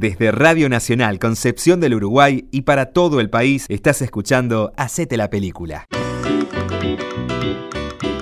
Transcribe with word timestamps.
Desde 0.00 0.32
Radio 0.32 0.70
Nacional 0.70 1.18
Concepción 1.18 1.78
del 1.78 1.92
Uruguay 1.92 2.46
y 2.50 2.62
para 2.62 2.86
todo 2.86 3.20
el 3.20 3.28
país 3.28 3.66
estás 3.68 4.00
escuchando 4.00 4.72
Hacete 4.78 5.18
la 5.18 5.28
Película. 5.28 5.86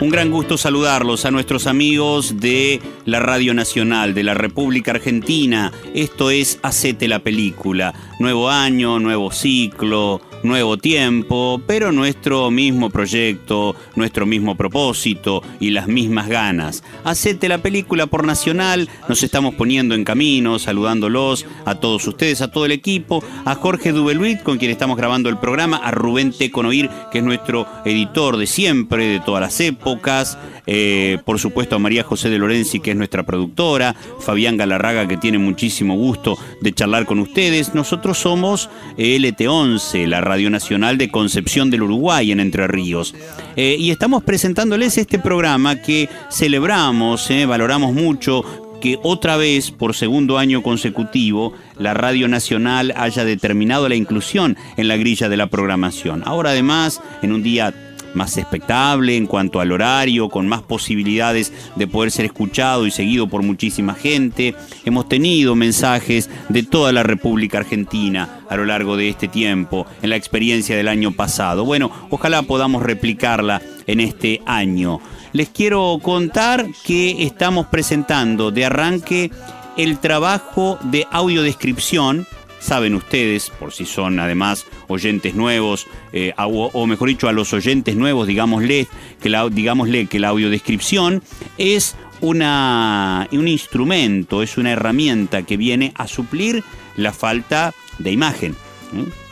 Un 0.00 0.10
gran 0.10 0.32
gusto 0.32 0.58
saludarlos 0.58 1.24
a 1.24 1.30
nuestros 1.30 1.68
amigos 1.68 2.40
de 2.40 2.80
la 3.04 3.20
Radio 3.20 3.54
Nacional 3.54 4.12
de 4.12 4.24
la 4.24 4.34
República 4.34 4.90
Argentina. 4.90 5.72
Esto 5.94 6.30
es 6.30 6.58
Hacete 6.64 7.06
la 7.06 7.20
Película. 7.20 7.94
Nuevo 8.18 8.50
año, 8.50 8.98
nuevo 8.98 9.30
ciclo, 9.30 10.20
nuevo 10.48 10.78
tiempo, 10.78 11.60
pero 11.66 11.92
nuestro 11.92 12.50
mismo 12.50 12.90
proyecto, 12.90 13.76
nuestro 13.94 14.26
mismo 14.26 14.56
propósito 14.56 15.42
y 15.60 15.70
las 15.70 15.86
mismas 15.86 16.28
ganas. 16.28 16.82
Hacete 17.04 17.48
la 17.48 17.58
película 17.58 18.06
por 18.06 18.26
Nacional, 18.26 18.88
nos 19.08 19.22
estamos 19.22 19.54
poniendo 19.54 19.94
en 19.94 20.04
camino, 20.04 20.58
saludándolos 20.58 21.46
a 21.64 21.76
todos 21.76 22.06
ustedes, 22.06 22.40
a 22.40 22.50
todo 22.50 22.64
el 22.64 22.72
equipo, 22.72 23.22
a 23.44 23.54
Jorge 23.54 23.92
Dubeluit, 23.92 24.42
con 24.42 24.58
quien 24.58 24.70
estamos 24.70 24.96
grabando 24.96 25.28
el 25.28 25.38
programa, 25.38 25.76
a 25.76 25.90
Rubén 25.90 26.32
Teconoir, 26.32 26.90
que 27.12 27.18
es 27.18 27.24
nuestro 27.24 27.66
editor 27.84 28.36
de 28.36 28.46
siempre, 28.46 29.06
de 29.06 29.20
todas 29.20 29.40
las 29.40 29.60
épocas, 29.60 30.38
eh, 30.66 31.18
por 31.24 31.38
supuesto 31.38 31.76
a 31.76 31.78
María 31.78 32.04
José 32.04 32.30
de 32.30 32.38
Lorenzi, 32.38 32.80
que 32.80 32.90
es 32.90 32.96
nuestra 32.96 33.24
productora, 33.24 33.94
Fabián 34.20 34.56
Galarraga, 34.56 35.06
que 35.08 35.16
tiene 35.16 35.38
muchísimo 35.38 35.94
gusto 35.96 36.38
de 36.60 36.72
charlar 36.72 37.06
con 37.06 37.18
ustedes. 37.18 37.74
Nosotros 37.74 38.18
somos 38.18 38.70
LT11, 38.96 40.06
la 40.06 40.20
Radio 40.20 40.37
Nacional 40.48 40.98
de 40.98 41.10
Concepción 41.10 41.70
del 41.70 41.82
Uruguay 41.82 42.30
en 42.30 42.40
Entre 42.40 42.66
Ríos. 42.66 43.14
Eh, 43.56 43.76
y 43.78 43.90
estamos 43.90 44.22
presentándoles 44.22 44.96
este 44.96 45.18
programa 45.18 45.82
que 45.82 46.08
celebramos, 46.30 47.30
eh, 47.30 47.44
valoramos 47.44 47.92
mucho 47.92 48.44
que 48.80 48.98
otra 49.02 49.36
vez, 49.36 49.70
por 49.70 49.94
segundo 49.94 50.38
año 50.38 50.62
consecutivo, 50.62 51.52
la 51.76 51.94
Radio 51.94 52.28
Nacional 52.28 52.94
haya 52.96 53.24
determinado 53.24 53.88
la 53.88 53.96
inclusión 53.96 54.56
en 54.76 54.88
la 54.88 54.96
grilla 54.96 55.28
de 55.28 55.36
la 55.36 55.48
programación. 55.48 56.22
Ahora 56.24 56.50
además, 56.50 57.02
en 57.22 57.32
un 57.32 57.42
día 57.42 57.74
más 58.14 58.36
expectable 58.36 59.16
en 59.16 59.26
cuanto 59.26 59.60
al 59.60 59.72
horario, 59.72 60.28
con 60.28 60.48
más 60.48 60.62
posibilidades 60.62 61.52
de 61.76 61.86
poder 61.86 62.10
ser 62.10 62.24
escuchado 62.24 62.86
y 62.86 62.90
seguido 62.90 63.28
por 63.28 63.42
muchísima 63.42 63.94
gente. 63.94 64.54
Hemos 64.84 65.08
tenido 65.08 65.54
mensajes 65.54 66.30
de 66.48 66.62
toda 66.62 66.92
la 66.92 67.02
República 67.02 67.58
Argentina 67.58 68.40
a 68.48 68.56
lo 68.56 68.64
largo 68.64 68.96
de 68.96 69.08
este 69.08 69.28
tiempo, 69.28 69.86
en 70.02 70.10
la 70.10 70.16
experiencia 70.16 70.76
del 70.76 70.88
año 70.88 71.12
pasado. 71.12 71.64
Bueno, 71.64 71.90
ojalá 72.10 72.42
podamos 72.42 72.82
replicarla 72.82 73.60
en 73.86 74.00
este 74.00 74.40
año. 74.46 75.00
Les 75.32 75.48
quiero 75.50 75.98
contar 76.02 76.66
que 76.84 77.24
estamos 77.24 77.66
presentando 77.66 78.50
de 78.50 78.64
arranque 78.64 79.30
el 79.76 79.98
trabajo 79.98 80.78
de 80.84 81.06
audiodescripción 81.10 82.26
saben 82.60 82.94
ustedes, 82.94 83.50
por 83.50 83.72
si 83.72 83.86
son 83.86 84.18
además 84.20 84.66
oyentes 84.88 85.34
nuevos, 85.34 85.86
eh, 86.12 86.32
o, 86.36 86.86
mejor 86.86 87.08
dicho, 87.08 87.28
a 87.28 87.32
los 87.32 87.52
oyentes 87.52 87.96
nuevos, 87.96 88.26
digámosle 88.26 88.86
que 89.20 89.28
la, 89.28 89.48
digámosle 89.48 90.06
que 90.06 90.18
la 90.18 90.28
audiodescripción 90.28 91.22
es 91.56 91.96
una, 92.20 93.28
un 93.32 93.48
instrumento, 93.48 94.42
es 94.42 94.58
una 94.58 94.72
herramienta 94.72 95.42
que 95.42 95.56
viene 95.56 95.92
a 95.96 96.08
suplir 96.08 96.64
la 96.96 97.12
falta 97.12 97.74
de 97.98 98.12
imagen. 98.12 98.56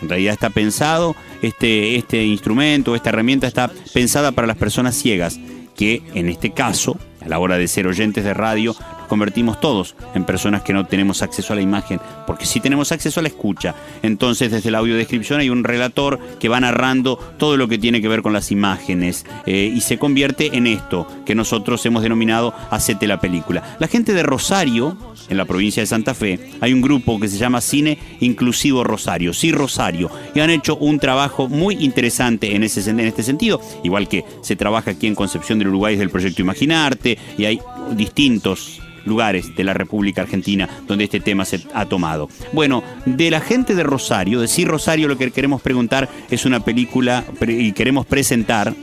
En 0.02 0.08
realidad 0.08 0.34
está 0.34 0.50
pensado, 0.50 1.16
este, 1.42 1.96
este 1.96 2.24
instrumento, 2.24 2.94
esta 2.94 3.08
herramienta 3.08 3.46
está 3.46 3.70
pensada 3.92 4.32
para 4.32 4.46
las 4.46 4.56
personas 4.56 4.94
ciegas, 4.94 5.40
que 5.74 6.02
en 6.14 6.28
este 6.28 6.52
caso, 6.52 6.98
a 7.24 7.28
la 7.28 7.38
hora 7.38 7.56
de 7.56 7.68
ser 7.68 7.86
oyentes 7.86 8.24
de 8.24 8.34
radio, 8.34 8.76
convertimos 9.08 9.60
todos 9.60 9.94
en 10.14 10.24
personas 10.24 10.62
que 10.62 10.72
no 10.72 10.86
tenemos 10.86 11.22
acceso 11.22 11.52
a 11.52 11.56
la 11.56 11.62
imagen, 11.62 12.00
porque 12.26 12.46
sí 12.46 12.60
tenemos 12.60 12.92
acceso 12.92 13.20
a 13.20 13.22
la 13.22 13.28
escucha. 13.28 13.74
Entonces, 14.02 14.50
desde 14.50 14.70
la 14.70 14.78
audiodescripción 14.78 15.40
hay 15.40 15.50
un 15.50 15.64
relator 15.64 16.18
que 16.38 16.48
va 16.48 16.60
narrando 16.60 17.16
todo 17.38 17.56
lo 17.56 17.68
que 17.68 17.78
tiene 17.78 18.00
que 18.00 18.08
ver 18.08 18.22
con 18.22 18.32
las 18.32 18.50
imágenes 18.50 19.24
eh, 19.46 19.72
y 19.74 19.80
se 19.80 19.98
convierte 19.98 20.56
en 20.56 20.66
esto 20.66 21.06
que 21.24 21.34
nosotros 21.34 21.84
hemos 21.86 22.02
denominado 22.02 22.54
Hacete 22.70 23.06
la 23.06 23.20
película. 23.20 23.76
La 23.78 23.88
gente 23.88 24.12
de 24.12 24.22
Rosario, 24.22 24.96
en 25.28 25.36
la 25.36 25.44
provincia 25.44 25.82
de 25.82 25.86
Santa 25.86 26.14
Fe, 26.14 26.38
hay 26.60 26.72
un 26.72 26.82
grupo 26.82 27.18
que 27.20 27.28
se 27.28 27.38
llama 27.38 27.60
Cine 27.60 27.98
Inclusivo 28.20 28.84
Rosario, 28.84 29.32
sí 29.32 29.52
Rosario, 29.52 30.10
y 30.34 30.40
han 30.40 30.50
hecho 30.50 30.76
un 30.76 30.98
trabajo 30.98 31.48
muy 31.48 31.76
interesante 31.76 32.54
en, 32.54 32.62
ese, 32.62 32.88
en 32.88 33.00
este 33.00 33.22
sentido, 33.22 33.60
igual 33.84 34.08
que 34.08 34.24
se 34.42 34.56
trabaja 34.56 34.92
aquí 34.92 35.06
en 35.06 35.14
Concepción 35.14 35.58
del 35.58 35.68
Uruguay 35.68 35.94
desde 35.94 36.04
el 36.04 36.10
proyecto 36.10 36.42
Imaginarte, 36.42 37.18
y 37.38 37.44
hay 37.44 37.60
distintos 37.92 38.80
lugares 39.06 39.54
de 39.54 39.64
la 39.64 39.72
República 39.72 40.22
Argentina 40.22 40.68
donde 40.86 41.04
este 41.04 41.20
tema 41.20 41.44
se 41.44 41.60
ha 41.72 41.86
tomado. 41.86 42.15
Bueno, 42.52 42.82
de 43.04 43.30
la 43.30 43.40
gente 43.40 43.74
de 43.74 43.82
Rosario, 43.82 44.40
de 44.40 44.64
Rosario 44.64 45.08
lo 45.08 45.18
que 45.18 45.30
queremos 45.30 45.62
preguntar 45.62 46.08
es 46.30 46.44
una 46.44 46.60
película 46.60 47.24
y 47.46 47.72
queremos 47.72 48.06
presentar 48.06 48.74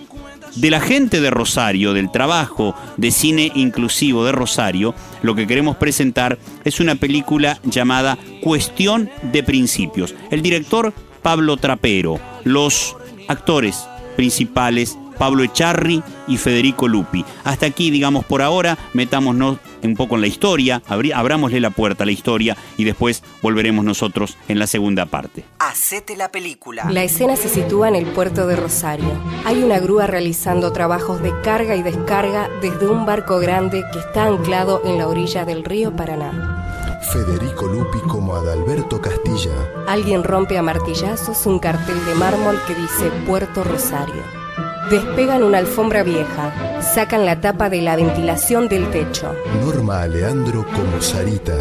de 0.56 0.70
la 0.70 0.80
gente 0.80 1.20
de 1.20 1.30
Rosario, 1.30 1.94
del 1.94 2.12
trabajo 2.12 2.76
de 2.98 3.12
cine 3.12 3.52
inclusivo 3.56 4.24
de 4.26 4.32
Rosario, 4.32 4.94
lo 5.22 5.36
que 5.36 5.48
queremos 5.48 5.78
presentar 5.78 6.38
es 6.64 6.80
una 6.80 6.96
película 6.96 7.60
llamada 7.64 8.18
Cuestión 8.42 9.10
de 9.32 9.44
Principios. 9.44 10.14
El 10.30 10.42
director 10.42 10.94
Pablo 11.22 11.58
Trapero, 11.58 12.20
los 12.44 12.96
actores 13.28 13.88
principales 14.16 14.98
Pablo 15.24 15.44
Echarri 15.44 16.04
y 16.28 16.36
Federico 16.36 16.90
Lupi. 16.90 17.24
Hasta 17.46 17.66
aquí, 17.66 17.92
digamos, 17.92 18.26
por 18.26 18.42
ahora, 18.42 18.78
metámonos 18.92 19.58
un 19.82 19.96
poco 19.96 20.16
en 20.16 20.22
la 20.22 20.28
historia, 20.28 20.82
abrámosle 21.16 21.62
la 21.62 21.70
puerta 21.70 22.04
a 22.04 22.06
la 22.06 22.12
historia 22.12 22.58
y 22.76 22.84
después 22.84 23.24
volveremos 23.42 23.86
nosotros 23.86 24.36
en 24.50 24.60
la 24.60 24.68
segunda 24.68 25.06
parte. 25.06 25.46
Hacete 25.60 26.18
la 26.18 26.30
película. 26.30 26.92
La 26.92 27.04
escena 27.04 27.38
se 27.38 27.48
sitúa 27.48 27.88
en 27.88 27.96
el 27.96 28.06
puerto 28.08 28.48
de 28.48 28.58
Rosario. 28.58 29.14
Hay 29.46 29.64
una 29.64 29.80
grúa 29.80 30.08
realizando 30.08 30.74
trabajos 30.74 31.22
de 31.22 31.32
carga 31.42 31.78
y 31.78 31.84
descarga 31.84 32.50
desde 32.62 32.90
un 32.90 33.06
barco 33.06 33.40
grande 33.40 33.86
que 33.94 34.00
está 34.00 34.26
anclado 34.26 34.82
en 34.84 34.98
la 34.98 35.08
orilla 35.08 35.46
del 35.46 35.64
río 35.64 35.96
Paraná. 35.96 37.00
Federico 37.14 37.68
Lupi 37.68 38.00
como 38.10 38.36
Adalberto 38.36 39.00
Castilla. 39.00 39.54
Alguien 39.88 40.26
rompe 40.26 40.58
a 40.58 40.62
martillazos 40.62 41.46
un 41.46 41.60
cartel 41.60 42.06
de 42.08 42.16
mármol 42.16 42.60
que 42.68 42.76
dice 42.76 43.10
Puerto 43.26 43.64
Rosario. 43.64 44.43
Despegan 44.90 45.44
una 45.44 45.58
alfombra 45.58 46.04
vieja, 46.04 46.82
sacan 46.82 47.26
la 47.26 47.42
tapa 47.42 47.70
de 47.70 47.82
la 47.82 47.96
ventilación 47.96 48.68
del 48.68 48.92
techo. 48.92 49.34
Norma 49.62 50.04
Aleandro 50.04 50.66
como 50.68 51.02
Sarita. 51.02 51.56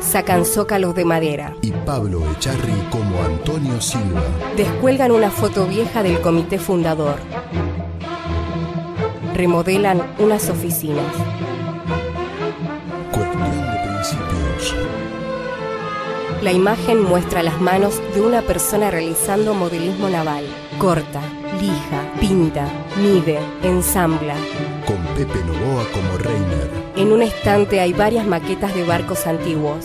Sacan 0.00 0.44
zócalos 0.44 0.94
de 0.94 1.04
madera. 1.04 1.54
Y 1.60 1.70
Pablo 1.70 2.22
Echarri 2.32 2.74
como 2.90 3.22
Antonio 3.22 3.80
Silva. 3.80 4.22
Descuelgan 4.56 5.12
una 5.12 5.30
foto 5.30 5.66
vieja 5.66 6.02
del 6.02 6.20
comité 6.20 6.58
fundador. 6.58 7.16
Remodelan 9.34 10.02
unas 10.18 10.50
oficinas. 10.50 11.14
Cuestión 13.12 13.50
de 13.50 13.78
principios. 13.86 14.74
La 16.42 16.50
imagen 16.50 17.00
muestra 17.00 17.44
las 17.44 17.60
manos 17.60 18.00
de 18.14 18.22
una 18.22 18.42
persona 18.42 18.90
realizando 18.90 19.54
modelismo 19.54 20.08
naval. 20.08 20.44
Corta, 20.78 21.20
lija, 21.60 22.02
pinta, 22.22 22.68
mide, 23.02 23.40
ensambla. 23.64 24.36
Con 24.86 24.96
Pepe 25.16 25.40
Novoa 25.44 25.84
como 25.92 26.16
Reiner. 26.18 26.70
En 26.94 27.10
un 27.10 27.20
estante 27.20 27.80
hay 27.80 27.92
varias 27.92 28.24
maquetas 28.28 28.72
de 28.76 28.84
barcos 28.84 29.26
antiguos. 29.26 29.84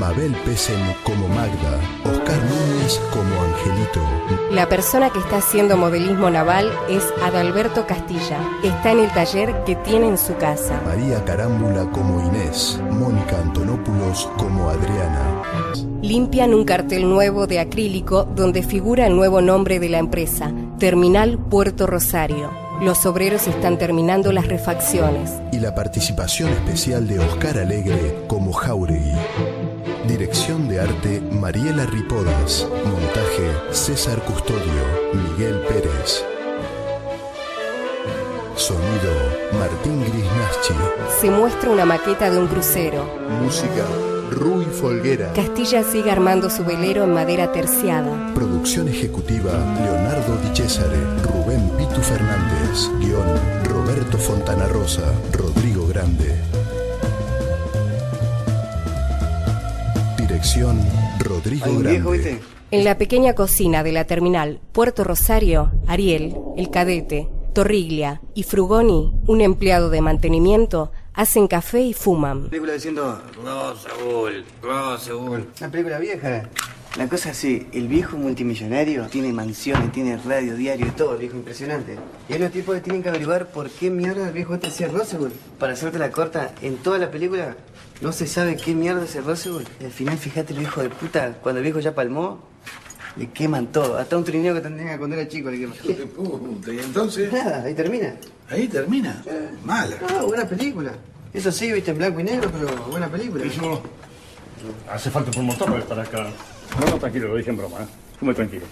Mabel 0.00 0.34
Pesen 0.44 0.80
como 1.04 1.28
Magda, 1.28 1.78
Oscar 2.04 2.38
Núñez 2.38 3.00
como 3.12 3.40
Angelito. 3.40 4.00
La 4.50 4.68
persona 4.68 5.10
que 5.10 5.20
está 5.20 5.36
haciendo 5.36 5.76
modelismo 5.76 6.28
naval 6.28 6.72
es 6.90 7.04
Adalberto 7.22 7.86
Castilla. 7.86 8.40
Está 8.64 8.90
en 8.90 8.98
el 8.98 9.12
taller 9.12 9.62
que 9.64 9.76
tiene 9.76 10.08
en 10.08 10.18
su 10.18 10.34
casa. 10.38 10.80
María 10.84 11.24
Carámbula 11.24 11.88
como 11.92 12.20
Inés, 12.26 12.80
Mónica 12.90 13.38
Antonopoulos 13.38 14.28
como 14.36 14.70
Adriana. 14.70 15.42
Limpian 16.02 16.52
un 16.52 16.64
cartel 16.64 17.08
nuevo 17.08 17.46
de 17.46 17.60
acrílico 17.60 18.24
donde 18.24 18.64
figura 18.64 19.06
el 19.06 19.14
nuevo 19.14 19.40
nombre 19.40 19.78
de 19.78 19.88
la 19.88 19.98
empresa, 19.98 20.52
Terminal 20.82 21.38
Puerto 21.38 21.86
Rosario. 21.86 22.50
Los 22.80 23.06
obreros 23.06 23.46
están 23.46 23.78
terminando 23.78 24.32
las 24.32 24.48
refacciones. 24.48 25.30
Y 25.52 25.60
la 25.60 25.76
participación 25.76 26.50
especial 26.50 27.06
de 27.06 27.20
Oscar 27.20 27.56
Alegre 27.58 28.24
como 28.26 28.52
Jauregui. 28.52 29.14
Dirección 30.08 30.66
de 30.66 30.80
arte 30.80 31.20
Mariela 31.20 31.86
Ripodas. 31.86 32.66
Montaje 32.84 33.72
César 33.72 34.24
Custodio, 34.24 34.82
Miguel 35.14 35.60
Pérez. 35.68 36.24
Sonido 38.56 39.12
Martín 39.52 40.00
Grisnaschi. 40.00 40.74
Se 41.20 41.30
muestra 41.30 41.70
una 41.70 41.84
maqueta 41.84 42.28
de 42.28 42.38
un 42.38 42.48
crucero. 42.48 43.04
Música 43.40 43.86
Rui 44.32 44.64
Folguera. 44.64 45.32
Castilla 45.34 45.82
sigue 45.82 46.10
armando 46.10 46.48
su 46.48 46.64
velero 46.64 47.04
en 47.04 47.12
madera 47.12 47.52
terciada. 47.52 48.32
Producción 48.34 48.88
ejecutiva 48.88 49.52
Leonardo 49.52 50.36
Di 50.42 50.56
Cesare, 50.56 50.96
Rubén 51.22 51.70
Pitu 51.76 52.00
Fernández. 52.00 52.90
Guión 52.98 53.28
Roberto 53.64 54.16
Fontana 54.18 54.66
Rosa, 54.66 55.12
Rodrigo 55.32 55.86
Grande. 55.86 56.34
Dirección 60.16 60.80
Rodrigo 61.18 61.78
Grande. 61.78 62.10
¿viste? 62.10 62.40
En 62.70 62.84
la 62.84 62.96
pequeña 62.96 63.34
cocina 63.34 63.82
de 63.82 63.92
la 63.92 64.06
terminal 64.06 64.60
Puerto 64.72 65.04
Rosario, 65.04 65.72
Ariel, 65.86 66.34
el 66.56 66.70
cadete, 66.70 67.28
Torriglia 67.52 68.22
y 68.34 68.44
Frugoni, 68.44 69.12
un 69.26 69.42
empleado 69.42 69.90
de 69.90 70.00
mantenimiento, 70.00 70.90
hacen 71.14 71.46
café 71.46 71.80
y 71.80 71.92
fuman. 71.92 72.48
Película 72.48 72.72
diciendo 72.74 73.20
Rosaúl, 73.36 74.44
Rosaúl. 74.62 75.46
Una 75.60 75.70
película 75.70 75.98
vieja. 75.98 76.48
La 76.96 77.08
cosa 77.08 77.30
es 77.30 77.38
así, 77.38 77.66
el 77.72 77.88
viejo 77.88 78.18
multimillonario 78.18 79.06
tiene 79.06 79.32
mansiones, 79.32 79.90
tiene 79.92 80.18
radio, 80.18 80.54
diario 80.54 80.86
y 80.86 80.90
todo, 80.90 81.16
viejo 81.16 81.36
impresionante. 81.36 81.96
Y 82.28 82.34
hay 82.34 82.38
los 82.38 82.52
tipos 82.52 82.74
que 82.74 82.82
tienen 82.82 83.02
que 83.02 83.08
averiguar 83.08 83.50
por 83.50 83.70
qué 83.70 83.88
mierda 83.88 84.28
el 84.28 84.34
viejo 84.34 84.54
este 84.54 84.66
hacía 84.66 84.88
Rosewood. 84.88 85.32
Para 85.58 85.72
hacerte 85.72 85.98
la 85.98 86.10
corta, 86.10 86.54
en 86.60 86.76
toda 86.76 86.98
la 86.98 87.10
película 87.10 87.56
no 88.02 88.12
se 88.12 88.26
sabe 88.26 88.56
qué 88.58 88.74
mierda 88.74 89.04
es 89.04 89.16
el 89.16 89.24
Rosewood. 89.24 89.64
Al 89.82 89.90
final, 89.90 90.18
fíjate, 90.18 90.52
el 90.52 90.58
viejo 90.58 90.82
de 90.82 90.90
puta, 90.90 91.38
cuando 91.42 91.60
el 91.60 91.64
viejo 91.64 91.80
ya 91.80 91.94
palmó, 91.94 92.40
le 93.16 93.30
queman 93.30 93.68
todo. 93.68 93.96
Hasta 93.96 94.18
un 94.18 94.24
trineo 94.24 94.52
que 94.52 94.60
tendría 94.60 94.98
cuando 94.98 95.16
era 95.16 95.26
chico 95.26 95.50
le 95.50 95.60
queman. 95.60 95.78
Puta, 96.08 96.72
y 96.74 96.78
entonces, 96.78 97.32
Nada, 97.32 97.62
ahí 97.62 97.72
termina. 97.74 98.16
Ahí 98.52 98.68
termina. 98.68 99.22
Mala. 99.64 99.96
Ah, 100.08 100.22
buena 100.22 100.46
película. 100.46 100.92
Eso 101.32 101.50
sí, 101.50 101.72
viste, 101.72 101.90
en 101.90 101.98
blanco 101.98 102.20
y 102.20 102.24
negro, 102.24 102.50
pero 102.52 102.76
buena 102.84 103.08
película. 103.08 103.44
Eso 103.44 103.82
hace 104.90 105.10
falta 105.10 105.30
por 105.30 105.40
un 105.40 105.46
montón 105.46 105.68
para 105.70 105.82
estar 105.82 106.00
acá. 106.00 106.30
No, 106.78 106.90
no, 106.90 106.98
tranquilo, 106.98 107.28
lo 107.28 107.36
dije 107.36 107.50
en 107.50 107.56
broma, 107.56 107.78
¿eh? 107.80 107.86
Tú 108.18 108.24
muy 108.26 108.34
tranquilo. 108.34 108.66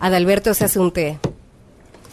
Adalberto 0.00 0.54
se 0.54 0.64
hace 0.64 0.78
un 0.78 0.92
té. 0.92 1.18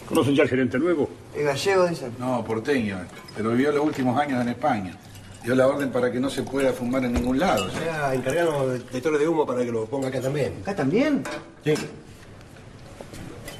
¿Conocen 0.08 0.34
ya 0.34 0.42
al 0.42 0.48
gerente 0.48 0.78
nuevo? 0.78 1.08
Es 1.34 1.44
gallego, 1.44 1.86
dicen. 1.86 2.12
No, 2.18 2.44
porteño, 2.44 2.98
pero 3.36 3.50
vivió 3.52 3.72
los 3.72 3.84
últimos 3.84 4.18
años 4.20 4.40
en 4.42 4.48
España. 4.50 4.96
Dio 5.44 5.54
la 5.54 5.66
orden 5.66 5.92
para 5.92 6.10
que 6.10 6.18
no 6.18 6.30
se 6.30 6.42
pueda 6.42 6.72
fumar 6.72 7.04
en 7.04 7.12
ningún 7.12 7.38
lado. 7.38 7.68
Ya 7.84 8.14
encargaron 8.14 8.72
detectores 8.78 9.20
de 9.20 9.28
humo 9.28 9.44
para 9.44 9.62
que 9.62 9.70
lo 9.70 9.84
ponga 9.84 10.08
acá 10.08 10.18
también. 10.18 10.54
¿Acá 10.62 10.74
también? 10.74 11.22
Sí. 11.62 11.74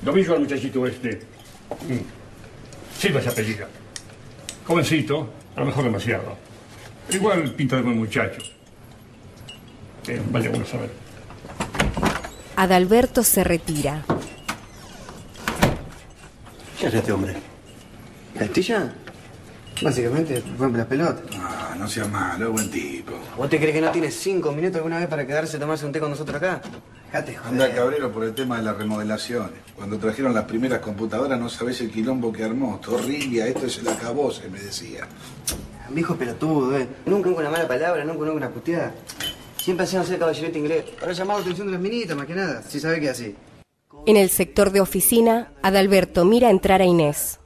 Domingo 0.01 0.33
al 0.33 0.41
muchachito 0.41 0.87
este. 0.87 1.21
Silva 2.99 3.21
se 3.21 3.29
apellida. 3.29 3.69
Jovencito, 4.67 5.29
a 5.55 5.61
lo 5.61 5.67
mejor 5.67 5.85
demasiado. 5.85 6.37
Pero 7.07 7.19
igual 7.19 7.53
pinta 7.53 7.77
de 7.77 7.83
buen 7.83 7.99
muchacho. 7.99 8.41
Eh, 10.09 10.23
vale 10.31 10.49
bueno 10.49 10.65
saber. 10.65 10.91
Adalberto 12.57 13.23
se 13.23 13.45
retira. 13.45 14.07
¿Qué 16.81 16.87
hace 16.87 16.97
este 16.97 17.13
hombre? 17.13 17.35
¿Castilla? 18.39 18.95
Básicamente, 19.82 20.43
rompe 20.59 20.79
las 20.79 20.87
pelotas. 20.87 21.23
Ah, 21.38 21.75
no 21.79 21.88
sea 21.88 22.06
malo, 22.06 22.47
es 22.47 22.53
buen 22.53 22.71
tipo. 22.71 23.12
¿Vos 23.37 23.50
te 23.50 23.59
crees 23.59 23.75
que 23.75 23.81
no 23.81 23.91
tiene 23.91 24.11
cinco 24.11 24.53
minutos 24.53 24.76
alguna 24.76 24.99
vez 24.99 25.09
para 25.09 25.26
quedarse 25.26 25.56
a 25.56 25.61
tomarse 25.61 25.85
un 25.85 25.93
té 25.93 26.00
con 26.00 26.11
nosotros 26.11 26.37
acá? 26.37 26.62
Dejate, 27.06 27.38
Anda 27.44 27.73
cabrero 27.73 28.11
por 28.12 28.25
el 28.25 28.35
tema 28.35 28.56
de 28.59 28.65
las 28.65 28.76
remodelaciones. 28.76 29.53
Cuando 29.76 29.99
trajeron 29.99 30.35
las 30.35 30.44
primeras 30.44 30.81
computadoras 30.81 31.38
no 31.38 31.49
sabés 31.49 31.81
el 31.81 31.91
quilombo 31.91 32.32
que 32.32 32.44
armó. 32.44 32.81
Torribia, 32.81 33.47
esto 33.47 33.67
es 33.67 33.79
el 33.79 33.88
acabose, 33.88 34.49
me 34.49 34.61
decía. 34.61 35.06
Viejo 35.91 36.17
pelotudo, 36.17 36.77
eh. 36.77 36.88
Nunca 37.06 37.29
nunca 37.29 37.41
una 37.41 37.50
mala 37.50 37.69
palabra, 37.69 38.05
nunca 38.05 38.20
nunca 38.20 38.32
una 38.32 38.50
puteada. 38.50 38.93
Siempre 39.56 39.85
hacían 39.85 40.05
ser 40.05 40.19
caballerito 40.19 40.59
inglés. 40.59 40.85
Ahora 41.00 41.12
llamado 41.12 41.38
la 41.41 41.44
atención 41.44 41.67
de 41.69 41.73
las 41.73 41.81
minitas, 41.81 42.17
más 42.17 42.27
que 42.27 42.35
nada. 42.35 42.62
Si 42.62 42.81
sabe 42.81 43.00
que 43.00 43.06
es 43.06 43.12
así. 43.12 43.35
En 44.06 44.17
el 44.17 44.29
sector 44.29 44.70
de 44.70 44.81
oficina, 44.81 45.53
Adalberto 45.62 46.25
mira 46.25 46.50
entrar 46.50 46.82
a 46.82 46.85
Inés. 46.85 47.41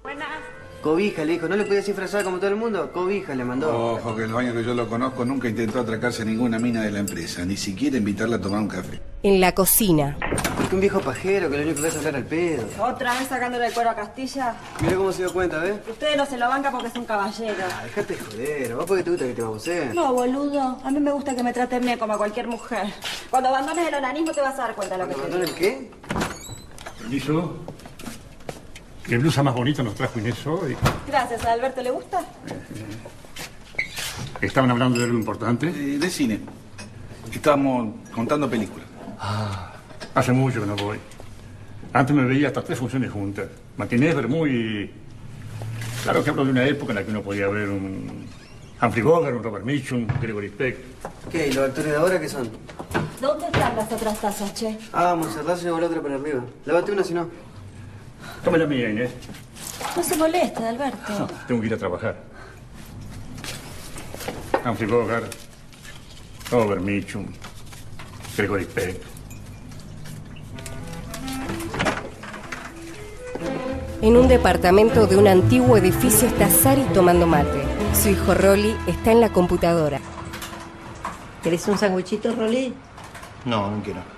Cobija, 0.88 1.22
le 1.22 1.32
dijo. 1.34 1.46
¿No 1.48 1.54
le 1.56 1.64
podías 1.64 1.84
disfrazar 1.84 2.24
como 2.24 2.38
todo 2.38 2.48
el 2.48 2.56
mundo? 2.56 2.90
Cobija 2.92 3.34
le 3.34 3.44
mandó. 3.44 3.92
Ojo, 3.96 4.16
que 4.16 4.22
en 4.24 4.30
los 4.30 4.40
años 4.40 4.54
que 4.54 4.64
yo 4.64 4.72
lo 4.72 4.88
conozco 4.88 5.22
nunca 5.22 5.46
intentó 5.46 5.80
atracarse 5.80 6.22
a 6.22 6.24
ninguna 6.24 6.58
mina 6.58 6.80
de 6.80 6.90
la 6.90 7.00
empresa, 7.00 7.44
ni 7.44 7.58
siquiera 7.58 7.98
invitarla 7.98 8.36
a 8.36 8.40
tomar 8.40 8.60
un 8.60 8.68
café. 8.68 8.98
En 9.22 9.38
la 9.38 9.52
cocina, 9.52 10.16
Porque 10.56 10.74
un 10.76 10.80
viejo 10.80 11.00
pajero 11.00 11.50
que 11.50 11.58
lo 11.58 11.64
único 11.64 11.82
que 11.82 11.88
hace 11.88 11.98
es 11.98 12.06
hablar 12.06 12.22
al 12.22 12.24
pedo. 12.26 12.64
Otra 12.80 13.18
vez 13.18 13.28
sacándole 13.28 13.66
el 13.66 13.74
cuero 13.74 13.90
a 13.90 13.94
Castilla. 13.96 14.54
Mira 14.80 14.96
cómo 14.96 15.12
se 15.12 15.18
dio 15.24 15.32
cuenta, 15.34 15.58
¿ves? 15.58 15.74
Ustedes 15.90 16.16
no 16.16 16.24
se 16.24 16.38
lo 16.38 16.48
banca 16.48 16.70
porque 16.70 16.86
es 16.88 16.94
un 16.94 17.04
caballero. 17.04 17.64
Ah, 17.70 17.84
dejate 17.84 18.14
de 18.16 18.20
joder. 18.20 18.74
¿Vos 18.76 18.86
por 18.86 18.96
qué 18.96 19.02
te 19.02 19.10
gusta 19.10 19.26
que 19.26 19.32
te 19.34 19.42
baboseen? 19.42 19.94
No, 19.94 20.14
boludo. 20.14 20.78
A 20.82 20.90
mí 20.90 21.00
me 21.00 21.12
gusta 21.12 21.36
que 21.36 21.42
me 21.42 21.52
traten 21.52 21.82
bien 21.82 21.98
como 21.98 22.14
a 22.14 22.16
cualquier 22.16 22.46
mujer. 22.48 22.86
Cuando 23.28 23.50
abandones 23.50 23.86
el 23.88 23.94
onanismo 23.94 24.32
te 24.32 24.40
vas 24.40 24.54
a 24.54 24.62
dar 24.62 24.74
cuenta 24.74 24.96
de 24.96 25.02
lo 25.02 25.08
que 25.08 25.14
te 25.16 25.20
¿Abandona 25.20 25.44
digo. 25.44 25.54
el 25.54 25.60
qué? 25.62 25.90
Permiso. 26.98 27.56
¿Qué 29.08 29.16
blusa 29.16 29.42
más 29.42 29.54
bonita 29.54 29.82
nos 29.82 29.94
trajo 29.94 30.18
Inés 30.18 30.46
hoy? 30.46 30.76
Gracias, 31.06 31.42
¿a 31.46 31.52
Alberto 31.52 31.82
le 31.82 31.90
gusta? 31.90 32.22
Estaban 34.42 34.70
hablando 34.70 34.98
de 34.98 35.06
algo 35.06 35.18
importante. 35.18 35.68
Eh, 35.68 35.98
de 35.98 36.10
cine. 36.10 36.40
Estábamos 37.32 37.94
contando 38.12 38.50
películas. 38.50 38.86
Hace 40.14 40.32
mucho 40.32 40.60
que 40.60 40.66
no 40.66 40.76
voy. 40.76 40.98
Antes 41.94 42.14
me 42.14 42.24
veía 42.26 42.48
hasta 42.48 42.62
tres 42.62 42.78
funciones 42.78 43.10
juntas. 43.10 43.46
Matinés, 43.78 44.14
Bermú 44.14 44.46
y... 44.46 44.90
Claro 46.02 46.22
que 46.22 46.28
hablo 46.28 46.44
de 46.44 46.50
una 46.50 46.64
época 46.66 46.92
en 46.92 46.96
la 46.96 47.04
que 47.04 47.10
uno 47.10 47.22
podía 47.22 47.48
ver 47.48 47.70
un 47.70 48.26
Humphrey 48.80 49.02
Bogart, 49.02 49.34
un 49.34 49.42
Robert 49.42 49.64
Mitchum, 49.64 50.00
un 50.00 50.20
Gregory 50.20 50.50
Peck. 50.50 50.76
¿Qué? 51.32 51.48
¿Y 51.48 51.52
los 51.52 51.64
actores 51.64 51.92
de 51.92 51.96
ahora 51.96 52.20
qué 52.20 52.28
son? 52.28 52.50
¿Dónde 53.22 53.46
están 53.46 53.74
las 53.74 53.90
otras 53.90 54.20
tazas, 54.20 54.52
che? 54.52 54.78
Ah, 54.92 55.16
Monserrat 55.16 55.56
se 55.56 55.64
llevó 55.64 55.80
la 55.80 55.86
otra 55.86 56.02
para 56.02 56.16
arriba. 56.16 56.44
Lávate 56.66 56.92
una 56.92 57.02
si 57.02 57.14
no. 57.14 57.26
Tome 58.44 58.58
la 58.58 58.66
mía, 58.66 58.90
Inés. 58.90 59.10
No 59.96 60.02
se 60.02 60.16
moleste, 60.16 60.66
Alberto. 60.66 61.28
Tengo 61.46 61.60
que 61.60 61.66
ir 61.66 61.74
a 61.74 61.78
trabajar. 61.78 62.16
Humphrey 64.64 64.90
Bogart, 64.90 65.32
Robert 66.50 66.82
Mitchum, 66.82 67.26
Gregory 68.36 68.64
Peck. 68.64 69.18
en 74.00 74.16
un 74.16 74.28
departamento 74.28 75.06
de 75.06 75.16
un 75.16 75.26
antiguo 75.26 75.76
edificio 75.76 76.28
está 76.28 76.48
Sari 76.48 76.82
tomando 76.94 77.26
mate. 77.26 77.62
Su 77.94 78.10
hijo 78.10 78.34
Rolly 78.34 78.76
está 78.86 79.12
en 79.12 79.20
la 79.20 79.30
computadora. 79.30 80.00
¿Querés 81.42 81.66
un 81.68 81.78
sándwichito, 81.78 82.34
Rolly? 82.34 82.74
No, 83.44 83.70
no 83.70 83.82
quiero. 83.82 84.17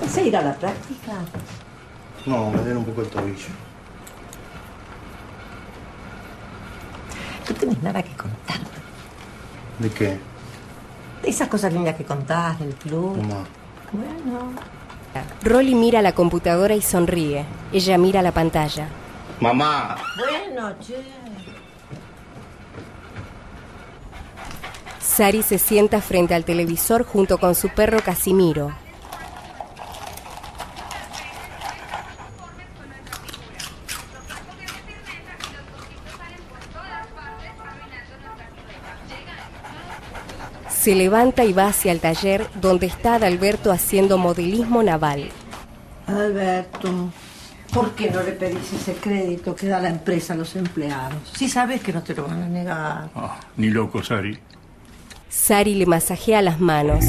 ¿Vas 0.00 0.16
a 0.16 0.22
ir 0.22 0.36
a 0.36 0.42
la 0.42 0.54
práctica? 0.54 1.12
No, 2.26 2.50
me 2.50 2.58
duele 2.58 2.76
un 2.76 2.84
poco 2.84 3.02
el 3.02 3.08
tobillo. 3.08 3.48
No 7.48 7.54
tenés 7.54 7.82
nada 7.82 8.02
que 8.02 8.12
contar. 8.16 8.58
¿De 9.78 9.90
qué? 9.90 10.18
De 11.22 11.28
esas 11.30 11.48
cosas 11.48 11.72
lindas 11.72 11.96
que 11.96 12.04
contás 12.04 12.58
del 12.58 12.74
club. 12.74 13.16
Mamá. 13.18 13.44
Bueno. 13.92 14.52
Rolly 15.42 15.74
mira 15.74 16.02
la 16.02 16.12
computadora 16.12 16.74
y 16.74 16.82
sonríe. 16.82 17.44
Ella 17.72 17.98
mira 17.98 18.22
la 18.22 18.32
pantalla. 18.32 18.88
Mamá. 19.40 19.96
Bueno, 20.16 20.74
che. 20.80 21.04
Sari 25.00 25.42
se 25.42 25.58
sienta 25.58 26.00
frente 26.00 26.34
al 26.34 26.44
televisor 26.44 27.04
junto 27.04 27.38
con 27.38 27.54
su 27.54 27.68
perro 27.68 28.00
Casimiro. 28.00 28.83
Se 40.84 40.94
levanta 40.94 41.46
y 41.46 41.54
va 41.54 41.68
hacia 41.68 41.92
el 41.92 42.00
taller 42.00 42.46
donde 42.60 42.84
está 42.84 43.14
Adalberto 43.14 43.72
haciendo 43.72 44.18
modelismo 44.18 44.82
naval. 44.82 45.30
Alberto, 46.06 47.10
¿por 47.72 47.92
qué 47.92 48.10
no 48.10 48.22
le 48.22 48.32
pedís 48.32 48.70
ese 48.74 48.92
crédito 48.92 49.56
que 49.56 49.68
da 49.68 49.80
la 49.80 49.88
empresa 49.88 50.34
a 50.34 50.36
los 50.36 50.54
empleados? 50.56 51.32
Si 51.34 51.48
sabes 51.48 51.80
que 51.80 51.90
no 51.90 52.02
te 52.02 52.14
lo 52.14 52.26
van 52.26 52.42
a 52.42 52.48
negar. 52.48 53.08
Ah, 53.14 53.40
ni 53.56 53.70
loco, 53.70 54.02
Sari. 54.02 54.38
Sari 55.34 55.74
le 55.74 55.84
masajea 55.84 56.40
las 56.40 56.60
manos. 56.60 57.04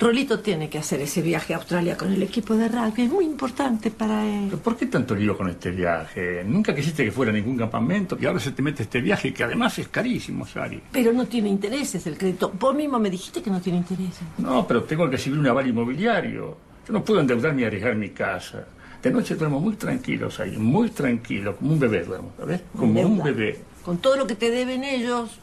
Rolito 0.00 0.40
tiene 0.40 0.68
que 0.68 0.78
hacer 0.78 1.00
ese 1.00 1.22
viaje 1.22 1.54
a 1.54 1.58
Australia 1.58 1.96
con 1.96 2.12
el 2.12 2.22
equipo 2.22 2.54
de 2.54 2.68
rugby. 2.68 3.04
Es 3.04 3.10
muy 3.10 3.24
importante 3.24 3.90
para 3.90 4.26
él. 4.26 4.46
¿Pero 4.50 4.62
por 4.62 4.76
qué 4.76 4.86
tanto 4.86 5.14
lío 5.14 5.38
con 5.38 5.48
este 5.48 5.70
viaje? 5.70 6.42
Nunca 6.44 6.74
quisiste 6.74 7.04
que 7.04 7.12
fuera 7.12 7.30
a 7.30 7.34
ningún 7.34 7.56
campamento 7.56 8.18
y 8.20 8.26
ahora 8.26 8.40
se 8.40 8.50
te 8.50 8.62
mete 8.62 8.82
este 8.82 9.00
viaje 9.00 9.32
que 9.32 9.44
además 9.44 9.78
es 9.78 9.88
carísimo, 9.88 10.44
Sari. 10.44 10.82
Pero 10.92 11.12
no 11.12 11.26
tiene 11.26 11.48
intereses 11.48 12.04
el 12.08 12.18
crédito. 12.18 12.52
Vos 12.58 12.74
mismo 12.74 12.98
me 12.98 13.08
dijiste 13.08 13.40
que 13.40 13.48
no 13.48 13.60
tiene 13.60 13.78
intereses. 13.78 14.22
No, 14.36 14.66
pero 14.66 14.82
tengo 14.82 15.06
que 15.06 15.12
recibir 15.12 15.38
un 15.38 15.46
aval 15.46 15.68
inmobiliario. 15.68 16.58
Yo 16.86 16.92
no 16.92 17.02
puedo 17.04 17.20
endeudarme 17.20 17.62
y 17.62 17.64
arriesgar 17.64 17.94
mi 17.94 18.10
casa. 18.10 18.66
De 19.02 19.10
noche 19.10 19.36
duermo 19.36 19.60
muy 19.60 19.76
tranquilo, 19.76 20.30
Sari, 20.30 20.58
muy 20.58 20.90
tranquilo, 20.90 21.56
como 21.56 21.74
un 21.74 21.78
bebé 21.78 22.02
duermo, 22.02 22.32
¿sabes? 22.36 22.60
Como 22.76 23.00
un 23.00 23.22
bebé. 23.22 23.60
Con 23.84 23.98
todo 23.98 24.16
lo 24.16 24.26
que 24.26 24.34
te 24.34 24.50
deben 24.50 24.82
ellos, 24.82 25.38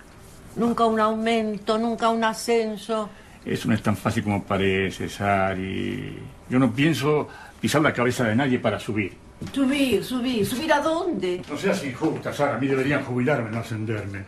nunca 0.56 0.86
un 0.86 1.00
aumento, 1.00 1.78
nunca 1.78 2.10
un 2.10 2.24
ascenso. 2.24 3.10
Eso 3.46 3.68
no 3.68 3.76
es 3.76 3.82
tan 3.82 3.96
fácil 3.96 4.24
como 4.24 4.44
parece, 4.44 5.08
Sari. 5.08 6.18
Yo 6.50 6.60
no 6.60 6.72
pienso 6.72 7.28
pisar 7.62 7.82
la 7.82 7.94
cabeza 7.94 8.24
de 8.24 8.36
nadie 8.36 8.60
para 8.60 8.80
subir. 8.80 9.14
Subir, 9.54 10.04
subir, 10.04 10.46
subir 10.46 10.72
a 10.74 10.80
dónde? 10.80 11.42
No 11.50 11.58
seas 11.58 11.84
injusta, 11.84 12.34
Sara. 12.34 12.56
A 12.56 12.58
mí 12.58 12.68
deberían 12.68 13.04
jubilarme, 13.04 13.52
no 13.52 13.60
ascenderme. 13.60 14.24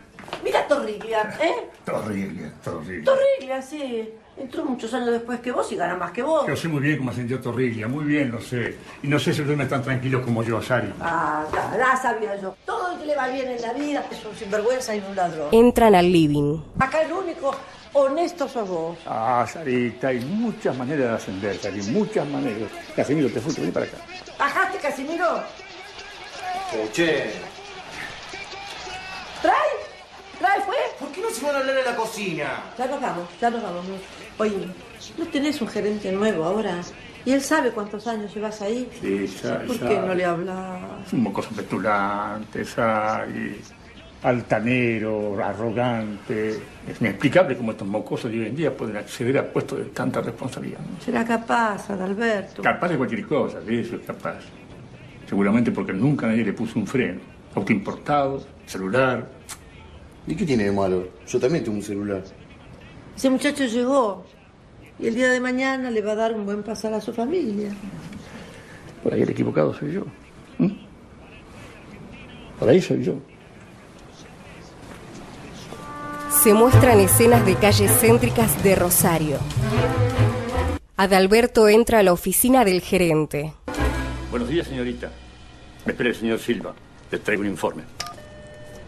Torriglia, 0.68 1.36
¿eh? 1.40 1.68
Torriglia, 1.84 2.52
Torriglia. 2.62 3.04
Torriglia, 3.04 3.62
sí. 3.62 4.10
Entró 4.36 4.64
muchos 4.64 4.94
años 4.94 5.10
después 5.10 5.40
que 5.40 5.50
vos 5.50 5.70
y 5.72 5.76
gana 5.76 5.96
más 5.96 6.12
que 6.12 6.22
vos. 6.22 6.46
Yo 6.46 6.54
sé 6.54 6.68
muy 6.68 6.80
bien 6.80 6.98
cómo 6.98 7.10
ascendió 7.10 7.40
Torriglia, 7.40 7.88
muy 7.88 8.04
bien 8.04 8.30
lo 8.30 8.40
sé. 8.40 8.76
Y 9.02 9.08
no 9.08 9.18
sé 9.18 9.34
si 9.34 9.42
duerme 9.42 9.66
tan 9.66 9.82
tranquilo 9.82 10.22
como 10.22 10.44
yo, 10.44 10.62
Sari. 10.62 10.92
Ah, 11.00 11.44
ya, 11.52 11.76
ya 11.76 11.96
sabía 11.96 12.40
yo. 12.40 12.54
Todo 12.64 12.92
el 12.92 13.00
que 13.00 13.06
le 13.06 13.16
va 13.16 13.28
bien 13.28 13.48
en 13.50 13.60
la 13.60 13.72
vida 13.72 14.04
es 14.10 14.24
un 14.24 14.36
sinvergüenza 14.36 14.94
y 14.94 15.02
un 15.08 15.16
ladrón. 15.16 15.48
Entran 15.50 15.94
al 15.96 16.12
living. 16.12 16.62
Acá 16.78 17.02
el 17.02 17.12
único 17.12 17.52
honesto 17.94 18.48
sos 18.48 18.68
vos. 18.68 18.98
Ah, 19.06 19.44
Sarita, 19.50 20.08
hay 20.08 20.20
muchas 20.20 20.76
maneras 20.76 21.08
de 21.08 21.14
ascender, 21.16 21.58
Sari, 21.58 21.82
muchas 21.82 22.28
maneras. 22.28 22.70
Casimiro, 22.94 23.28
te 23.28 23.40
fuiste, 23.40 23.60
vení 23.60 23.72
para 23.72 23.86
acá. 23.86 23.96
¿Bajaste, 24.38 24.78
Casimiro? 24.78 25.42
che. 26.92 27.32
¿Trae? 29.42 29.87
¿Trae 30.38 30.60
fue? 30.62 30.76
¿Por 31.00 31.08
qué 31.10 31.20
no 31.20 31.30
se 31.30 31.44
van 31.44 31.56
a 31.56 31.58
hablar 31.58 31.78
en 31.78 31.84
la 31.84 31.96
cocina? 31.96 32.46
Ya 32.76 32.86
nos 32.86 33.00
vamos, 33.00 33.28
ya 33.40 33.50
nos 33.50 33.62
vamos. 33.62 33.84
Oye, 34.38 34.68
¿no 35.18 35.26
tenés 35.26 35.60
un 35.60 35.68
gerente 35.68 36.12
nuevo 36.12 36.44
ahora? 36.44 36.80
¿Y 37.24 37.32
él 37.32 37.40
sabe 37.42 37.70
cuántos 37.70 38.06
años 38.06 38.32
llevas 38.34 38.62
ahí? 38.62 38.88
Sí, 39.00 39.26
Sari, 39.28 39.66
¿Por 39.66 39.78
qué 39.80 39.98
no 39.98 40.14
le 40.14 40.24
hablas? 40.24 40.80
Es 41.06 41.12
un 41.12 41.24
mocoso 41.24 41.50
petulante, 41.50 42.64
Sari. 42.64 43.60
Altanero, 44.22 45.36
arrogante. 45.44 46.50
Es 46.88 47.00
inexplicable 47.00 47.56
cómo 47.56 47.72
estos 47.72 47.86
mocosos 47.86 48.30
de 48.30 48.40
hoy 48.40 48.46
en 48.46 48.56
día 48.56 48.76
pueden 48.76 48.96
acceder 48.96 49.38
a 49.38 49.44
puestos 49.44 49.78
de 49.78 49.84
tanta 49.86 50.20
responsabilidad. 50.20 50.80
¿no? 50.80 51.00
Será 51.04 51.24
capaz, 51.24 51.90
Adalberto. 51.90 52.62
Capaz 52.62 52.88
de 52.88 52.96
cualquier 52.96 53.26
cosa, 53.26 53.60
de 53.60 53.80
eso 53.80 53.96
es 53.96 54.02
capaz. 54.02 54.38
Seguramente 55.28 55.70
porque 55.70 55.92
nunca 55.92 56.26
nadie 56.26 56.44
le 56.44 56.52
puso 56.52 56.78
un 56.78 56.86
freno. 56.86 57.20
Auto 57.54 57.72
importado, 57.72 58.44
celular. 58.66 59.28
¿Y 60.28 60.36
qué 60.36 60.44
tiene 60.44 60.64
de 60.64 60.72
malo? 60.72 61.08
Yo 61.26 61.40
también 61.40 61.64
tengo 61.64 61.78
un 61.78 61.82
celular. 61.82 62.22
Ese 63.16 63.30
muchacho 63.30 63.64
llegó 63.64 64.24
y 64.98 65.06
el 65.06 65.14
día 65.14 65.30
de 65.30 65.40
mañana 65.40 65.90
le 65.90 66.02
va 66.02 66.12
a 66.12 66.16
dar 66.16 66.34
un 66.34 66.44
buen 66.44 66.62
pasar 66.62 66.92
a 66.92 67.00
su 67.00 67.14
familia. 67.14 67.70
Por 69.02 69.14
ahí 69.14 69.22
el 69.22 69.30
equivocado 69.30 69.72
soy 69.72 69.94
yo. 69.94 70.02
¿Mm? 70.58 70.72
Por 72.58 72.68
ahí 72.68 72.82
soy 72.82 73.02
yo. 73.02 73.14
Se 76.42 76.52
muestran 76.52 77.00
escenas 77.00 77.44
de 77.46 77.54
calles 77.54 77.90
céntricas 77.90 78.62
de 78.62 78.74
Rosario. 78.74 79.38
Adalberto 80.96 81.68
entra 81.68 82.00
a 82.00 82.02
la 82.02 82.12
oficina 82.12 82.66
del 82.66 82.82
gerente. 82.82 83.54
Buenos 84.30 84.48
días, 84.48 84.66
señorita. 84.66 85.10
Me 85.86 85.92
espera 85.92 86.10
el 86.10 86.16
señor 86.16 86.38
Silva. 86.38 86.74
Le 87.10 87.18
traigo 87.18 87.42
un 87.42 87.48
informe. 87.48 87.84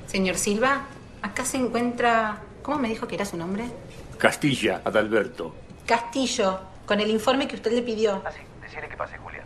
Señor 0.06 0.36
Silva, 0.36 0.86
acá 1.22 1.44
se 1.44 1.56
encuentra... 1.56 2.38
¿Cómo 2.62 2.78
me 2.78 2.88
dijo 2.88 3.08
que 3.08 3.14
era 3.14 3.24
su 3.24 3.36
nombre? 3.36 3.64
Castilla, 4.18 4.82
Adalberto. 4.84 5.54
Castillo, 5.86 6.60
con 6.86 7.00
el 7.00 7.10
informe 7.10 7.48
que 7.48 7.56
usted 7.56 7.72
le 7.72 7.82
pidió. 7.82 8.22
Así, 8.24 8.40
decirle 8.60 8.88
que 8.88 8.96
pase, 8.96 9.16
Julia. 9.18 9.42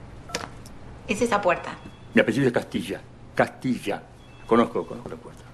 Es 1.06 1.22
esa 1.22 1.40
puerta. 1.40 1.74
Mi 2.12 2.20
apellido 2.20 2.46
es 2.46 2.52
Castilla. 2.52 3.00
Castilla. 3.34 4.02
Conozco, 4.46 4.86
conozco 4.86 5.08
la 5.08 5.16
puerta. 5.16 5.44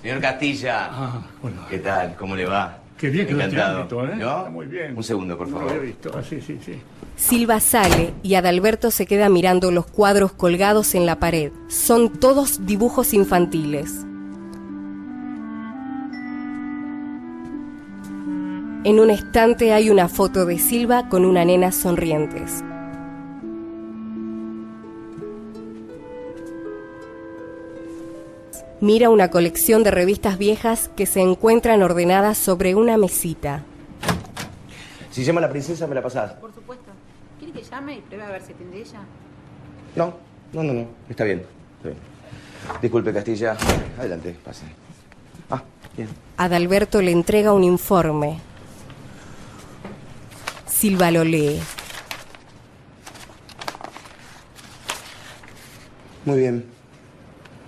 Señor 0.00 0.20
Castilla. 0.20 0.88
Ah, 0.90 1.22
bueno. 1.40 1.66
¿Qué 1.68 1.78
tal? 1.78 2.16
¿Cómo 2.16 2.36
le 2.36 2.46
va? 2.46 2.78
Qué 3.04 3.10
bien 3.10 3.26
que 3.26 3.60
ámbito, 3.60 4.02
¿eh? 4.02 4.16
¿No? 4.16 4.38
Está 4.38 4.50
muy 4.50 4.64
bien. 4.64 4.96
Un 4.96 5.02
segundo, 5.02 5.36
por 5.36 5.46
No 5.46 5.56
lo 5.56 5.58
favor. 5.66 5.72
había 5.74 5.82
visto. 5.88 6.10
Ah, 6.16 6.22
sí, 6.26 6.40
sí, 6.40 6.58
sí. 6.64 6.72
Silva 7.16 7.60
sale 7.60 8.14
y 8.22 8.34
Adalberto 8.34 8.90
se 8.90 9.04
queda 9.04 9.28
mirando 9.28 9.70
los 9.70 9.84
cuadros 9.84 10.32
colgados 10.32 10.94
en 10.94 11.04
la 11.04 11.18
pared. 11.20 11.52
Son 11.68 12.08
todos 12.18 12.64
dibujos 12.64 13.12
infantiles. 13.12 13.90
En 18.84 19.00
un 19.00 19.10
estante 19.10 19.74
hay 19.74 19.90
una 19.90 20.08
foto 20.08 20.46
de 20.46 20.58
Silva 20.58 21.10
con 21.10 21.26
una 21.26 21.44
nena 21.44 21.72
sonrientes. 21.72 22.64
Mira 28.84 29.08
una 29.08 29.30
colección 29.30 29.82
de 29.82 29.90
revistas 29.90 30.36
viejas 30.36 30.90
que 30.94 31.06
se 31.06 31.22
encuentran 31.22 31.82
ordenadas 31.82 32.36
sobre 32.36 32.74
una 32.74 32.98
mesita. 32.98 33.62
Si 35.10 35.24
llama 35.24 35.40
la 35.40 35.48
princesa, 35.48 35.86
me 35.86 35.94
la 35.94 36.02
pasás. 36.02 36.32
Por 36.32 36.52
supuesto. 36.52 36.92
¿Quiere 37.38 37.54
que 37.54 37.62
llame 37.62 37.94
y 37.94 38.00
pruebe 38.02 38.24
a 38.24 38.32
ver 38.32 38.42
si 38.42 38.52
atiende 38.52 38.82
ella? 38.82 39.00
No, 39.96 40.12
no, 40.52 40.62
no, 40.62 40.74
no. 40.74 40.86
Está 41.08 41.24
bien. 41.24 41.46
Está 41.78 41.88
bien. 41.88 41.98
Disculpe, 42.82 43.10
Castilla. 43.14 43.56
Adelante, 43.98 44.36
pase. 44.44 44.66
Ah, 45.48 45.62
bien. 45.96 46.10
Adalberto 46.36 47.00
le 47.00 47.12
entrega 47.12 47.54
un 47.54 47.64
informe. 47.64 48.38
Silva 50.66 51.10
lo 51.10 51.24
lee. 51.24 51.58
Muy 56.26 56.38
bien. 56.38 56.73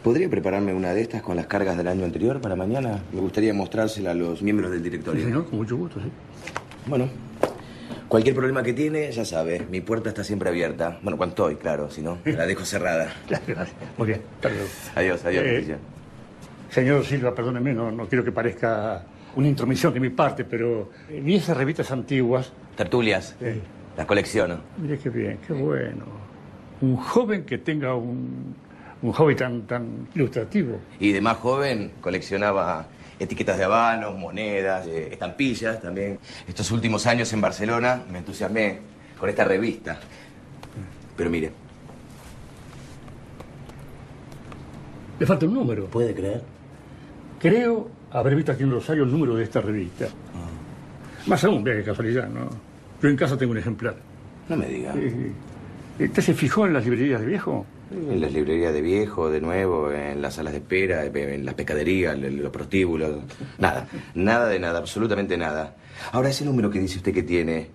¿Podría 0.07 0.31
prepararme 0.31 0.73
una 0.73 0.95
de 0.95 1.01
estas 1.01 1.21
con 1.21 1.35
las 1.35 1.49
cargas 1.49 1.77
del 1.77 1.89
año 1.89 2.05
anterior 2.05 2.41
para 2.41 2.55
mañana? 2.55 3.03
Me 3.13 3.21
gustaría 3.21 3.53
mostrársela 3.53 4.13
a 4.13 4.15
los 4.15 4.41
miembros 4.41 4.71
del 4.71 4.81
directorio. 4.81 5.21
Sí, 5.21 5.27
señor, 5.27 5.47
con 5.47 5.59
mucho 5.59 5.77
gusto, 5.77 5.99
sí. 5.99 6.07
Bueno, 6.87 7.09
cualquier 8.07 8.37
problema 8.37 8.63
que 8.63 8.73
tiene, 8.73 9.11
ya 9.11 9.25
sabe, 9.25 9.67
mi 9.69 9.81
puerta 9.81 10.11
está 10.11 10.23
siempre 10.23 10.49
abierta. 10.49 11.01
Bueno, 11.03 11.17
cuando 11.17 11.33
estoy, 11.33 11.57
claro, 11.57 11.91
si 11.91 12.03
no, 12.03 12.19
la 12.25 12.47
dejo 12.47 12.65
cerrada. 12.65 13.13
Gracias, 13.29 13.49
gracias. 13.57 13.77
Muy 13.99 14.07
bien, 14.07 14.21
luego. 14.45 14.59
Adiós, 14.95 15.25
adiós, 15.25 15.45
Eh. 15.45 15.77
Señor 16.71 17.05
Silva, 17.05 17.35
perdóneme, 17.35 17.75
no, 17.75 17.91
no 17.91 18.07
quiero 18.07 18.23
que 18.23 18.31
parezca 18.31 19.03
una 19.35 19.49
intromisión 19.49 19.93
de 19.93 19.99
mi 19.99 20.11
parte, 20.11 20.45
pero 20.45 20.91
eh, 21.11 21.21
vi 21.21 21.35
esas 21.35 21.57
revistas 21.57 21.91
antiguas. 21.91 22.53
Tertulias. 22.77 23.35
Las 23.97 24.07
colecciono. 24.07 24.61
Mire 24.79 24.99
qué 25.01 25.11
bien, 25.11 25.39
qué 25.45 25.53
bueno. 25.53 26.05
Un 26.81 26.95
joven 26.95 27.45
que 27.45 27.59
tenga 27.59 27.97
un, 27.97 28.55
un 29.03 29.13
hobby 29.13 29.35
tan, 29.35 29.63
tan 29.63 30.09
ilustrativo. 30.15 30.79
Y 30.99 31.13
de 31.13 31.21
más 31.21 31.37
joven 31.39 31.93
coleccionaba 32.01 32.87
etiquetas 33.19 33.59
de 33.59 33.65
habanos, 33.65 34.17
monedas, 34.17 34.87
eh, 34.87 35.09
estampillas 35.13 35.81
también. 35.81 36.19
Estos 36.47 36.71
últimos 36.71 37.07
años 37.07 37.33
en 37.33 37.41
Barcelona 37.41 38.03
me 38.11 38.19
entusiasmé 38.19 38.79
con 39.19 39.29
esta 39.29 39.45
revista. 39.45 39.99
Pero 41.17 41.31
mire, 41.31 41.51
Le 45.19 45.27
falta 45.27 45.47
un 45.47 45.55
número. 45.55 45.87
¿puede 45.87 46.15
creer? 46.15 46.43
Creo 47.41 47.89
haber 48.11 48.37
visto 48.37 48.53
aquí 48.53 48.63
en 48.63 48.71
Rosario 48.71 49.05
el 49.05 49.11
número 49.11 49.35
de 49.35 49.45
esta 49.45 49.61
revista. 49.61 50.09
Más 51.27 51.43
aún, 51.45 51.65
vea 51.65 51.77
qué 51.77 51.83
casualidad, 51.83 52.29
¿no? 52.29 52.49
Yo 53.03 53.09
en 53.09 53.17
casa 53.17 53.37
tengo 53.37 53.53
un 53.53 53.59
ejemplar. 53.59 53.97
No 54.49 54.57
me 54.57 54.67
diga. 54.67 54.95
Eh, 54.97 55.33
¿Usted 55.99 56.23
se 56.23 56.35
fijó 56.35 56.67
en 56.67 56.75
las 56.75 56.85
librerías 56.85 57.21
de 57.21 57.27
viejo? 57.27 57.67
En 57.91 58.21
las 58.21 58.33
librerías 58.33 58.73
de 58.73 58.81
viejo, 58.81 59.31
de 59.31 59.41
nuevo, 59.41 59.93
en 59.93 60.21
las 60.21 60.35
salas 60.35 60.53
de 60.53 60.59
espera, 60.59 61.05
en 61.05 61.45
las 61.45 61.55
pescaderías, 61.55 62.17
en 62.17 62.43
los 62.43 62.51
prostíbulos. 62.51 63.23
Nada, 63.59 63.87
nada 64.15 64.49
de 64.49 64.59
nada, 64.59 64.79
absolutamente 64.79 65.37
nada. 65.37 65.77
Ahora, 66.13 66.31
ese 66.31 66.45
número 66.45 66.69
que 66.69 66.81
dice 66.81 66.99
usted 66.99 67.15
que 67.15 67.23
tiene, 67.23 67.69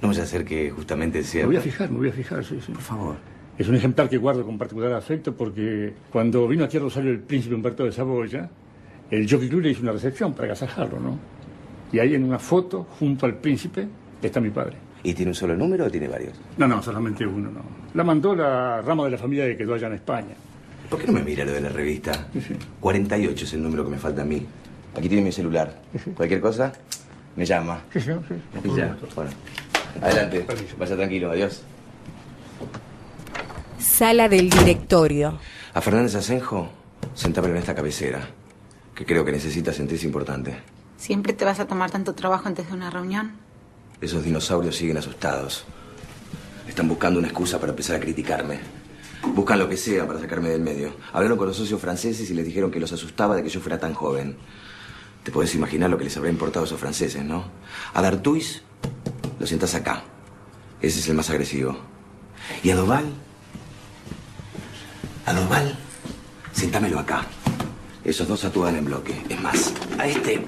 no 0.00 0.08
vaya 0.08 0.22
a 0.22 0.26
ser 0.26 0.44
que 0.44 0.70
justamente 0.70 1.22
sea... 1.22 1.42
Me 1.42 1.48
voy 1.48 1.56
a 1.56 1.60
fijar, 1.60 1.90
me 1.90 1.98
voy 1.98 2.08
a 2.08 2.12
fijar, 2.12 2.44
sí, 2.44 2.58
sí. 2.64 2.72
Por 2.72 2.82
favor. 2.82 3.16
Es 3.58 3.68
un 3.68 3.74
ejemplar 3.74 4.08
que 4.08 4.16
guardo 4.16 4.44
con 4.46 4.56
particular 4.56 4.92
afecto 4.94 5.34
porque 5.34 5.92
cuando 6.10 6.48
vino 6.48 6.64
aquí 6.64 6.78
a 6.78 6.80
Rosario 6.80 7.10
el 7.10 7.20
príncipe 7.20 7.54
Humberto 7.54 7.84
de 7.84 7.92
Saboya, 7.92 8.48
el 9.10 9.30
Jockey 9.30 9.48
Club 9.50 9.60
le 9.60 9.70
hizo 9.70 9.82
una 9.82 9.92
recepción 9.92 10.32
para 10.32 10.46
agasajarlo, 10.46 10.98
¿no? 10.98 11.18
Y 11.92 11.98
ahí 11.98 12.14
en 12.14 12.24
una 12.24 12.38
foto, 12.38 12.86
junto 12.98 13.26
al 13.26 13.36
príncipe, 13.36 13.86
está 14.22 14.40
mi 14.40 14.48
padre. 14.48 14.78
¿Y 15.04 15.14
tiene 15.14 15.30
un 15.30 15.34
solo 15.34 15.56
número 15.56 15.86
o 15.86 15.90
tiene 15.90 16.08
varios? 16.08 16.34
No, 16.56 16.68
no, 16.68 16.82
solamente 16.82 17.26
uno, 17.26 17.50
no. 17.50 17.60
La 17.94 18.04
mandó 18.04 18.34
la 18.34 18.80
rama 18.82 19.04
de 19.04 19.10
la 19.10 19.18
familia 19.18 19.46
que 19.46 19.56
quedó 19.56 19.74
allá 19.74 19.88
en 19.88 19.94
España. 19.94 20.34
¿Por 20.88 21.00
qué 21.00 21.06
no 21.06 21.14
me 21.14 21.22
mira 21.22 21.44
lo 21.44 21.52
de 21.52 21.60
la 21.60 21.68
revista? 21.70 22.28
Sí, 22.32 22.40
sí. 22.40 22.54
48 22.80 23.44
es 23.44 23.52
el 23.54 23.62
número 23.62 23.84
que 23.84 23.90
me 23.90 23.98
falta 23.98 24.22
a 24.22 24.24
mí. 24.24 24.46
Aquí 24.96 25.08
tiene 25.08 25.24
mi 25.24 25.32
celular. 25.32 25.80
Cualquier 26.14 26.40
cosa, 26.40 26.72
me 27.34 27.44
llama. 27.44 27.82
Sí, 27.92 28.00
sí. 28.00 28.10
Y 28.64 28.76
ya, 28.76 28.96
bueno. 29.14 29.30
Adelante, 30.00 30.46
vaya 30.78 30.96
tranquilo, 30.96 31.30
adiós. 31.30 31.62
Sala 33.78 34.28
del 34.28 34.48
directorio. 34.48 35.38
A 35.74 35.80
Fernández 35.80 36.14
Asenjo, 36.14 36.70
sentámelo 37.14 37.54
en 37.54 37.60
esta 37.60 37.74
cabecera, 37.74 38.20
que 38.94 39.04
creo 39.04 39.24
que 39.24 39.32
necesita 39.32 39.72
sentirse 39.72 40.06
importante. 40.06 40.56
¿Siempre 40.96 41.32
te 41.32 41.44
vas 41.44 41.58
a 41.58 41.66
tomar 41.66 41.90
tanto 41.90 42.14
trabajo 42.14 42.46
antes 42.46 42.68
de 42.68 42.74
una 42.74 42.90
reunión? 42.90 43.32
Esos 44.02 44.24
dinosaurios 44.24 44.74
siguen 44.74 44.96
asustados. 44.98 45.64
Están 46.66 46.88
buscando 46.88 47.20
una 47.20 47.28
excusa 47.28 47.60
para 47.60 47.70
empezar 47.70 47.96
a 47.96 48.00
criticarme. 48.00 48.58
Buscan 49.28 49.60
lo 49.60 49.68
que 49.68 49.76
sea 49.76 50.04
para 50.08 50.18
sacarme 50.18 50.48
del 50.48 50.60
medio. 50.60 50.96
Hablaron 51.12 51.38
con 51.38 51.46
los 51.46 51.56
socios 51.56 51.80
franceses 51.80 52.28
y 52.28 52.34
les 52.34 52.44
dijeron 52.44 52.72
que 52.72 52.80
los 52.80 52.92
asustaba 52.92 53.36
de 53.36 53.44
que 53.44 53.48
yo 53.48 53.60
fuera 53.60 53.78
tan 53.78 53.94
joven. 53.94 54.36
Te 55.22 55.30
podés 55.30 55.54
imaginar 55.54 55.88
lo 55.88 55.98
que 55.98 56.04
les 56.04 56.16
habrá 56.16 56.30
importado 56.30 56.64
a 56.64 56.66
esos 56.66 56.80
franceses, 56.80 57.24
¿no? 57.24 57.44
A 57.94 58.02
Dartuis 58.02 58.62
lo 59.38 59.46
sientas 59.46 59.76
acá. 59.76 60.02
Ese 60.80 60.98
es 60.98 61.08
el 61.08 61.14
más 61.14 61.30
agresivo. 61.30 61.76
Y 62.64 62.70
a 62.70 62.74
Doval, 62.74 63.04
a 65.26 65.32
Doval, 65.32 65.78
sentámelo 66.52 66.98
acá. 66.98 67.24
Esos 68.02 68.26
dos 68.26 68.44
actúan 68.44 68.74
en 68.74 68.84
bloque. 68.84 69.14
Es 69.28 69.40
más, 69.40 69.72
a 69.96 70.08
este 70.08 70.44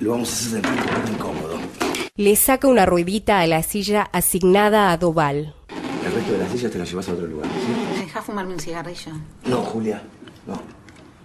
lo 0.00 0.10
vamos 0.10 0.28
a 0.28 0.32
hacer 0.34 0.50
sentir 0.50 0.70
un 0.70 0.78
poco 0.78 1.12
incómodo. 1.12 1.87
Le 2.18 2.34
saca 2.34 2.66
una 2.66 2.84
ruedita 2.84 3.38
a 3.38 3.46
la 3.46 3.62
silla 3.62 4.02
asignada 4.12 4.90
a 4.90 4.96
Doval. 4.96 5.54
El 6.04 6.12
resto 6.12 6.32
de 6.32 6.38
las 6.38 6.50
sillas 6.50 6.72
te 6.72 6.78
las 6.78 6.90
llevas 6.90 7.08
a 7.08 7.12
otro 7.12 7.28
lugar, 7.28 7.48
¿sí? 7.48 7.96
¿Me 7.96 8.04
dejas 8.06 8.24
fumarme 8.24 8.54
un 8.54 8.58
cigarrillo? 8.58 9.12
No, 9.44 9.58
Julia, 9.58 10.02
no. 10.44 10.60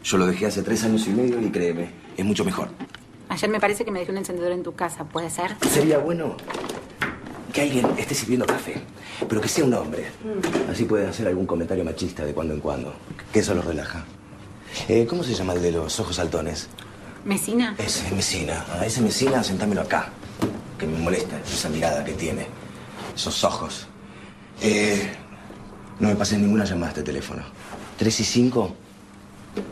Yo 0.03 0.19
lo 0.19 0.27
dejé 0.27 0.45
hace 0.45 0.61
tres 0.61 0.83
años 0.83 1.07
y 1.07 1.09
medio 1.09 1.41
y 1.41 1.49
créeme, 1.49 1.89
es 2.15 2.23
mucho 2.23 2.45
mejor. 2.45 2.69
Ayer 3.27 3.49
me 3.49 3.59
parece 3.59 3.83
que 3.83 3.89
me 3.89 4.01
dejé 4.01 4.11
un 4.11 4.19
encendedor 4.19 4.51
en 4.51 4.61
tu 4.61 4.75
casa, 4.75 5.03
¿puede 5.03 5.31
ser? 5.31 5.55
Sería 5.67 5.97
bueno 5.97 6.37
que 7.51 7.61
alguien 7.61 7.87
esté 7.97 8.13
sirviendo 8.13 8.45
café, 8.45 8.75
pero 9.27 9.41
que 9.41 9.47
sea 9.47 9.65
un 9.65 9.73
hombre. 9.73 10.05
Así 10.69 10.85
puede 10.85 11.07
hacer 11.07 11.27
algún 11.27 11.47
comentario 11.47 11.83
machista 11.83 12.23
de 12.23 12.35
cuando 12.35 12.53
en 12.53 12.59
cuando, 12.59 12.93
que 13.31 13.39
eso 13.39 13.55
lo 13.55 13.63
relaja. 13.63 14.05
Eh, 14.87 15.07
¿Cómo 15.09 15.23
se 15.23 15.33
llama 15.33 15.53
el 15.53 15.61
de 15.63 15.71
los 15.71 15.99
ojos 15.99 16.17
saltones? 16.17 16.69
¿Mesina? 17.25 17.73
Ese, 17.79 18.13
Mesina. 18.13 18.63
A 18.79 18.85
ese 18.85 19.01
Mesina, 19.01 19.43
sentámelo 19.43 19.81
acá. 19.81 20.11
Que 20.83 20.89
me 20.89 20.99
molesta 20.99 21.39
esa 21.39 21.69
mirada 21.69 22.03
que 22.03 22.11
tiene. 22.11 22.45
Esos 23.15 23.41
ojos. 23.45 23.87
Eh, 24.61 25.09
no 26.01 26.09
me 26.09 26.15
pases 26.15 26.39
ninguna 26.39 26.65
llamada 26.65 26.87
a 26.87 26.89
este 26.89 27.03
teléfono. 27.03 27.41
Tres 27.97 28.19
y 28.19 28.25
cinco, 28.25 28.75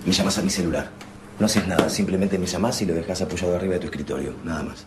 me 0.05 0.13
llamas 0.13 0.37
a 0.37 0.41
mi 0.41 0.49
celular. 0.49 0.89
No 1.37 1.47
haces 1.47 1.67
nada, 1.67 1.89
simplemente 1.89 2.39
me 2.39 2.45
llamas 2.45 2.81
y 2.81 2.85
lo 2.85 2.93
dejas 2.93 3.21
apoyado 3.21 3.57
arriba 3.57 3.73
de 3.73 3.79
tu 3.81 3.85
escritorio. 3.87 4.35
Nada 4.45 4.63
más. 4.63 4.85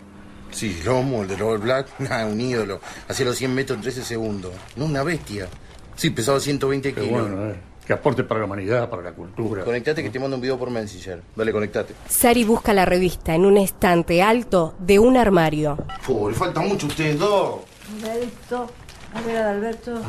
Sí, 0.51 0.81
Lomo, 0.83 1.23
el 1.25 1.29
de 1.29 1.37
Robert 1.37 1.63
Black, 1.63 1.89
nada, 1.99 2.25
un 2.25 2.41
ídolo. 2.41 2.81
Hacía 3.07 3.27
los 3.27 3.37
100 3.37 3.55
metros 3.55 3.77
en 3.77 3.83
13 3.83 4.03
segundos. 4.03 4.53
No, 4.77 4.87
una 4.87 5.03
bestia. 5.03 5.47
Sí, 5.95 6.09
pesaba 6.09 6.41
120 6.41 6.95
Qué 6.95 7.01
kilos. 7.03 7.21
bueno, 7.21 7.51
eh. 7.51 7.55
Que 7.87 7.93
aporte 7.93 8.25
para 8.25 8.41
la 8.41 8.47
humanidad, 8.47 8.89
para 8.89 9.03
la 9.03 9.13
cultura. 9.13 9.63
Conectate 9.63 10.03
que 10.03 10.09
te 10.09 10.19
mando 10.19 10.37
un 10.37 10.43
video 10.43 10.59
por 10.59 10.71
Messenger. 10.71 11.21
Dale, 11.37 11.53
conectate. 11.53 11.95
Sari 12.09 12.43
busca 12.43 12.73
la 12.73 12.87
revista 12.87 13.35
en 13.35 13.45
un 13.45 13.59
estante 13.59 14.23
alto 14.23 14.75
de 14.79 14.99
un 14.99 15.19
armario. 15.19 15.77
Fue, 16.01 16.33
le 16.33 16.37
falta 16.37 16.61
mucho 16.61 16.87
a 16.87 16.89
ustedes 16.89 17.19
dos. 17.19 17.61
Alberto. 18.03 18.71
A 19.15 19.21
ver, 19.21 19.37
Alberto. 19.37 20.01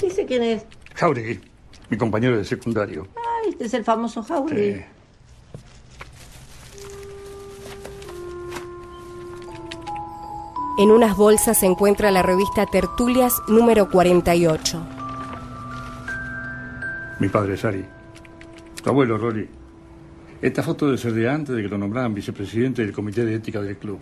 Dice 0.00 0.26
quién 0.26 0.42
es. 0.42 0.66
Jauregui, 0.94 1.40
mi 1.88 1.96
compañero 1.96 2.36
de 2.36 2.44
secundario. 2.44 3.08
Ay, 3.16 3.50
este 3.52 3.64
es 3.64 3.74
el 3.74 3.84
famoso 3.84 4.22
Jauregui. 4.22 4.74
Sí. 4.74 4.84
En 10.76 10.90
unas 10.90 11.16
bolsas 11.16 11.58
se 11.58 11.66
encuentra 11.66 12.10
la 12.10 12.22
revista 12.22 12.66
Tertulias 12.66 13.40
número 13.46 13.88
48. 13.88 14.84
Mi 17.20 17.28
padre, 17.28 17.56
Sari. 17.56 17.84
Tu 18.82 18.90
abuelo, 18.90 19.16
Rory. 19.16 19.48
Esta 20.42 20.64
foto 20.64 20.86
debe 20.86 20.98
ser 20.98 21.12
de 21.12 21.28
antes 21.28 21.54
de 21.54 21.62
que 21.62 21.68
lo 21.68 21.78
nombraran 21.78 22.12
vicepresidente 22.12 22.82
del 22.82 22.92
comité 22.92 23.24
de 23.24 23.36
ética 23.36 23.62
del 23.62 23.76
club. 23.76 24.00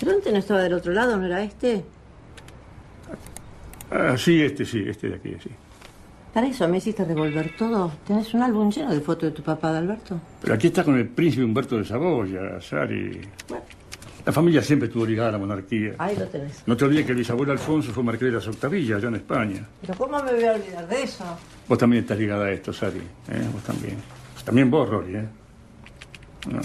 ¿Pero 0.00 0.12
antes 0.12 0.32
no 0.32 0.38
estaba 0.38 0.62
del 0.62 0.72
otro 0.72 0.90
lado, 0.90 1.18
no 1.18 1.26
era 1.26 1.42
este? 1.42 1.84
Ah, 3.90 4.16
sí, 4.16 4.40
este 4.40 4.64
sí, 4.64 4.82
este 4.86 5.10
de 5.10 5.16
aquí, 5.16 5.36
sí. 5.42 5.50
Para 6.32 6.46
eso 6.46 6.66
me 6.66 6.78
hiciste 6.78 7.04
revolver 7.04 7.54
todo. 7.58 7.92
Tenés 8.06 8.32
un 8.32 8.42
álbum 8.42 8.70
lleno 8.70 8.90
de 8.90 9.02
fotos 9.02 9.24
de 9.24 9.36
tu 9.36 9.42
papá, 9.42 9.70
de 9.70 9.78
Alberto. 9.78 10.18
Pero 10.40 10.54
aquí 10.54 10.68
está 10.68 10.82
con 10.82 10.96
el 10.96 11.08
príncipe 11.08 11.44
Humberto 11.44 11.76
de 11.76 11.84
Saboya, 11.84 12.58
Sari. 12.58 13.20
La 14.24 14.32
familia 14.32 14.62
siempre 14.62 14.86
estuvo 14.86 15.04
ligada 15.04 15.30
a 15.30 15.32
la 15.32 15.38
monarquía. 15.38 15.94
Ahí 15.98 16.16
lo 16.16 16.26
tenés. 16.28 16.62
No 16.66 16.76
te 16.76 16.84
olvides 16.84 17.06
que 17.06 17.12
el 17.12 17.18
bisabuelo 17.18 17.52
Alfonso 17.52 17.92
fue 17.92 18.04
marqués 18.04 18.28
de 18.28 18.32
las 18.36 18.46
Octavillas, 18.46 18.98
allá 18.98 19.08
en 19.08 19.16
España. 19.16 19.66
Pero 19.80 19.94
¿cómo 19.94 20.22
me 20.22 20.32
voy 20.32 20.44
a 20.44 20.52
olvidar 20.52 20.88
de 20.88 21.02
eso? 21.02 21.24
Vos 21.68 21.78
también 21.78 22.02
estás 22.04 22.18
ligada 22.18 22.44
a 22.44 22.50
esto, 22.52 22.72
Sari. 22.72 22.98
¿eh? 22.98 23.48
Vos 23.52 23.62
también. 23.64 23.96
También 24.44 24.70
vos, 24.70 24.88
Rory, 24.88 25.16
¿eh? 25.16 25.28
No. 26.50 26.60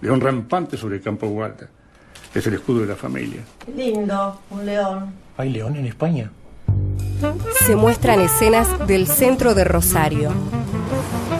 León 0.00 0.20
rampante 0.20 0.76
sobre 0.76 0.96
el 0.96 1.02
campo 1.02 1.28
Guarda. 1.28 1.68
Es 2.34 2.46
el 2.46 2.54
escudo 2.54 2.80
de 2.80 2.86
la 2.86 2.96
familia. 2.96 3.40
Qué 3.64 3.72
lindo, 3.72 4.40
un 4.50 4.66
león. 4.66 5.12
¿Hay 5.36 5.50
león 5.50 5.76
en 5.76 5.86
España? 5.86 6.30
Se 7.60 7.74
muestran 7.74 8.20
escenas 8.20 8.86
del 8.86 9.06
centro 9.06 9.54
de 9.54 9.64
Rosario. 9.64 10.32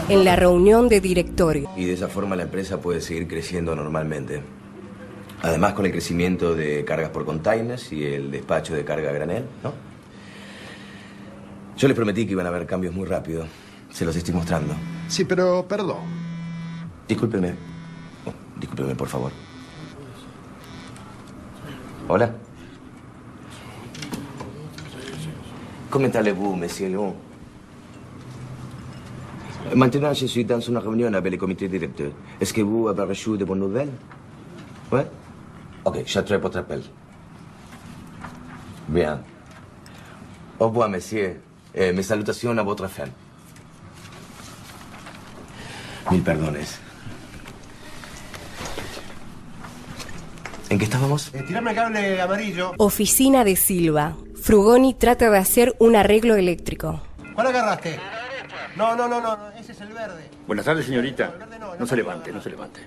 En 0.08 0.24
la 0.24 0.36
reunión 0.36 0.88
de 0.88 1.00
directorio. 1.00 1.70
Y 1.76 1.84
de 1.84 1.92
esa 1.92 2.08
forma 2.08 2.34
la 2.34 2.44
empresa 2.44 2.80
puede 2.80 3.00
seguir 3.00 3.28
creciendo 3.28 3.76
normalmente. 3.76 4.40
Además, 5.42 5.72
con 5.72 5.86
el 5.86 5.92
crecimiento 5.92 6.54
de 6.54 6.84
cargas 6.84 7.10
por 7.10 7.24
containers 7.24 7.92
y 7.92 8.04
el 8.04 8.30
despacho 8.30 8.74
de 8.74 8.84
carga 8.84 9.10
a 9.10 9.12
granel, 9.12 9.44
¿no? 9.62 9.72
Yo 11.76 11.86
les 11.86 11.96
prometí 11.96 12.26
que 12.26 12.32
iban 12.32 12.44
a 12.46 12.48
haber 12.48 12.66
cambios 12.66 12.92
muy 12.92 13.06
rápido. 13.06 13.46
Se 13.90 14.04
los 14.04 14.16
estoy 14.16 14.34
mostrando. 14.34 14.74
Sí, 15.06 15.24
pero 15.24 15.64
perdón. 15.68 15.98
Discúlpeme. 17.06 17.54
Oh, 18.26 18.32
discúlpeme, 18.58 18.96
por 18.96 19.06
favor. 19.06 19.30
Hola. 22.08 22.34
Comment 25.88 26.14
allez-vous, 26.16 26.56
monsieur 26.56 26.88
Léon 26.88 27.14
Maintenant, 29.74 30.12
je 30.14 30.26
suis 30.26 30.44
dans 30.44 30.60
une 30.60 30.78
réunion 30.78 31.12
avec 31.14 31.32
le 31.32 31.38
comité 31.38 31.68
directeur. 31.68 32.10
Est-ce 32.40 32.52
que 32.52 32.62
vous 32.62 32.88
avez 32.88 33.02
reçu 33.04 33.36
de 33.38 33.44
bonnes 33.44 33.60
nouvelles 33.60 33.92
Ouais 34.90 35.06
Ok, 35.84 36.04
j'attrape 36.06 36.42
votre 36.42 36.58
appel. 36.58 36.82
Bien. 38.88 39.22
Au 40.58 40.66
revoir, 40.66 40.88
monsieur. 40.88 41.40
Eh, 41.74 41.92
mes 41.92 42.02
salutations 42.02 42.56
à 42.56 42.62
votre 42.62 42.88
femme. 42.88 43.10
Mil 46.10 46.22
perdones. 46.22 46.80
¿En 50.70 50.78
qué 50.78 50.84
estábamos? 50.84 51.30
Eh, 51.34 51.42
tirame 51.46 51.70
el 51.70 51.76
cable 51.76 52.20
amarillo. 52.20 52.72
Oficina 52.78 53.44
de 53.44 53.56
Silva. 53.56 54.16
Frugoni 54.42 54.94
trata 54.94 55.30
de 55.30 55.38
hacer 55.38 55.74
un 55.78 55.96
arreglo 55.96 56.36
eléctrico. 56.36 57.00
¿Cuál 57.34 57.48
agarraste? 57.48 57.98
No, 58.76 58.94
no, 58.94 59.08
no, 59.08 59.20
no, 59.20 59.36
no, 59.36 59.50
ese 59.58 59.72
es 59.72 59.80
el 59.80 59.88
verde. 59.88 60.30
Buenas 60.46 60.64
tardes, 60.64 60.86
señorita. 60.86 61.34
No 61.78 61.86
se 61.86 61.96
levante, 61.96 62.32
no 62.32 62.40
se 62.40 62.50
levante. 62.50 62.80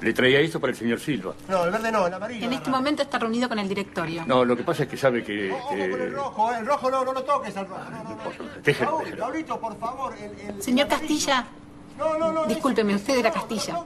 Le 0.00 0.12
traía 0.14 0.40
esto 0.40 0.58
para 0.60 0.72
el 0.72 0.76
señor 0.78 0.98
Silva. 1.00 1.34
No, 1.48 1.64
el 1.64 1.70
verde 1.70 1.92
no, 1.92 2.06
el 2.06 2.14
amarillo. 2.14 2.46
En 2.46 2.52
este 2.54 2.70
momento 2.70 3.02
está 3.02 3.18
reunido 3.18 3.48
con 3.48 3.58
el 3.58 3.68
directorio. 3.68 4.24
No, 4.26 4.44
lo 4.44 4.56
que 4.56 4.62
pasa 4.64 4.84
es 4.84 4.88
que 4.88 4.96
sabe 4.96 5.22
que... 5.22 5.52
Ojo 5.52 5.68
con 5.68 5.80
el 5.80 6.12
rojo, 6.14 6.52
eh, 6.52 6.56
el 6.60 6.66
rojo 6.66 6.90
no, 6.90 7.04
no 7.04 7.12
lo 7.12 7.22
toques 7.22 7.56
al 7.56 7.68
rojo. 7.68 7.82
No, 7.90 8.02
no, 8.04 8.10
no. 8.16 8.60
Déjelo, 8.62 8.90
Raúl, 8.90 9.04
déjelo. 9.04 9.24
Raulito, 9.26 9.60
por 9.60 9.78
favor, 9.78 10.14
el, 10.18 10.54
el- 10.54 10.62
Señor 10.62 10.88
Castilla. 10.88 11.46
No, 11.98 12.16
no, 12.16 12.32
no. 12.32 12.46
Discúlpeme, 12.46 12.94
usted 12.94 13.18
era 13.18 13.30
Castilla. 13.30 13.84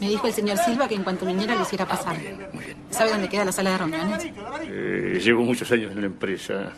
Me 0.00 0.08
dijo 0.10 0.26
el 0.26 0.34
señor 0.34 0.58
Silva 0.58 0.86
que 0.86 0.96
en 0.96 1.02
cuanto 1.02 1.24
viniera 1.24 1.54
lo 1.54 1.62
hiciera 1.62 1.86
pasar. 1.86 2.14
¿Sabe 2.90 3.10
dónde 3.12 3.28
queda 3.30 3.46
la 3.46 3.52
sala 3.52 3.70
de 3.70 3.78
reuniones? 3.78 4.26
Eh, 4.64 5.18
llevo 5.22 5.44
muchos 5.44 5.72
años 5.72 5.92
en 5.92 6.00
la 6.02 6.06
empresa. 6.08 6.72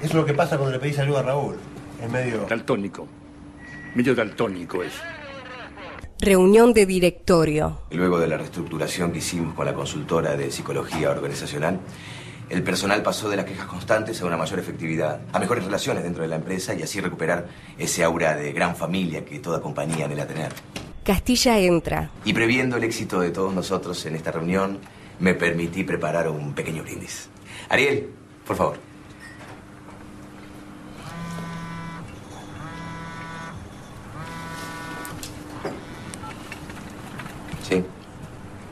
Es 0.00 0.14
lo 0.14 0.24
que 0.24 0.34
pasa 0.34 0.56
cuando 0.56 0.72
le 0.76 0.78
pedís 0.78 1.00
ayuda 1.00 1.18
a 1.18 1.22
Raúl. 1.24 1.56
Es 2.00 2.08
medio... 2.08 2.46
Daltónico. 2.48 3.08
Medio 3.96 4.14
daltónico 4.14 4.84
es. 4.84 4.92
Reunión 6.20 6.72
de 6.72 6.86
directorio. 6.86 7.82
Luego 7.90 8.18
de 8.18 8.26
la 8.26 8.38
reestructuración 8.38 9.12
que 9.12 9.18
hicimos 9.18 9.54
con 9.54 9.66
la 9.66 9.74
consultora 9.74 10.34
de 10.34 10.50
psicología 10.50 11.10
organizacional, 11.10 11.78
el 12.48 12.62
personal 12.62 13.02
pasó 13.02 13.28
de 13.28 13.36
las 13.36 13.44
quejas 13.44 13.66
constantes 13.66 14.22
a 14.22 14.26
una 14.26 14.36
mayor 14.36 14.58
efectividad, 14.58 15.20
a 15.32 15.38
mejores 15.38 15.64
relaciones 15.64 16.04
dentro 16.04 16.22
de 16.22 16.28
la 16.28 16.36
empresa 16.36 16.74
y 16.74 16.82
así 16.82 17.00
recuperar 17.00 17.48
ese 17.76 18.02
aura 18.02 18.34
de 18.34 18.52
gran 18.52 18.76
familia 18.76 19.24
que 19.24 19.40
toda 19.40 19.60
compañía 19.60 20.06
anhela 20.06 20.26
tener. 20.26 20.52
Castilla 21.04 21.58
entra. 21.58 22.10
Y 22.24 22.32
previendo 22.32 22.76
el 22.76 22.84
éxito 22.84 23.20
de 23.20 23.30
todos 23.30 23.52
nosotros 23.52 24.04
en 24.06 24.16
esta 24.16 24.32
reunión, 24.32 24.78
me 25.20 25.34
permití 25.34 25.84
preparar 25.84 26.28
un 26.28 26.54
pequeño 26.54 26.82
brindis. 26.82 27.28
Ariel, 27.68 28.08
por 28.46 28.56
favor. 28.56 28.76
Sí. 37.68 37.84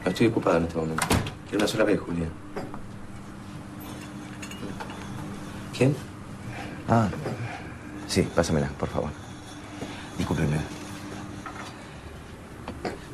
No 0.04 0.10
estoy 0.10 0.26
ocupado 0.26 0.58
en 0.58 0.64
este 0.64 0.76
momento. 0.76 1.06
Quiero 1.48 1.64
una 1.64 1.66
sola 1.66 1.84
vez, 1.84 1.98
Julia. 1.98 2.28
¿Quién? 5.76 5.96
Ah. 6.88 7.08
Sí, 8.06 8.22
pásamela, 8.34 8.68
por 8.78 8.88
favor. 8.90 9.10
Discúlpeme. 10.18 10.58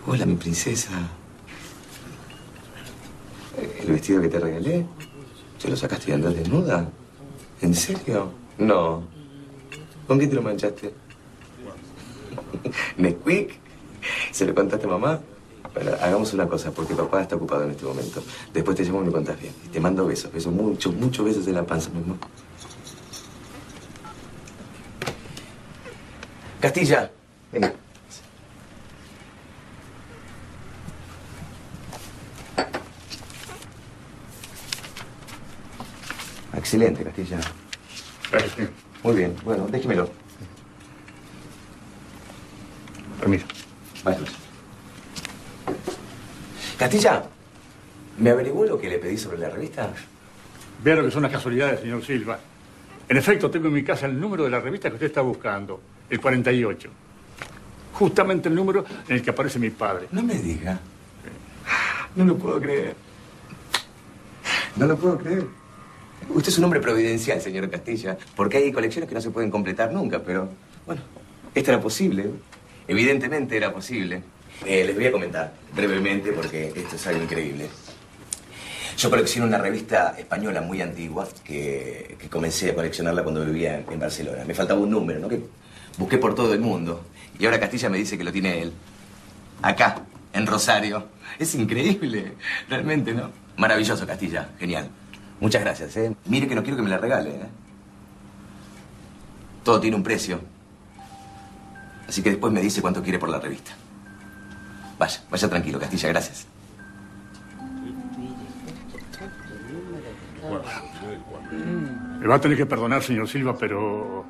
Hola, 0.06 0.26
mi 0.26 0.34
princesa. 0.34 0.90
¿El 3.80 3.92
vestido 3.92 4.20
que 4.20 4.28
te 4.28 4.40
regalé? 4.40 4.84
¿Te 5.62 5.68
lo 5.68 5.76
sacaste 5.76 6.06
de 6.06 6.14
andar 6.14 6.34
desnuda? 6.34 6.88
¿En 7.60 7.74
serio? 7.74 8.32
No. 8.58 9.04
¿Con 10.08 10.18
qué 10.18 10.26
te 10.26 10.34
lo 10.34 10.42
manchaste? 10.42 10.92
¿Nesquik? 12.96 13.60
¿Se 14.32 14.44
lo 14.44 14.54
contaste 14.54 14.86
a 14.86 14.90
mamá? 14.90 15.20
Bueno, 15.74 15.92
hagamos 16.00 16.32
una 16.34 16.48
cosa, 16.48 16.70
porque 16.72 16.94
papá 16.94 17.22
está 17.22 17.36
ocupado 17.36 17.64
en 17.64 17.70
este 17.70 17.84
momento. 17.84 18.22
Después 18.52 18.76
te 18.76 18.84
llamo 18.84 19.02
y 19.02 19.06
me 19.06 19.12
contás 19.12 19.40
bien. 19.40 19.54
Te 19.72 19.80
mando 19.80 20.06
besos, 20.06 20.32
besos, 20.32 20.52
muchos, 20.52 20.94
muchos 20.94 21.24
besos 21.24 21.46
en 21.46 21.54
la 21.54 21.64
panza, 21.64 21.90
mi 21.90 22.02
amor. 22.02 22.16
Castilla, 26.60 27.10
venga. 27.52 27.72
Excelente, 36.52 37.02
Castilla. 37.02 37.40
Gracias. 38.30 38.68
Muy 39.02 39.16
bien, 39.16 39.34
bueno, 39.44 39.66
déjemelo. 39.68 40.10
Permiso. 43.20 43.46
Vaya. 44.04 44.18
Castilla, 46.90 47.22
¿me 48.18 48.30
averiguó 48.30 48.64
lo 48.64 48.76
que 48.76 48.88
le 48.88 48.98
pedí 48.98 49.16
sobre 49.16 49.38
la 49.38 49.48
revista? 49.48 49.92
Vea 50.82 50.96
lo 50.96 51.04
que 51.04 51.12
son 51.12 51.22
las 51.22 51.30
casualidades, 51.30 51.78
señor 51.78 52.04
Silva. 52.04 52.36
En 53.08 53.16
efecto, 53.16 53.48
tengo 53.48 53.68
en 53.68 53.74
mi 53.74 53.84
casa 53.84 54.06
el 54.06 54.18
número 54.18 54.42
de 54.42 54.50
la 54.50 54.58
revista 54.58 54.88
que 54.88 54.94
usted 54.94 55.06
está 55.06 55.20
buscando, 55.20 55.80
el 56.10 56.20
48. 56.20 56.90
Justamente 57.92 58.48
el 58.48 58.56
número 58.56 58.84
en 59.06 59.14
el 59.14 59.22
que 59.22 59.30
aparece 59.30 59.60
mi 59.60 59.70
padre. 59.70 60.08
No 60.10 60.20
me 60.24 60.34
diga. 60.34 60.80
No 62.16 62.24
lo 62.24 62.36
puedo 62.36 62.60
creer. 62.60 62.96
No 64.74 64.86
lo 64.86 64.96
puedo 64.96 65.16
creer. 65.16 65.46
Usted 66.28 66.48
es 66.48 66.58
un 66.58 66.64
hombre 66.64 66.80
providencial, 66.80 67.40
señor 67.40 67.70
Castilla, 67.70 68.18
porque 68.34 68.56
hay 68.56 68.72
colecciones 68.72 69.08
que 69.08 69.14
no 69.14 69.20
se 69.20 69.30
pueden 69.30 69.52
completar 69.52 69.92
nunca, 69.92 70.18
pero 70.18 70.48
bueno, 70.86 71.02
esto 71.54 71.70
era 71.70 71.80
posible. 71.80 72.30
Evidentemente 72.88 73.56
era 73.56 73.72
posible. 73.72 74.24
Eh, 74.66 74.84
les 74.84 74.94
voy 74.94 75.06
a 75.06 75.12
comentar 75.12 75.52
brevemente 75.74 76.32
porque 76.32 76.72
esto 76.74 76.96
es 76.96 77.06
algo 77.06 77.22
increíble. 77.22 77.68
Yo 78.96 79.08
colecciono 79.08 79.46
una 79.46 79.58
revista 79.58 80.14
española 80.18 80.60
muy 80.60 80.82
antigua 80.82 81.26
que, 81.42 82.16
que 82.18 82.28
comencé 82.28 82.70
a 82.70 82.74
coleccionarla 82.74 83.22
cuando 83.22 83.44
vivía 83.44 83.78
en, 83.78 83.98
Barcelona. 83.98 84.44
Me 84.44 84.54
faltaba 84.54 84.80
un 84.80 84.90
número, 84.90 85.18
¿no? 85.18 85.28
Que 85.28 85.40
busqué 85.96 86.18
por 86.18 86.34
todo 86.34 86.52
el 86.52 86.60
mundo. 86.60 87.06
Y 87.38 87.46
ahora 87.46 87.58
Castilla 87.58 87.88
me 87.88 87.96
dice 87.96 88.18
que 88.18 88.24
lo 88.24 88.32
tiene 88.32 88.60
él. 88.60 88.72
Acá, 89.62 90.02
en 90.34 90.46
Rosario. 90.46 91.08
Es 91.38 91.54
increíble, 91.54 92.34
realmente, 92.68 93.14
¿no? 93.14 93.30
Maravilloso, 93.56 94.06
Castilla. 94.06 94.50
Genial. 94.58 94.90
Muchas 95.40 95.62
gracias, 95.62 95.96
¿eh? 95.96 96.14
Mire 96.26 96.46
que 96.46 96.54
no 96.54 96.62
quiero 96.62 96.76
que 96.76 96.82
me 96.82 96.90
la 96.90 96.98
regale, 96.98 97.30
¿eh? 97.30 97.48
Todo 99.64 99.80
tiene 99.80 99.96
un 99.96 100.02
precio. 100.02 100.40
Así 102.06 102.22
que 102.22 102.30
después 102.30 102.52
me 102.52 102.60
dice 102.60 102.82
cuánto 102.82 103.02
quiere 103.02 103.18
por 103.18 103.30
la 103.30 103.38
revista. 103.38 103.72
Vaya, 105.00 105.18
vaya 105.30 105.48
tranquilo, 105.48 105.78
Castilla, 105.78 106.10
gracias. 106.10 106.46
Me 112.20 112.26
va 112.26 112.34
a 112.34 112.40
tener 112.40 112.58
que 112.58 112.66
perdonar, 112.66 113.02
señor 113.02 113.26
Silva, 113.26 113.56
pero 113.56 114.26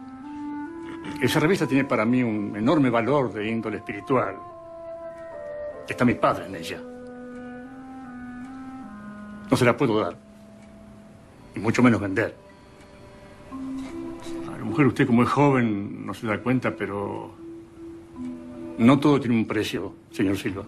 esa 1.20 1.40
revista 1.40 1.66
tiene 1.66 1.84
para 1.86 2.04
mí 2.04 2.22
un 2.22 2.54
enorme 2.54 2.88
valor 2.88 3.32
de 3.32 3.50
índole 3.50 3.78
espiritual. 3.78 4.36
Está 5.88 6.04
mi 6.04 6.14
padre 6.14 6.46
en 6.46 6.54
ella. 6.54 6.80
No 9.50 9.56
se 9.56 9.64
la 9.64 9.76
puedo 9.76 9.98
dar. 9.98 10.16
Y 11.56 11.58
mucho 11.58 11.82
menos 11.82 12.00
vender. 12.00 12.32
A 14.46 14.56
la 14.56 14.64
mujer, 14.64 14.86
usted 14.86 15.04
como 15.04 15.24
es 15.24 15.28
joven, 15.28 16.06
no 16.06 16.14
se 16.14 16.28
da 16.28 16.38
cuenta, 16.38 16.70
pero 16.76 17.39
no 18.80 18.98
todo 18.98 19.20
tiene 19.20 19.36
un 19.36 19.46
precio, 19.46 19.92
señor 20.10 20.38
Silva. 20.38 20.64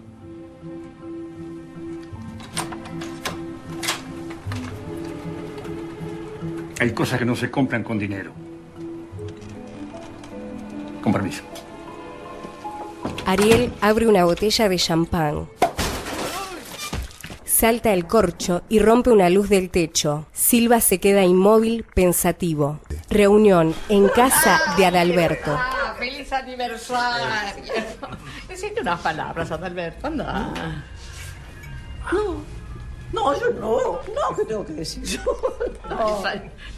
Hay 6.79 6.91
cosas 6.91 7.17
que 7.17 7.25
no 7.25 7.35
se 7.35 7.49
compran 7.49 7.83
con 7.83 7.97
dinero. 7.97 8.31
Con 11.01 11.11
permiso. 11.11 11.43
Ariel 13.25 13.73
abre 13.81 14.07
una 14.07 14.25
botella 14.25 14.69
de 14.69 14.77
champán. 14.77 15.47
Salta 17.45 17.93
el 17.93 18.05
corcho 18.05 18.61
y 18.69 18.77
rompe 18.77 19.09
una 19.09 19.29
luz 19.31 19.49
del 19.49 19.71
techo. 19.71 20.27
Silva 20.33 20.81
se 20.81 20.99
queda 20.99 21.23
inmóvil, 21.23 21.83
pensativo. 21.95 22.79
Reunión 23.09 23.73
en 23.89 24.07
casa 24.09 24.59
de 24.77 24.85
Adalberto. 24.85 25.57
Ah, 26.33 26.41
¡Feliz 26.41 26.59
aniversario! 26.59 27.83
Decite 28.47 28.81
unas 28.81 28.99
palabras, 29.01 29.51
Adalberto, 29.51 30.07
anda. 30.07 30.51
No, 32.11 32.43
no, 33.11 33.39
yo 33.39 33.49
no. 33.51 33.77
No, 34.13 34.35
¿qué 34.35 34.45
tengo 34.45 34.65
que 34.65 34.73
decir 34.73 35.03
yo? 35.03 35.21
No, 35.89 36.23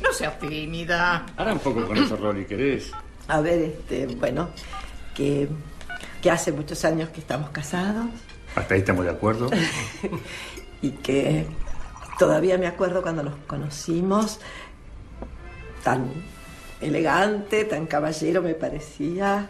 no 0.02 0.14
seas 0.14 0.38
tímida. 0.40 1.26
Ahora 1.38 1.54
un 1.54 1.60
poco 1.60 1.86
con 1.86 1.98
eso, 1.98 2.18
Rolly, 2.18 2.46
¿querés? 2.46 2.92
A 3.28 3.40
ver, 3.40 3.60
este, 3.60 4.08
bueno, 4.08 4.50
que, 5.14 5.48
que 6.22 6.32
hace 6.32 6.52
muchos 6.52 6.84
años 6.84 7.10
que 7.10 7.22
estamos 7.22 7.50
casados 7.50 8.08
Hasta 8.56 8.74
ahí 8.74 8.82
estamos 8.82 9.06
de 9.06 9.12
acuerdo. 9.12 9.50
y 10.82 10.92
que 10.92 11.48
todavía 12.20 12.58
me 12.58 12.68
acuerdo 12.68 13.02
cuando 13.02 13.24
nos 13.24 13.36
conocimos, 13.48 14.40
tan 15.84 16.12
elegante, 16.86 17.66
tan 17.66 17.86
caballero 17.86 18.42
me 18.42 18.54
parecía. 18.54 19.50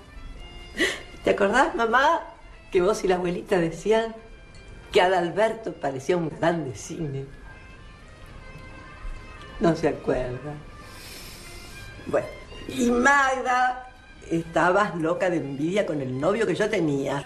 ¿Te 1.23 1.31
acordás, 1.31 1.75
mamá, 1.75 2.21
que 2.71 2.81
vos 2.81 3.03
y 3.03 3.07
la 3.07 3.15
abuelita 3.15 3.57
decían 3.57 4.15
que 4.91 5.01
Adalberto 5.01 5.73
parecía 5.73 6.17
un 6.17 6.29
gran 6.29 6.65
de 6.65 6.75
cine? 6.75 7.25
No 9.59 9.75
se 9.75 9.87
acuerda. 9.87 10.53
Bueno, 12.07 12.27
y 12.67 12.91
Magda, 12.91 13.89
estabas 14.29 14.95
loca 14.95 15.29
de 15.29 15.37
envidia 15.37 15.85
con 15.85 16.01
el 16.01 16.19
novio 16.19 16.45
que 16.45 16.55
yo 16.55 16.69
tenía. 16.69 17.23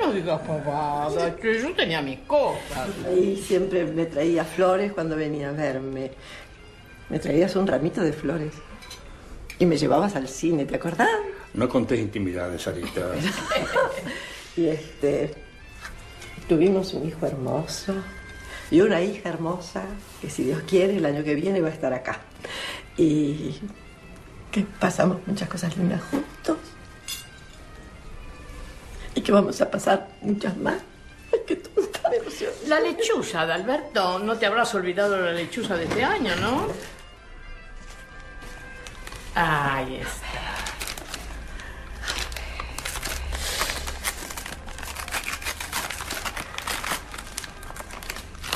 No 0.00 0.12
digas 0.12 0.40
pavadas, 0.42 1.34
que 1.36 1.60
yo 1.60 1.74
tenía 1.74 2.00
mis 2.02 2.20
cosas. 2.20 2.88
Y 3.16 3.36
siempre 3.36 3.84
me 3.84 4.06
traía 4.06 4.44
flores 4.44 4.92
cuando 4.92 5.16
venía 5.16 5.48
a 5.48 5.52
verme. 5.52 6.12
Me 7.08 7.18
traías 7.18 7.56
un 7.56 7.66
ramito 7.66 8.00
de 8.02 8.12
flores. 8.12 8.52
Y 9.58 9.66
me 9.66 9.76
llevabas 9.76 10.14
al 10.14 10.28
cine, 10.28 10.64
¿te 10.66 10.76
acordás? 10.76 11.08
No 11.54 11.68
contés 11.68 12.00
intimidades, 12.00 12.62
Sarita. 12.62 13.12
Y 14.56 14.66
este. 14.66 15.34
Tuvimos 16.48 16.92
un 16.94 17.06
hijo 17.06 17.26
hermoso 17.26 17.94
y 18.70 18.80
una 18.80 19.00
hija 19.00 19.28
hermosa 19.28 19.84
que, 20.20 20.30
si 20.30 20.44
Dios 20.44 20.62
quiere, 20.66 20.96
el 20.96 21.06
año 21.06 21.22
que 21.22 21.36
viene 21.36 21.60
va 21.60 21.68
a 21.68 21.72
estar 21.72 21.92
acá. 21.92 22.20
Y. 22.96 23.54
que 24.50 24.66
pasamos 24.80 25.18
muchas 25.26 25.48
cosas 25.48 25.76
lindas 25.76 26.02
juntos. 26.10 26.56
Y 29.14 29.20
que 29.20 29.30
vamos 29.30 29.60
a 29.60 29.70
pasar 29.70 30.08
muchas 30.22 30.56
más. 30.56 30.78
Ay, 31.32 31.40
qué 31.46 31.56
tonta. 31.56 32.00
La 32.66 32.80
lechuza, 32.80 33.42
Adalberto. 33.42 34.18
No 34.18 34.36
te 34.36 34.46
habrás 34.46 34.74
olvidado 34.74 35.16
de 35.16 35.22
la 35.22 35.32
lechuza 35.32 35.76
de 35.76 35.84
este 35.84 36.02
año, 36.02 36.34
¿no? 36.36 36.66
Ahí 39.40 40.00
está. 40.00 40.40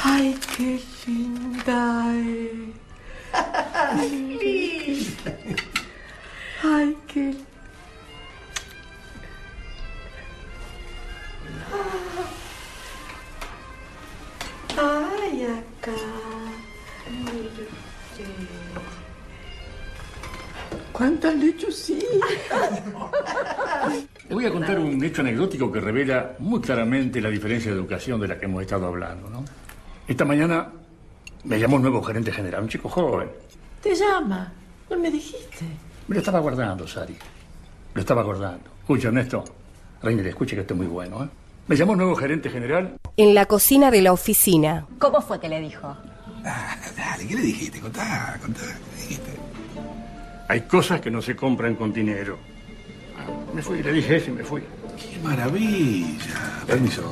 Ay, 0.03 0.41
qué 0.57 0.83
linda 1.07 2.13
es. 2.17 2.75
Ay, 3.33 5.15
Ay, 6.65 6.97
qué. 7.07 7.37
Ay, 14.77 15.47
acá. 15.47 16.32
¿Cuántas 21.03 21.35
lechucitas? 21.35 22.07
Le 24.29 24.35
voy 24.37 24.47
a 24.47 24.53
contar 24.53 24.79
un 24.79 25.03
hecho 25.03 25.21
anecdótico 25.21 25.73
que 25.73 25.81
revela 25.81 26.37
muy 26.39 26.61
claramente 26.61 27.21
la 27.21 27.29
diferencia 27.29 27.73
de 27.73 27.77
educación 27.77 28.21
de 28.21 28.29
la 28.29 28.39
que 28.39 28.45
hemos 28.45 28.63
estado 28.63 28.87
hablando, 28.87 29.29
¿no? 29.29 29.45
Esta 30.07 30.25
mañana 30.25 30.71
me 31.43 31.59
llamó 31.59 31.75
un 31.75 31.83
nuevo 31.83 32.01
gerente 32.05 32.31
general, 32.31 32.63
un 32.63 32.69
chico 32.69 32.89
joven. 32.89 33.33
Te 33.83 33.97
llama. 33.97 34.53
No 34.89 34.97
me 34.97 35.11
dijiste. 35.11 35.65
Me 36.07 36.15
lo 36.15 36.21
estaba 36.21 36.39
guardando, 36.39 36.87
Sari. 36.87 37.17
Lo 37.95 38.01
estaba 38.01 38.23
guardando. 38.23 38.71
Escucha, 38.83 39.09
Ernesto. 39.09 39.43
Reiner, 40.05 40.29
escuche 40.29 40.55
que 40.55 40.61
esto 40.61 40.75
es 40.75 40.79
muy 40.79 40.87
bueno, 40.87 41.25
¿eh? 41.25 41.29
Me 41.67 41.75
llamó 41.75 41.93
un 41.93 41.99
nuevo 41.99 42.15
gerente 42.15 42.49
general. 42.49 42.95
En 43.17 43.35
la 43.35 43.47
cocina 43.47 43.91
de 43.91 44.03
la 44.03 44.13
oficina. 44.13 44.87
¿Cómo 45.01 45.21
fue 45.21 45.41
que 45.41 45.49
le 45.49 45.59
dijo? 45.59 45.97
Dale, 46.45 47.27
¿qué 47.27 47.35
le 47.35 47.43
dijiste? 47.43 47.81
Contá, 47.81 48.39
contá. 48.41 48.61
¿Qué 48.61 48.95
le 48.95 49.03
dijiste? 49.03 49.52
Hay 50.53 50.61
cosas 50.69 51.01
que 51.01 51.11
no 51.11 51.23
se 51.23 51.35
compran 51.35 51.77
con 51.77 51.95
dinero. 51.95 52.37
Ah, 53.19 53.25
Me 53.55 53.63
fui, 53.63 53.83
le 53.83 53.91
dije 53.91 54.17
eso 54.17 54.31
y 54.31 54.35
me 54.35 54.45
fui. 54.45 54.61
Qué 54.61 55.19
maravilla. 55.27 56.63
Permiso, 56.67 57.11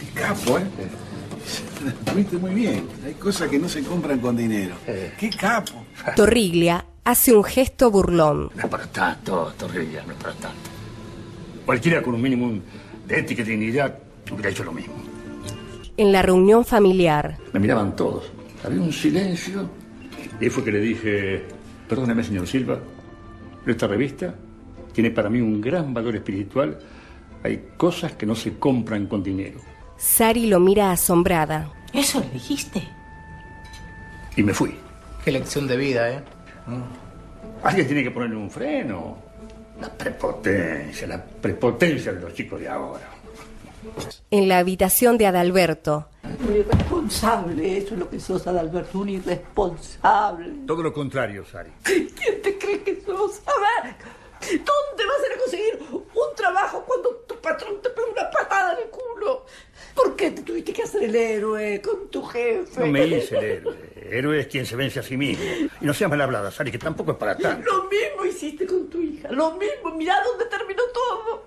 mi 0.00 0.06
capo, 0.08 0.58
¿eh? 0.58 0.64
Viste 2.16 2.36
muy 2.36 2.52
bien. 2.52 2.88
Hay 3.06 3.14
cosas 3.14 3.48
que 3.48 3.60
no 3.60 3.68
se 3.68 3.84
compran 3.84 4.18
con 4.18 4.36
dinero. 4.36 4.74
¡Qué 5.16 5.30
capo! 5.30 5.86
Torriglia 6.16 6.84
hace 7.04 7.32
un 7.32 7.44
gesto 7.44 7.92
burlón. 7.92 8.50
No 8.56 8.62
es 8.64 8.68
para 8.68 8.88
tanto, 8.88 9.52
Torrilla, 9.56 10.02
no 10.04 10.12
es 10.12 10.18
para 10.18 10.34
tanto. 10.34 10.70
Cualquiera 11.64 12.02
con 12.02 12.14
un 12.16 12.22
mínimo 12.22 12.58
de 13.06 13.20
ética 13.20 13.42
y 13.42 13.44
dignidad 13.44 14.00
hubiera 14.32 14.50
hecho 14.50 14.64
lo 14.64 14.72
mismo. 14.72 14.94
En 15.96 16.10
la 16.10 16.22
reunión 16.22 16.64
familiar, 16.64 17.38
Me 17.52 17.60
miraban 17.60 17.94
todos. 17.94 18.32
Había 18.64 18.80
un 18.80 18.92
silencio. 18.92 19.70
Y 20.40 20.48
fue 20.50 20.64
que 20.64 20.72
le 20.72 20.80
dije, 20.80 21.44
perdóneme, 21.90 22.22
señor 22.22 22.46
Silva, 22.46 22.78
pero 23.64 23.72
esta 23.72 23.88
revista 23.88 24.32
tiene 24.92 25.10
para 25.10 25.28
mí 25.28 25.40
un 25.40 25.60
gran 25.60 25.92
valor 25.92 26.14
espiritual. 26.14 26.78
Hay 27.42 27.70
cosas 27.76 28.12
que 28.12 28.26
no 28.26 28.36
se 28.36 28.58
compran 28.58 29.08
con 29.08 29.24
dinero. 29.24 29.58
Sari 29.96 30.46
lo 30.46 30.60
mira 30.60 30.92
asombrada. 30.92 31.68
¿Eso 31.92 32.20
le 32.20 32.30
dijiste? 32.30 32.86
Y 34.36 34.42
me 34.44 34.54
fui. 34.54 34.72
Qué 35.24 35.32
lección 35.32 35.66
de 35.66 35.76
vida, 35.76 36.10
¿eh? 36.10 36.20
Alguien 37.64 37.86
tiene 37.88 38.04
que 38.04 38.12
ponerle 38.12 38.36
un 38.36 38.50
freno. 38.50 39.18
La 39.80 39.90
prepotencia, 39.90 41.08
la 41.08 41.22
prepotencia 41.24 42.12
de 42.12 42.20
los 42.20 42.32
chicos 42.32 42.60
de 42.60 42.68
ahora. 42.68 43.08
En 44.30 44.48
la 44.48 44.58
habitación 44.58 45.18
de 45.18 45.26
Adalberto, 45.26 46.08
Un 46.22 46.56
irresponsable, 46.56 47.78
eso 47.78 47.94
es 47.94 48.00
lo 48.00 48.10
que 48.10 48.20
sos, 48.20 48.46
Adalberto, 48.46 48.98
un 48.98 49.08
irresponsable. 49.08 50.52
Todo 50.66 50.82
lo 50.82 50.92
contrario, 50.92 51.44
Sari. 51.44 51.70
¿Quién 51.82 52.42
te 52.42 52.58
cree 52.58 52.82
que 52.82 53.00
sos? 53.00 53.40
A 53.46 53.82
ver, 53.84 53.94
¿dónde 54.40 55.06
vas 55.06 55.22
a 55.22 55.26
ir 55.26 55.32
a 55.32 55.38
conseguir 55.38 55.78
un 55.92 56.36
trabajo 56.36 56.84
cuando 56.86 57.10
tu 57.26 57.34
patrón 57.40 57.80
te 57.82 57.90
pega 57.90 58.08
una 58.12 58.30
patada 58.30 58.72
en 58.74 58.78
el 58.84 58.90
culo? 58.90 59.46
¿Por 59.94 60.16
qué 60.16 60.30
te 60.30 60.42
tuviste 60.42 60.72
que 60.72 60.82
hacer 60.82 61.04
el 61.04 61.16
héroe 61.16 61.82
con 61.82 62.08
tu 62.10 62.22
jefe? 62.22 62.80
No 62.80 62.86
me 62.86 63.06
hice 63.06 63.38
el 63.38 63.44
héroe. 63.44 63.76
Héroe 63.96 64.40
es 64.40 64.46
quien 64.46 64.66
se 64.66 64.76
vence 64.76 65.00
a 65.00 65.02
sí 65.02 65.16
mismo. 65.16 65.44
Y 65.80 65.84
no 65.84 65.94
seas 65.94 66.10
mal 66.10 66.20
hablada, 66.20 66.50
Sari, 66.50 66.70
que 66.70 66.78
tampoco 66.78 67.12
es 67.12 67.16
para 67.16 67.36
tanto. 67.36 67.70
Lo 67.70 67.84
mismo 67.84 68.24
hiciste 68.24 68.66
con 68.66 68.88
tu 68.88 69.00
hija, 69.00 69.30
lo 69.30 69.52
mismo. 69.52 69.90
Mirá 69.96 70.22
dónde 70.24 70.44
terminó 70.46 70.82
todo. 70.92 71.44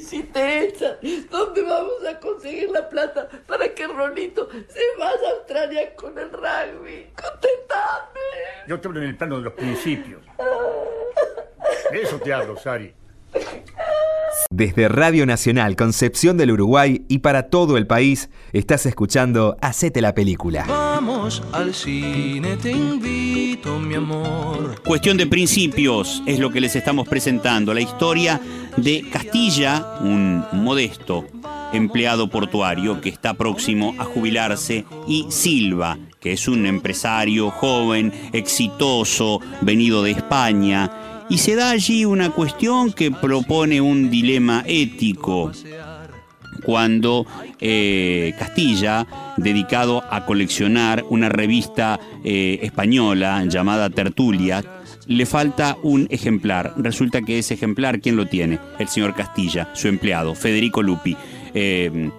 Si 0.00 0.22
te 0.22 0.64
echan, 0.66 0.96
¿dónde 1.30 1.62
vamos 1.62 2.04
a 2.08 2.18
conseguir 2.20 2.70
la 2.70 2.88
plata 2.88 3.28
para 3.46 3.72
que 3.74 3.86
Rolito 3.86 4.48
se 4.50 4.80
vaya 4.98 5.28
a 5.28 5.38
Australia 5.38 5.94
con 5.94 6.18
el 6.18 6.30
rugby? 6.30 7.06
Contentame. 7.14 8.20
Yo 8.66 8.80
te 8.80 8.88
hablo 8.88 9.02
en 9.02 9.08
el 9.08 9.16
plano 9.16 9.36
de 9.38 9.42
los 9.42 9.52
principios. 9.54 10.22
De 11.90 12.02
eso 12.02 12.18
te 12.18 12.32
hablo, 12.32 12.56
Sari. 12.56 12.94
Desde 14.50 14.88
Radio 14.88 15.26
Nacional 15.26 15.76
Concepción 15.76 16.36
del 16.36 16.52
Uruguay 16.52 17.04
y 17.08 17.18
para 17.18 17.50
todo 17.50 17.76
el 17.76 17.86
país, 17.86 18.30
estás 18.52 18.86
escuchando 18.86 19.56
Hacete 19.60 20.00
la 20.00 20.14
película. 20.14 20.87
Al 21.52 21.74
cine, 21.74 22.56
te 22.56 22.70
invito, 22.70 23.78
mi 23.78 23.96
amor. 23.96 24.80
Cuestión 24.82 25.18
de 25.18 25.26
principios 25.26 26.22
es 26.24 26.38
lo 26.38 26.50
que 26.50 26.60
les 26.60 26.74
estamos 26.74 27.06
presentando. 27.06 27.74
La 27.74 27.82
historia 27.82 28.40
de 28.78 29.04
Castilla, 29.12 29.98
un 30.00 30.42
modesto 30.52 31.26
empleado 31.74 32.30
portuario 32.30 33.02
que 33.02 33.10
está 33.10 33.34
próximo 33.34 33.94
a 33.98 34.04
jubilarse, 34.04 34.86
y 35.06 35.26
Silva, 35.28 35.98
que 36.18 36.32
es 36.32 36.48
un 36.48 36.64
empresario 36.64 37.50
joven, 37.50 38.10
exitoso, 38.32 39.40
venido 39.60 40.02
de 40.02 40.12
España. 40.12 41.26
Y 41.28 41.36
se 41.38 41.56
da 41.56 41.68
allí 41.70 42.06
una 42.06 42.30
cuestión 42.30 42.90
que 42.90 43.10
propone 43.10 43.82
un 43.82 44.08
dilema 44.08 44.64
ético 44.66 45.52
cuando 46.68 47.26
eh, 47.60 48.34
Castilla, 48.38 49.06
dedicado 49.38 50.04
a 50.10 50.26
coleccionar 50.26 51.02
una 51.08 51.30
revista 51.30 51.98
eh, 52.22 52.58
española 52.60 53.42
llamada 53.46 53.88
Tertulia, 53.88 54.62
le 55.06 55.24
falta 55.24 55.78
un 55.82 56.06
ejemplar. 56.10 56.74
Resulta 56.76 57.22
que 57.22 57.38
ese 57.38 57.54
ejemplar, 57.54 58.02
¿quién 58.02 58.16
lo 58.16 58.26
tiene? 58.26 58.58
El 58.78 58.86
señor 58.88 59.14
Castilla, 59.14 59.70
su 59.72 59.88
empleado, 59.88 60.34
Federico 60.34 60.82
Lupi. 60.82 61.16
Eh, 61.54 62.10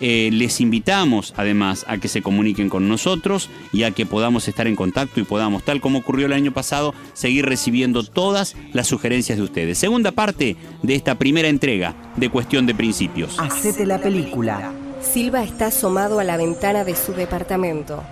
Eh, 0.02 0.30
les 0.32 0.62
invitamos 0.62 1.34
además 1.36 1.84
a 1.86 1.98
que 1.98 2.08
se 2.08 2.22
comuniquen 2.22 2.70
con 2.70 2.88
nosotros 2.88 3.50
y 3.70 3.82
a 3.82 3.90
que 3.90 4.06
podamos 4.06 4.48
estar 4.48 4.66
en 4.66 4.74
contacto 4.74 5.20
y 5.20 5.24
podamos, 5.24 5.62
tal 5.62 5.82
como 5.82 5.98
ocurrió 5.98 6.24
el 6.24 6.32
año 6.32 6.52
pasado, 6.52 6.94
seguir 7.12 7.44
recibiendo 7.44 8.02
todas 8.02 8.56
las 8.72 8.86
sugerencias 8.86 9.36
de 9.36 9.44
ustedes. 9.44 9.76
Segunda 9.76 10.12
parte 10.12 10.56
de 10.82 10.94
esta 10.94 11.16
primera 11.16 11.48
entrega 11.48 11.94
de 12.16 12.30
Cuestión 12.30 12.64
de 12.64 12.74
Principios. 12.74 13.38
Hacete 13.38 13.84
la 13.84 13.98
película. 13.98 14.72
Silva 15.02 15.42
está 15.42 15.66
asomado 15.66 16.18
a 16.18 16.24
la 16.24 16.38
ventana 16.38 16.84
de 16.84 16.96
su 16.96 17.12
departamento. 17.12 18.02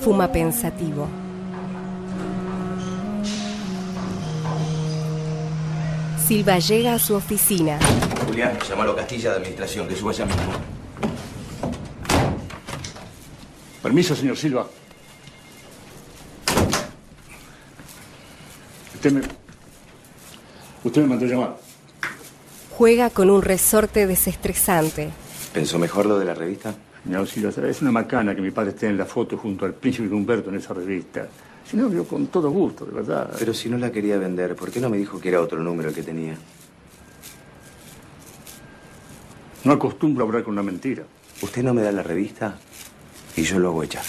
Fuma 0.00 0.30
pensativo. 0.32 1.08
Silva 6.28 6.58
llega 6.58 6.92
a 6.92 6.98
su 6.98 7.14
oficina. 7.14 7.78
Julián, 8.26 8.58
llámalo 8.68 8.92
a 8.92 8.96
Castilla 8.96 9.30
de 9.30 9.36
Administración, 9.36 9.88
que 9.88 9.96
suba 9.96 10.12
ya 10.12 10.26
mismo. 10.26 10.42
Permiso, 13.82 14.14
señor 14.14 14.36
Silva. 14.36 14.68
Usted 18.94 19.10
me. 19.10 19.22
Usted 20.84 21.00
me 21.00 21.06
mandó 21.08 21.24
llamar. 21.24 21.56
Juega 22.76 23.08
con 23.08 23.30
un 23.30 23.40
resorte 23.40 24.06
desestresante. 24.06 25.08
¿Pensó 25.54 25.78
mejor 25.78 26.04
lo 26.04 26.18
de 26.18 26.26
la 26.26 26.34
revista? 26.34 26.74
Señor 27.04 27.26
Silva, 27.26 27.52
es 27.66 27.80
una 27.80 27.90
macana 27.90 28.34
que 28.34 28.42
mi 28.42 28.50
padre 28.50 28.72
esté 28.72 28.88
en 28.88 28.98
la 28.98 29.06
foto 29.06 29.38
junto 29.38 29.64
al 29.64 29.72
príncipe 29.72 30.14
Humberto 30.14 30.50
en 30.50 30.56
esa 30.56 30.74
revista. 30.74 31.26
Si 31.68 31.76
no, 31.76 31.90
yo 31.90 32.04
con 32.04 32.28
todo 32.28 32.50
gusto, 32.50 32.86
de 32.86 32.92
verdad. 32.92 33.30
Pero 33.38 33.52
si 33.52 33.68
no 33.68 33.76
la 33.76 33.92
quería 33.92 34.16
vender, 34.16 34.56
¿por 34.56 34.70
qué 34.70 34.80
no 34.80 34.88
me 34.88 34.96
dijo 34.96 35.20
que 35.20 35.28
era 35.28 35.42
otro 35.42 35.62
número 35.62 35.90
el 35.90 35.94
que 35.94 36.02
tenía? 36.02 36.34
No 39.64 39.72
acostumbro 39.72 40.24
a 40.24 40.26
hablar 40.26 40.44
con 40.44 40.54
una 40.54 40.62
mentira. 40.62 41.02
Usted 41.42 41.62
no 41.62 41.74
me 41.74 41.82
da 41.82 41.92
la 41.92 42.02
revista 42.02 42.58
y 43.36 43.42
yo 43.42 43.58
lo 43.58 43.68
hago 43.68 43.82
echar. 43.82 44.04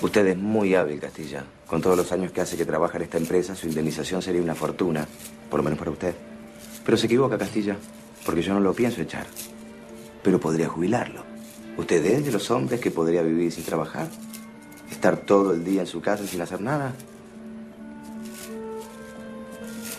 Usted 0.00 0.26
es 0.28 0.38
muy 0.38 0.76
hábil, 0.76 1.00
Castilla. 1.00 1.44
Con 1.66 1.82
todos 1.82 1.96
los 1.96 2.12
años 2.12 2.30
que 2.30 2.40
hace 2.40 2.56
que 2.56 2.64
trabaja 2.64 2.96
en 2.96 3.02
esta 3.02 3.18
empresa, 3.18 3.56
su 3.56 3.66
indemnización 3.66 4.22
sería 4.22 4.40
una 4.40 4.54
fortuna, 4.54 5.06
por 5.50 5.58
lo 5.58 5.64
menos 5.64 5.80
para 5.80 5.90
usted. 5.90 6.14
Pero 6.84 6.96
se 6.96 7.06
equivoca, 7.06 7.36
Castilla, 7.36 7.76
porque 8.24 8.40
yo 8.40 8.54
no 8.54 8.60
lo 8.60 8.72
pienso 8.72 9.02
echar. 9.02 9.26
Pero 10.22 10.38
podría 10.38 10.68
jubilarlo. 10.68 11.29
¿Usted 11.80 12.04
es 12.04 12.26
de 12.26 12.30
los 12.30 12.50
hombres 12.50 12.78
que 12.78 12.90
podría 12.90 13.22
vivir 13.22 13.50
sin 13.50 13.64
trabajar? 13.64 14.06
¿Estar 14.90 15.16
todo 15.16 15.54
el 15.54 15.64
día 15.64 15.80
en 15.80 15.86
su 15.86 16.02
casa 16.02 16.26
sin 16.26 16.42
hacer 16.42 16.60
nada? 16.60 16.92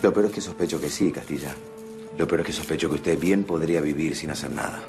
Lo 0.00 0.12
peor 0.12 0.26
es 0.26 0.32
que 0.32 0.40
sospecho 0.40 0.80
que 0.80 0.88
sí, 0.88 1.10
Castilla. 1.10 1.52
Lo 2.16 2.28
peor 2.28 2.42
es 2.42 2.46
que 2.46 2.52
sospecho 2.52 2.88
que 2.88 2.94
usted 2.94 3.18
bien 3.18 3.42
podría 3.42 3.80
vivir 3.80 4.14
sin 4.14 4.30
hacer 4.30 4.52
nada. 4.52 4.80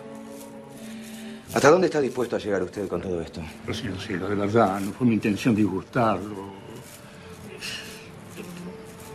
¿Hasta 1.55 1.71
dónde 1.71 1.87
está 1.87 1.99
dispuesto 1.99 2.35
a 2.35 2.39
llegar 2.39 2.61
usted 2.61 2.87
con 2.87 3.01
todo 3.01 3.21
esto? 3.21 3.41
Pero 3.65 3.75
señor 3.75 3.99
Silva, 3.99 4.29
de 4.29 4.35
verdad, 4.35 4.79
no 4.79 4.91
fue 4.91 5.07
mi 5.07 5.15
intención 5.15 5.55
disgustarlo. 5.55 6.53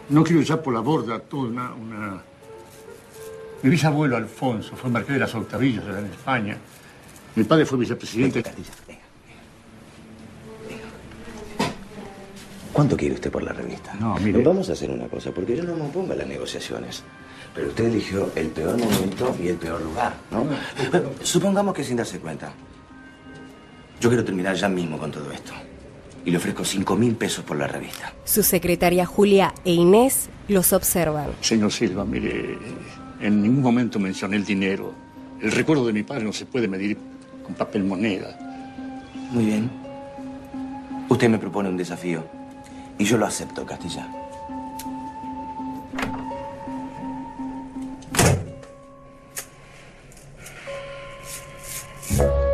No 0.08 0.24
quiero 0.24 0.42
echar 0.42 0.60
por 0.62 0.74
la 0.74 0.80
borda 0.80 1.20
toda 1.20 1.44
una, 1.44 1.74
una... 1.74 2.22
Mi 3.62 3.70
bisabuelo 3.70 4.16
Alfonso 4.16 4.74
fue 4.74 4.90
marqués 4.90 5.14
de 5.14 5.20
las 5.20 5.32
Octavillas 5.32 5.84
allá 5.84 6.00
en 6.00 6.06
España. 6.06 6.58
Mi 7.38 7.44
padre 7.44 7.64
fue 7.64 7.78
vicepresidente. 7.78 8.42
¿Cuánto 12.72 12.96
quiere 12.96 13.14
usted 13.14 13.30
por 13.30 13.44
la 13.44 13.52
revista? 13.52 13.94
No, 13.94 14.16
mire. 14.16 14.42
Vamos 14.42 14.68
a 14.70 14.72
hacer 14.72 14.90
una 14.90 15.06
cosa, 15.06 15.30
porque 15.30 15.56
yo 15.56 15.62
no 15.62 15.76
me 15.76 15.82
opongo 15.82 16.14
a 16.14 16.16
las 16.16 16.26
negociaciones. 16.26 17.04
Pero 17.54 17.68
usted 17.68 17.84
eligió 17.84 18.32
el 18.34 18.48
peor 18.48 18.76
momento 18.76 19.36
y 19.40 19.48
el 19.48 19.54
peor 19.54 19.80
lugar, 19.82 20.14
¿no? 20.32 20.46
Supongamos 21.22 21.74
que 21.74 21.84
sin 21.84 21.96
darse 21.96 22.18
cuenta. 22.18 22.52
Yo 24.00 24.08
quiero 24.08 24.24
terminar 24.24 24.56
ya 24.56 24.68
mismo 24.68 24.98
con 24.98 25.12
todo 25.12 25.30
esto. 25.30 25.52
Y 26.24 26.32
le 26.32 26.38
ofrezco 26.38 26.64
cinco 26.64 26.96
mil 26.96 27.14
pesos 27.14 27.44
por 27.44 27.56
la 27.56 27.68
revista. 27.68 28.12
Su 28.24 28.42
secretaria 28.42 29.06
Julia 29.06 29.54
e 29.64 29.74
Inés 29.74 30.28
los 30.48 30.72
observan. 30.72 31.28
Señor 31.40 31.70
Silva, 31.70 32.04
mire, 32.04 32.58
en 33.20 33.40
ningún 33.40 33.62
momento 33.62 34.00
mencioné 34.00 34.38
el 34.38 34.44
dinero. 34.44 34.92
El 35.40 35.52
recuerdo 35.52 35.86
de 35.86 35.92
mi 35.92 36.02
padre 36.02 36.24
no 36.24 36.32
se 36.32 36.44
puede 36.44 36.66
medir 36.66 36.98
con 37.48 37.54
papel 37.56 37.82
moneda. 37.82 38.28
Muy 39.30 39.46
bien. 39.46 39.70
Usted 41.08 41.30
me 41.30 41.38
propone 41.38 41.70
un 41.70 41.78
desafío. 41.78 42.22
Y 42.98 43.04
yo 43.04 43.16
lo 43.16 43.24
acepto, 43.24 43.64
Castilla. 43.64 44.06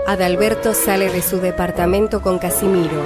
Adalberto 0.06 0.74
sale 0.74 1.10
de 1.10 1.22
su 1.22 1.40
departamento 1.40 2.22
con 2.22 2.38
Casimiro. 2.38 3.02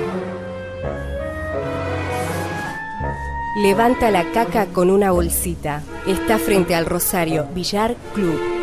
Levanta 3.62 4.10
la 4.10 4.30
caca 4.32 4.66
con 4.66 4.90
una 4.90 5.10
bolsita. 5.10 5.82
Está 6.06 6.38
frente 6.38 6.74
al 6.74 6.84
Rosario 6.84 7.46
Villar 7.54 7.96
Club. 8.14 8.57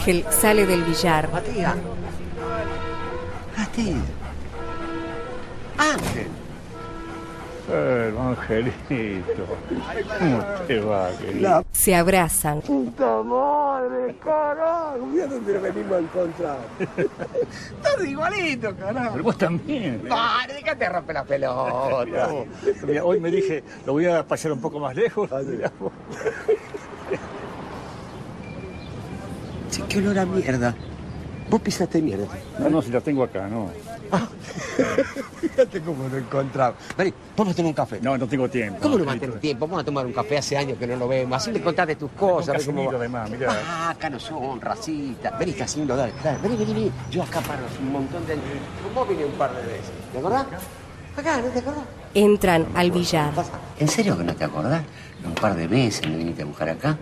Ángel 0.00 0.24
sale 0.30 0.64
del 0.64 0.82
billar. 0.82 1.30
Matías. 1.30 1.76
Matías. 3.54 3.96
Ángel. 5.76 6.26
Pero, 7.68 8.22
Angelito, 8.22 9.44
¿cómo 10.18 10.44
te 10.66 10.80
va, 10.80 11.10
querido? 11.18 11.66
Se 11.70 11.94
abrazan. 11.94 12.62
Puta 12.62 13.22
madre, 13.22 14.16
carajo. 14.24 15.06
Mira 15.06 15.26
dónde 15.26 15.52
nos 15.52 15.62
venimos 15.62 15.92
a 15.92 15.98
encontrar. 15.98 16.58
Estás 16.78 18.06
igualito, 18.06 18.74
carajo. 18.76 19.10
Pero 19.12 19.24
vos 19.24 19.36
también. 19.36 20.02
Vale, 20.08 20.54
déjate 20.54 20.88
romper 20.88 21.14
la 21.14 21.24
pelota. 21.24 22.04
Mirá, 22.06 22.28
mirá, 22.86 23.04
hoy 23.04 23.20
me 23.20 23.30
dije, 23.30 23.62
lo 23.84 23.92
voy 23.92 24.06
a 24.06 24.26
pasear 24.26 24.54
un 24.54 24.62
poco 24.62 24.80
más 24.80 24.96
lejos. 24.96 25.30
Mirá 25.46 25.70
vos. 25.78 25.92
Che, 29.70 29.82
qué 29.88 29.98
olor 29.98 30.18
a 30.18 30.26
mierda. 30.26 30.74
Vos 31.48 31.60
pisaste 31.60 32.00
mierda. 32.00 32.26
No, 32.58 32.70
no, 32.70 32.82
si 32.82 32.90
la 32.90 33.00
tengo 33.00 33.24
acá, 33.24 33.48
no. 33.48 33.70
Fíjate 35.40 35.80
cómo 35.80 36.08
lo 36.08 36.16
encontramos. 36.16 36.76
Vení, 36.96 37.12
vamos 37.36 37.52
a 37.52 37.56
tomar 37.56 37.68
un 37.68 37.74
café. 37.74 38.00
No, 38.00 38.16
no 38.18 38.26
tengo 38.26 38.48
tiempo. 38.48 38.78
¿Cómo 38.80 38.98
no 38.98 39.04
vas 39.04 39.16
a 39.16 39.20
tener 39.20 39.38
tiempo? 39.40 39.66
Vamos 39.66 39.82
a 39.82 39.84
tomar 39.84 40.06
un 40.06 40.12
café 40.12 40.38
hace 40.38 40.56
años 40.56 40.78
que 40.78 40.86
no 40.86 40.96
lo 40.96 41.08
vemos. 41.08 41.36
Así 41.36 41.52
le 41.52 41.60
contás 41.60 41.86
de 41.86 41.96
tus 41.96 42.10
cosas. 42.12 42.56
Ves 42.56 42.66
cómo 42.66 42.84
va. 42.84 42.98
además, 42.98 43.30
mirá. 43.30 43.52
Ah, 43.66 43.90
acá 43.90 44.10
no 44.10 44.18
son 44.18 44.60
racistas. 44.60 45.38
Vení, 45.38 45.52
Casimiro, 45.52 45.96
dale, 45.96 46.12
dale. 46.22 46.38
Vení, 46.38 46.56
vení, 46.56 46.74
vení. 46.74 46.92
Yo 47.10 47.22
acá 47.22 47.40
paro 47.40 47.62
un 47.80 47.92
montón 47.92 48.26
de... 48.26 48.36
Vos 48.94 49.08
vine 49.08 49.24
un 49.24 49.32
par 49.32 49.54
de 49.54 49.62
veces. 49.62 49.90
¿Te 50.12 50.18
acordás? 50.18 50.46
Acá, 51.16 51.40
¿no 51.40 51.48
te 51.48 51.58
acordás? 51.58 51.84
Entran 52.14 52.66
al 52.74 52.90
billar. 52.90 53.32
¿En 53.78 53.88
serio 53.88 54.16
que 54.16 54.24
no 54.24 54.34
te 54.34 54.44
acordás? 54.44 54.82
Un 55.24 55.34
par 55.34 55.54
de 55.54 55.66
veces 55.66 56.08
me 56.08 56.16
viniste 56.16 56.42
a 56.42 56.46
buscar 56.46 56.68
acá. 56.68 56.96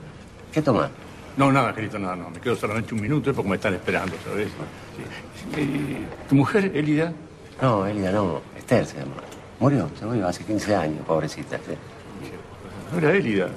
¿Qué 0.52 0.62
tomás? 0.62 0.90
No, 1.38 1.50
nada, 1.52 1.72
querido, 1.74 1.98
nada, 1.98 2.16
no. 2.16 2.30
Me 2.30 2.40
quedo 2.40 2.56
solamente 2.56 2.92
un 2.94 3.00
minuto 3.00 3.32
porque 3.32 3.48
me 3.48 3.56
están 3.56 3.72
esperando, 3.74 4.14
¿sabes? 4.24 4.48
Sí. 5.54 5.60
¿Y 5.60 6.28
¿Tu 6.28 6.34
mujer, 6.34 6.70
Elida? 6.74 7.12
No, 7.62 7.86
Elida 7.86 8.10
no. 8.12 8.42
Esther 8.56 8.84
se 8.84 8.98
llama. 8.98 9.12
Murió, 9.60 9.88
se 9.98 10.04
murió 10.04 10.26
hace 10.28 10.44
15 10.44 10.74
años, 10.74 10.98
pobrecita. 11.06 11.56
sí. 11.58 11.72
No 12.92 12.98
era 12.98 13.12
Elida. 13.12 13.48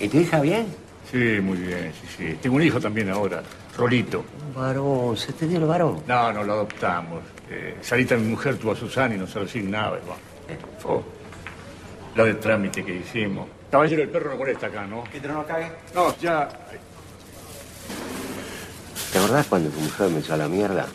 ¿Y 0.00 0.08
tu 0.08 0.18
hija 0.18 0.40
bien? 0.40 0.66
Sí, 1.10 1.38
muy 1.40 1.58
bien, 1.58 1.92
sí, 2.00 2.06
sí. 2.16 2.38
Tengo 2.42 2.56
un 2.56 2.62
hijo 2.62 2.80
también 2.80 3.10
ahora, 3.10 3.42
Rolito. 3.76 4.24
Un 4.48 4.54
varón, 4.60 5.16
¿se 5.16 5.32
te 5.32 5.46
dio 5.46 5.58
el 5.58 5.66
varón? 5.66 6.02
No, 6.08 6.32
no, 6.32 6.42
lo 6.42 6.52
adoptamos. 6.54 7.20
Eh, 7.50 7.76
Sarita, 7.80 8.16
mi 8.16 8.28
mujer, 8.28 8.56
tuvo 8.58 8.72
a 8.72 8.76
Susana 8.76 9.14
y 9.14 9.18
nos 9.18 9.34
asignaba. 9.36 9.98
y 9.98 10.00
bueno. 10.06 10.20
Fue 10.80 11.00
la 12.16 12.24
de 12.24 12.34
trámite 12.34 12.84
que 12.84 12.96
hicimos. 12.96 13.46
Caballero, 13.70 14.02
el 14.02 14.08
perro 14.08 14.30
no 14.30 14.36
molesta 14.36 14.66
acá, 14.66 14.86
¿no? 14.86 15.04
¿Que 15.04 15.20
te 15.20 15.28
no 15.28 15.46
cague? 15.46 15.70
No, 15.94 16.16
ya. 16.18 16.48
¿Te 19.12 19.18
acordás 19.18 19.46
cuando 19.46 19.70
tu 19.70 19.80
mujer 19.80 20.10
me 20.10 20.18
echó 20.20 20.34
a 20.34 20.36
la 20.36 20.48
mierda? 20.48 20.86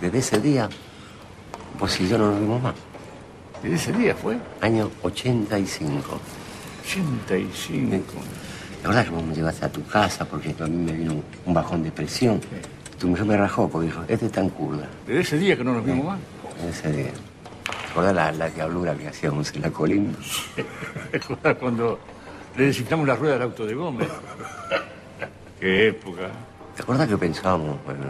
Desde 0.00 0.18
ese 0.18 0.40
día, 0.40 0.68
vos 1.78 2.00
y 2.00 2.08
yo 2.08 2.18
no 2.18 2.30
nos 2.30 2.40
vimos 2.40 2.62
más. 2.62 2.74
¿Desde 3.62 3.76
ese 3.76 3.92
día 3.92 4.14
fue? 4.14 4.38
Año 4.60 4.90
85. 5.02 6.20
85. 6.84 7.90
¿Te 8.80 8.86
acordás 8.86 9.04
que 9.04 9.10
vos 9.10 9.24
me 9.24 9.34
llevaste 9.34 9.64
a 9.66 9.68
tu 9.70 9.84
casa 9.86 10.24
porque 10.24 10.54
a 10.58 10.66
mí 10.66 10.76
me 10.84 10.92
vino 10.92 11.22
un- 11.46 11.54
bajón 11.54 11.82
de 11.82 11.92
presión? 11.92 12.40
Tu 12.98 13.08
mujer 13.08 13.24
me 13.26 13.36
rajó 13.36 13.68
porque 13.68 13.86
dijo, 13.88 14.02
este 14.08 14.26
es 14.26 14.32
tan 14.32 14.48
curda. 14.48 14.88
Desde 15.06 15.20
ese 15.20 15.38
día 15.38 15.56
que 15.56 15.64
no 15.64 15.74
nos 15.74 15.84
vimos 15.84 16.06
más. 16.06 16.18
Desde 16.56 16.70
ese 16.70 16.92
día. 16.96 17.10
¿Te 17.12 17.90
acordás 17.92 18.14
la, 18.14 18.32
la 18.32 18.48
diablura 18.48 18.94
que 18.94 19.08
hacíamos 19.08 19.52
en 19.54 19.62
la 19.62 19.70
colina? 19.70 20.12
¿Te 21.10 21.16
acordás 21.18 21.56
cuando 21.58 21.98
le 22.56 22.66
desinflamos 22.66 23.06
la 23.06 23.16
rueda 23.16 23.34
del 23.34 23.42
auto 23.42 23.66
de 23.66 23.74
Gómez? 23.74 24.08
Qué 25.60 25.88
época. 25.88 26.28
¿Te 26.76 26.82
acordás 26.82 27.08
que 27.08 27.16
pensábamos 27.16 27.76
bueno, 27.84 28.04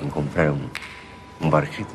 en 0.00 0.10
comprar 0.10 0.50
un, 0.50 0.70
un 1.40 1.50
barjete? 1.50 1.94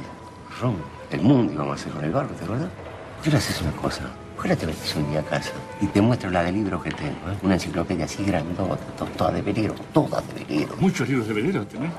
Ron, 0.61 0.77
el 1.11 1.21
mundo 1.21 1.53
íbamos 1.53 1.73
a 1.73 1.75
hacer 1.81 1.93
con 1.93 2.03
el 2.03 2.11
barro, 2.11 2.29
¿te 2.29 2.43
acordás? 2.45 2.69
¿Por 3.15 3.23
qué 3.23 3.29
no 3.31 3.37
haces 3.37 3.61
una 3.61 3.71
cosa? 3.73 4.01
¿Por 4.35 4.43
qué 4.43 4.49
no 4.49 4.57
te 4.57 4.65
metes 4.67 4.95
un 4.95 5.09
día 5.11 5.19
a 5.19 5.23
casa 5.23 5.51
y 5.81 5.87
te 5.87 6.01
muestro 6.01 6.29
la 6.29 6.43
de 6.43 6.51
libros 6.51 6.81
que 6.83 6.91
tengo? 6.91 7.11
¿eh? 7.31 7.37
Una 7.43 7.53
enciclopedia 7.55 8.05
así 8.05 8.23
grandota, 8.23 8.77
to- 8.97 9.05
toda 9.17 9.31
de 9.31 9.41
velero, 9.41 9.75
toda 9.93 10.21
de 10.21 10.43
velero. 10.43 10.75
Muchos 10.79 11.07
libros 11.07 11.27
de 11.27 11.33
velero 11.33 11.65
tenés. 11.67 11.91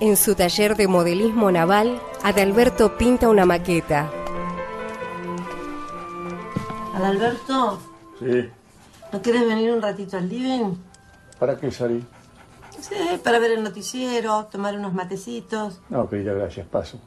En 0.00 0.16
su 0.16 0.34
taller 0.34 0.76
de 0.76 0.86
modelismo 0.88 1.50
naval, 1.52 2.00
Adalberto 2.22 2.96
pinta 2.96 3.28
una 3.28 3.44
maqueta. 3.44 4.10
Adalberto, 6.94 7.78
Sí. 8.20 8.50
¿no 9.12 9.22
quieres 9.22 9.46
venir 9.46 9.72
un 9.72 9.82
ratito 9.82 10.16
al 10.16 10.28
living? 10.28 10.74
¿Para 11.38 11.58
qué 11.58 11.70
salí? 11.70 12.04
Sí, 12.78 12.94
para 13.24 13.38
ver 13.38 13.52
el 13.52 13.62
noticiero, 13.62 14.46
tomar 14.46 14.76
unos 14.76 14.92
matecitos. 14.92 15.80
No, 15.88 16.08
querida, 16.08 16.32
gracias, 16.32 16.66
paso. 16.66 16.98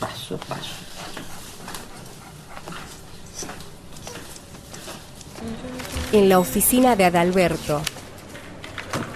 Paso, 0.00 0.36
paso. 0.48 0.74
En 6.12 6.28
la 6.28 6.38
oficina 6.38 6.96
de 6.96 7.04
Adalberto. 7.04 7.80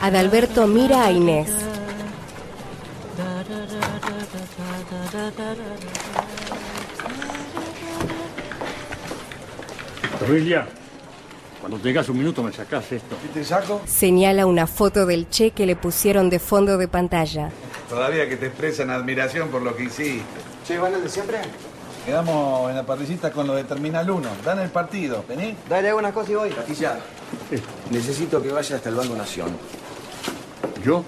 Adalberto 0.00 0.66
mira 0.66 1.04
a 1.04 1.12
Inés. 1.12 1.50
Torrilia, 10.26 10.66
cuando 11.60 11.78
tengas 11.78 12.08
un 12.08 12.18
minuto 12.18 12.42
me 12.42 12.52
sacás 12.52 12.90
esto. 12.90 13.16
¿Y 13.24 13.28
te 13.28 13.44
saco? 13.44 13.80
Señala 13.86 14.46
una 14.46 14.66
foto 14.66 15.06
del 15.06 15.28
Che 15.30 15.52
que 15.52 15.66
le 15.66 15.76
pusieron 15.76 16.30
de 16.30 16.40
fondo 16.40 16.78
de 16.78 16.88
pantalla. 16.88 17.50
Todavía 17.88 18.28
que 18.28 18.36
te 18.36 18.46
expresan 18.46 18.90
admiración 18.90 19.50
por 19.50 19.62
lo 19.62 19.76
que 19.76 19.84
hiciste. 19.84 20.24
Che, 20.66 20.78
¿van 20.78 20.94
al 20.94 21.04
de 21.04 21.08
siempre? 21.08 21.38
Quedamos 22.04 22.70
en 22.70 22.76
la 22.76 22.84
parrillita 22.84 23.30
con 23.30 23.46
lo 23.46 23.54
de 23.54 23.62
Terminal 23.62 24.10
1. 24.10 24.28
Dan 24.44 24.58
el 24.58 24.70
partido, 24.70 25.24
vení. 25.28 25.56
Dale, 25.68 25.90
hago 25.90 26.00
unas 26.00 26.12
cosas 26.12 26.30
y 26.30 26.34
voy. 26.34 26.50
Necesito 27.92 28.42
que 28.42 28.50
vaya 28.50 28.74
hasta 28.74 28.88
el 28.88 28.96
Banco 28.96 29.14
Nación. 29.14 29.56
¿Yo? 30.84 31.04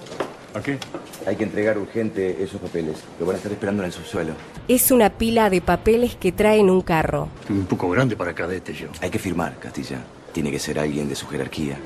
¿A 0.53 0.61
qué? 0.61 0.79
Hay 1.27 1.35
que 1.35 1.43
entregar 1.43 1.77
urgente 1.77 2.41
esos 2.41 2.59
papeles. 2.59 3.03
Lo 3.19 3.25
van 3.25 3.35
a 3.35 3.37
estar 3.37 3.51
esperando 3.51 3.83
en 3.83 3.87
el 3.87 3.93
subsuelo. 3.93 4.33
Es 4.67 4.91
una 4.91 5.11
pila 5.11 5.49
de 5.49 5.61
papeles 5.61 6.15
que 6.15 6.31
trae 6.31 6.59
en 6.59 6.69
un 6.69 6.81
carro. 6.81 7.29
Estoy 7.41 7.57
un 7.57 7.65
poco 7.65 7.89
grande 7.89 8.15
para 8.15 8.33
cadete 8.33 8.73
yo. 8.73 8.87
Hay 9.01 9.11
que 9.11 9.19
firmar, 9.19 9.59
Castilla. 9.59 9.99
Tiene 10.31 10.49
que 10.49 10.59
ser 10.59 10.79
alguien 10.79 11.07
de 11.07 11.15
su 11.15 11.27
jerarquía. 11.27 11.77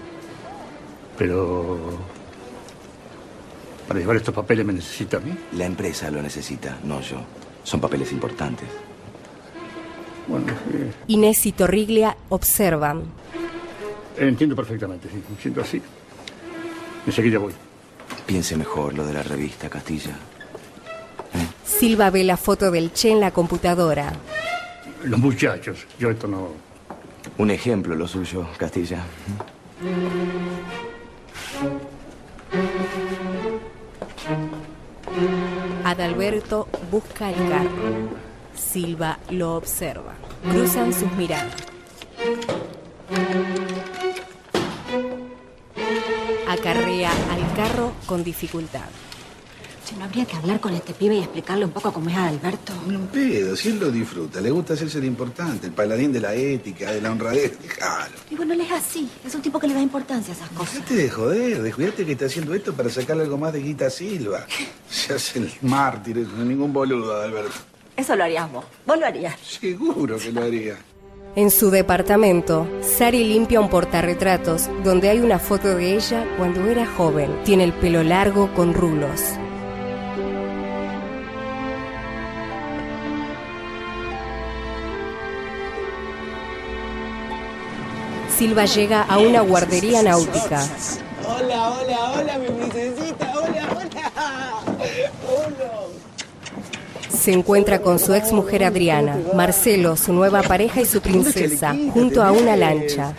Pero... 1.18 1.97
¿Para 3.88 3.99
llevar 3.99 4.16
estos 4.16 4.34
papeles 4.34 4.66
me 4.66 4.74
necesita 4.74 5.18
a 5.18 5.20
mí? 5.20 5.36
La 5.57 5.66
empresa 5.66 6.09
lo 6.09 6.22
necesita, 6.22 6.80
no 6.84 7.01
yo. 7.01 7.18
Son 7.64 7.82
papeles 7.82 8.14
importantes. 8.14 8.68
Bueno, 10.26 10.47
sí. 10.47 11.14
Inés 11.14 11.45
y 11.45 11.51
Torriglia 11.51 12.16
observan. 12.30 13.03
Entiendo 14.18 14.55
perfectamente, 14.55 15.09
sí. 15.09 15.22
Me 15.30 15.41
siento 15.41 15.61
así. 15.61 15.82
Enseguida 17.05 17.39
voy. 17.39 17.51
Piense 18.26 18.56
mejor 18.56 18.93
lo 18.93 19.06
de 19.06 19.14
la 19.14 19.24
revista, 19.24 19.70
Castilla. 19.70 20.16
Silva 21.66 22.10
ve 22.10 22.24
la 22.24 22.38
foto 22.38 22.72
del 22.72 22.91
Che 22.93 23.12
en 23.12 23.20
la 23.20 23.32
computadora. 23.32 24.14
Los 25.04 25.20
muchachos. 25.20 25.86
Yo 25.99 26.10
esto 26.10 26.28
no... 26.28 26.49
Un 27.38 27.51
ejemplo 27.51 27.95
lo 27.95 28.08
suyo, 28.08 28.47
Castilla. 28.58 29.04
Adalberto 35.84 36.68
busca 36.89 37.30
el 37.30 37.49
carro. 37.49 37.70
Silva 38.56 39.20
lo 39.30 39.56
observa. 39.56 40.14
Cruzan 40.49 40.93
sus 40.93 41.12
miradas. 41.14 41.54
Carro 46.60 47.93
con 48.06 48.24
dificultad. 48.24 48.86
Che, 49.86 49.95
¿no 49.97 50.06
habría 50.06 50.26
que 50.26 50.36
hablar 50.38 50.62
con 50.62 50.74
este 50.74 50.93
pibe 50.93 51.16
y 51.16 51.20
explicarle 51.20 51.66
un 51.66 51.72
poco 51.72 51.91
cómo 51.91 52.10
es 52.10 52.16
Alberto? 52.16 52.72
No 52.88 52.99
un 52.99 53.08
pedo, 53.08 53.56
si 53.56 53.70
él 53.70 53.80
lo 53.80 53.91
disfruta, 53.91 54.39
le 54.39 54.49
gusta 54.49 54.76
hacerse 54.76 54.99
el 54.99 55.06
importante, 55.06 55.68
el 55.68 55.74
paladín 55.74 56.14
de 56.14 56.22
la 56.22 56.34
ética, 56.34 56.91
de 56.91 57.01
la 57.01 57.12
honradez, 57.12 57.60
déjalo. 57.62 58.16
Y 58.30 58.36
bueno, 58.36 58.54
él 58.54 58.62
es 58.62 58.72
así. 58.72 59.10
Es 59.26 59.36
un 59.36 59.41
tipo 59.41 59.60
que 59.60 59.68
le 59.68 59.74
da 59.74 59.82
importancia 59.82 60.34
a 60.34 60.38
esas 60.38 60.49
cosas. 60.49 60.76
Dejate 60.76 60.95
de 60.95 61.10
joder, 61.10 61.62
descuídate 61.62 62.06
que 62.06 62.14
está 62.14 62.26
haciendo 62.26 62.54
esto 62.54 62.74
para 62.74 62.89
sacarle 62.89 63.24
algo 63.24 63.38
más 63.38 63.51
de 63.51 63.60
Guita 63.62 63.89
Silva. 63.89 64.45
Se 64.89 65.14
hace 65.14 65.39
el 65.39 65.51
mártir, 65.62 66.16
no 66.16 66.43
es 66.43 66.47
ningún 66.47 66.72
boludo, 66.72 67.22
Alberto. 67.22 67.51
Eso 67.97 68.16
lo 68.16 68.24
harías 68.24 68.49
vos. 68.51 68.66
Vos 68.86 68.97
lo 68.97 69.06
harías. 69.06 69.38
Seguro 69.39 70.18
que 70.18 70.32
lo 70.32 70.43
haría. 70.43 70.78
En 71.36 71.50
su 71.50 71.72
departamento, 71.72 72.68
Sari 72.84 73.24
limpia 73.24 73.60
un 73.60 73.68
portarretratos 73.68 74.70
donde 74.84 75.10
hay 75.10 75.20
una 75.20 75.40
foto 75.40 75.76
de 75.76 75.96
ella 75.96 76.28
cuando 76.38 76.68
era 76.68 76.86
joven. 76.86 77.42
Tiene 77.44 77.64
el 77.64 77.74
pelo 77.74 78.04
largo 78.04 78.54
con 78.54 78.76
rulos. 78.76 79.20
Silva 88.38 88.66
llega 88.66 89.02
a 89.02 89.18
una 89.18 89.42
guardería 89.42 90.04
náutica. 90.04 90.64
Hola, 91.26 91.72
hola, 91.72 92.12
hola, 92.12 92.38
mi 92.38 92.46
princesita. 92.46 93.34
Hola, 93.36 93.68
hola. 93.76 94.72
Se 97.24 97.32
encuentra 97.32 97.80
con 97.80 97.99
su 97.99 98.13
ex 98.13 98.34
mujer 98.34 98.65
Adriana, 98.65 99.17
Marcelo, 99.34 99.95
su 99.95 100.11
nueva 100.11 100.43
pareja 100.43 100.82
y 100.82 100.86
su 100.86 100.99
princesa, 100.99 101.74
junto 101.93 102.21
a 102.21 102.34
una 102.34 102.57
lancha. 102.57 103.13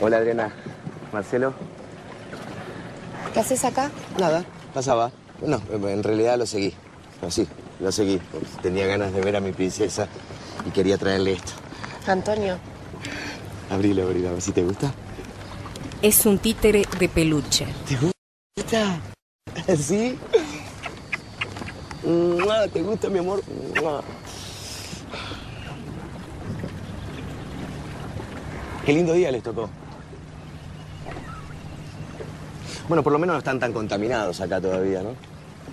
Hola, 0.00 0.16
Adriana. 0.16 0.52
Marcelo. 1.12 1.54
¿Qué 3.32 3.38
haces 3.38 3.64
acá? 3.64 3.92
Nada, 4.18 4.44
pasaba. 4.74 5.12
No, 5.46 5.62
en 5.70 6.02
realidad 6.02 6.36
lo 6.36 6.46
seguí. 6.46 6.74
Así, 7.24 7.46
lo 7.78 7.92
seguí. 7.92 8.20
Tenía 8.60 8.88
ganas 8.88 9.12
de 9.12 9.20
ver 9.20 9.36
a 9.36 9.40
mi 9.40 9.52
princesa 9.52 10.08
y 10.66 10.70
quería 10.70 10.98
traerle 10.98 11.34
esto. 11.34 11.52
Antonio. 12.08 12.58
Abrilo, 13.70 14.02
abrilo, 14.02 14.30
a 14.30 14.32
ver 14.32 14.42
si 14.42 14.50
te 14.50 14.64
gusta. 14.64 14.92
Es 16.02 16.26
un 16.26 16.38
títere 16.38 16.82
de 16.98 17.08
peluche. 17.08 17.68
¿Te 17.88 17.96
gusta? 18.56 18.98
¿Sí? 19.80 20.18
¿Te 22.72 22.82
gusta, 22.82 23.08
mi 23.08 23.18
amor? 23.18 23.42
Qué 28.84 28.92
lindo 28.92 29.14
día 29.14 29.30
les 29.30 29.42
tocó. 29.42 29.70
Bueno, 32.88 33.02
por 33.02 33.12
lo 33.12 33.18
menos 33.18 33.34
no 33.34 33.38
están 33.38 33.58
tan 33.58 33.72
contaminados 33.72 34.42
acá 34.42 34.60
todavía, 34.60 35.02
¿no? 35.02 35.14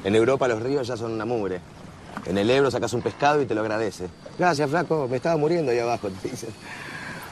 En 0.05 0.15
Europa 0.15 0.47
los 0.47 0.61
ríos 0.61 0.88
ya 0.88 0.95
son 0.95 1.11
una 1.11 1.25
mugre. 1.25 1.59
En 2.25 2.38
el 2.38 2.49
Ebro 2.49 2.71
sacas 2.71 2.93
un 2.93 3.01
pescado 3.01 3.41
y 3.41 3.45
te 3.45 3.53
lo 3.53 3.61
agradece. 3.61 4.07
Gracias, 4.39 4.69
flaco, 4.69 5.07
me 5.09 5.17
estaba 5.17 5.36
muriendo 5.36 5.71
ahí 5.71 5.79
abajo, 5.79 6.09
te 6.09 6.29
dicen. 6.29 6.51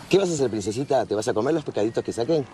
¿Qué 0.10 0.18
vas 0.18 0.30
a 0.30 0.34
hacer, 0.34 0.50
princesita? 0.50 1.06
¿Te 1.06 1.16
vas 1.16 1.28
a 1.28 1.34
comer 1.34 1.54
los 1.54 1.64
pescaditos 1.64 2.04
que 2.04 2.12
saquen? 2.12 2.46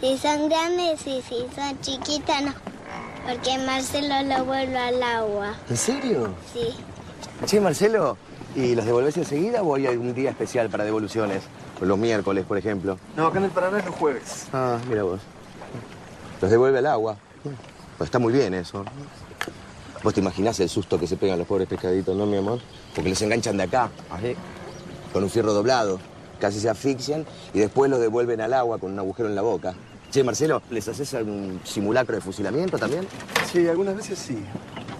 Si 0.00 0.16
son 0.18 0.48
grandes 0.48 1.04
y 1.06 1.22
si 1.22 1.46
son 1.56 1.80
chiquitas, 1.80 2.42
no. 2.42 2.77
Porque 3.26 3.58
Marcelo 3.58 4.22
lo 4.22 4.44
vuelve 4.44 4.78
al 4.78 5.02
agua. 5.02 5.54
¿En 5.68 5.76
serio? 5.76 6.34
Sí. 6.52 6.74
Che, 7.46 7.60
Marcelo, 7.60 8.16
¿y 8.56 8.74
los 8.74 8.84
devolvés 8.84 9.16
enseguida 9.16 9.62
o 9.62 9.74
hay 9.74 9.86
algún 9.86 10.14
día 10.14 10.30
especial 10.30 10.68
para 10.68 10.84
devoluciones? 10.84 11.42
Los 11.80 11.98
miércoles, 11.98 12.44
por 12.44 12.58
ejemplo. 12.58 12.98
No, 13.16 13.26
acá 13.26 13.38
en 13.38 13.44
el 13.44 13.50
Paraná 13.50 13.78
es 13.78 13.86
los 13.86 13.94
jueves. 13.94 14.46
Ah, 14.52 14.78
mira 14.88 15.02
vos. 15.02 15.20
Los 16.40 16.50
devuelve 16.50 16.78
al 16.78 16.86
agua. 16.86 17.16
Pues 17.96 18.08
está 18.08 18.18
muy 18.18 18.32
bien 18.32 18.54
eso. 18.54 18.84
Vos 20.02 20.14
te 20.14 20.20
imaginás 20.20 20.58
el 20.60 20.68
susto 20.68 20.98
que 20.98 21.06
se 21.06 21.16
pegan 21.16 21.38
los 21.38 21.46
pobres 21.46 21.68
pescaditos, 21.68 22.16
¿no, 22.16 22.26
mi 22.26 22.36
amor? 22.36 22.60
Porque 22.94 23.10
los 23.10 23.20
enganchan 23.22 23.56
de 23.56 23.64
acá, 23.64 23.90
así, 24.10 24.36
con 25.12 25.24
un 25.24 25.30
fierro 25.30 25.52
doblado. 25.52 25.98
Casi 26.40 26.60
se 26.60 26.68
asfixian 26.68 27.26
y 27.52 27.58
después 27.58 27.90
los 27.90 27.98
devuelven 27.98 28.40
al 28.40 28.54
agua 28.54 28.78
con 28.78 28.92
un 28.92 28.98
agujero 28.98 29.28
en 29.28 29.34
la 29.34 29.42
boca. 29.42 29.74
Che, 30.10 30.24
Marcelo, 30.24 30.62
¿les 30.70 30.88
haces 30.88 31.12
algún 31.14 31.60
simulacro 31.64 32.14
de 32.14 32.22
fusilamiento 32.22 32.78
también? 32.78 33.06
Sí, 33.52 33.68
algunas 33.68 33.94
veces 33.94 34.18
sí. 34.18 34.38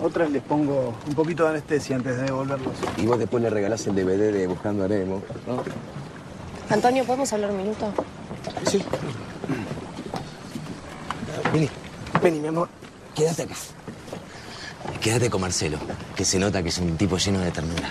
Otras 0.03 0.31
les 0.31 0.43
pongo 0.43 0.95
un 1.07 1.15
poquito 1.15 1.45
de 1.45 1.51
anestesia 1.51 1.97
antes 1.97 2.17
de 2.17 2.25
devolverlos. 2.25 2.75
Y 2.99 3.07
vos 3.07 3.19
después 3.19 3.43
le 3.43 3.49
regalás 3.49 3.87
el 3.87 3.95
DVD 3.95 4.33
de 4.33 4.47
Buscando 4.47 4.85
a 4.85 4.89
Nemo, 4.89 5.23
¿no? 5.47 5.63
Antonio, 6.69 7.05
¿podemos 7.05 7.33
hablar 7.33 7.51
un 7.51 7.57
minuto? 7.57 7.93
Sí. 8.67 8.85
Vení, 11.53 11.71
vení, 12.23 12.41
mi 12.41 12.49
amor. 12.49 12.69
Quédate 13.15 13.45
acá. 13.45 13.55
Quédate 15.01 15.31
con 15.31 15.41
Marcelo, 15.41 15.79
que 16.15 16.25
se 16.25 16.39
nota 16.39 16.63
que 16.63 16.69
es 16.69 16.79
un 16.79 16.97
tipo 16.99 17.17
lleno 17.17 17.41
de 17.41 17.51
ternura. 17.51 17.91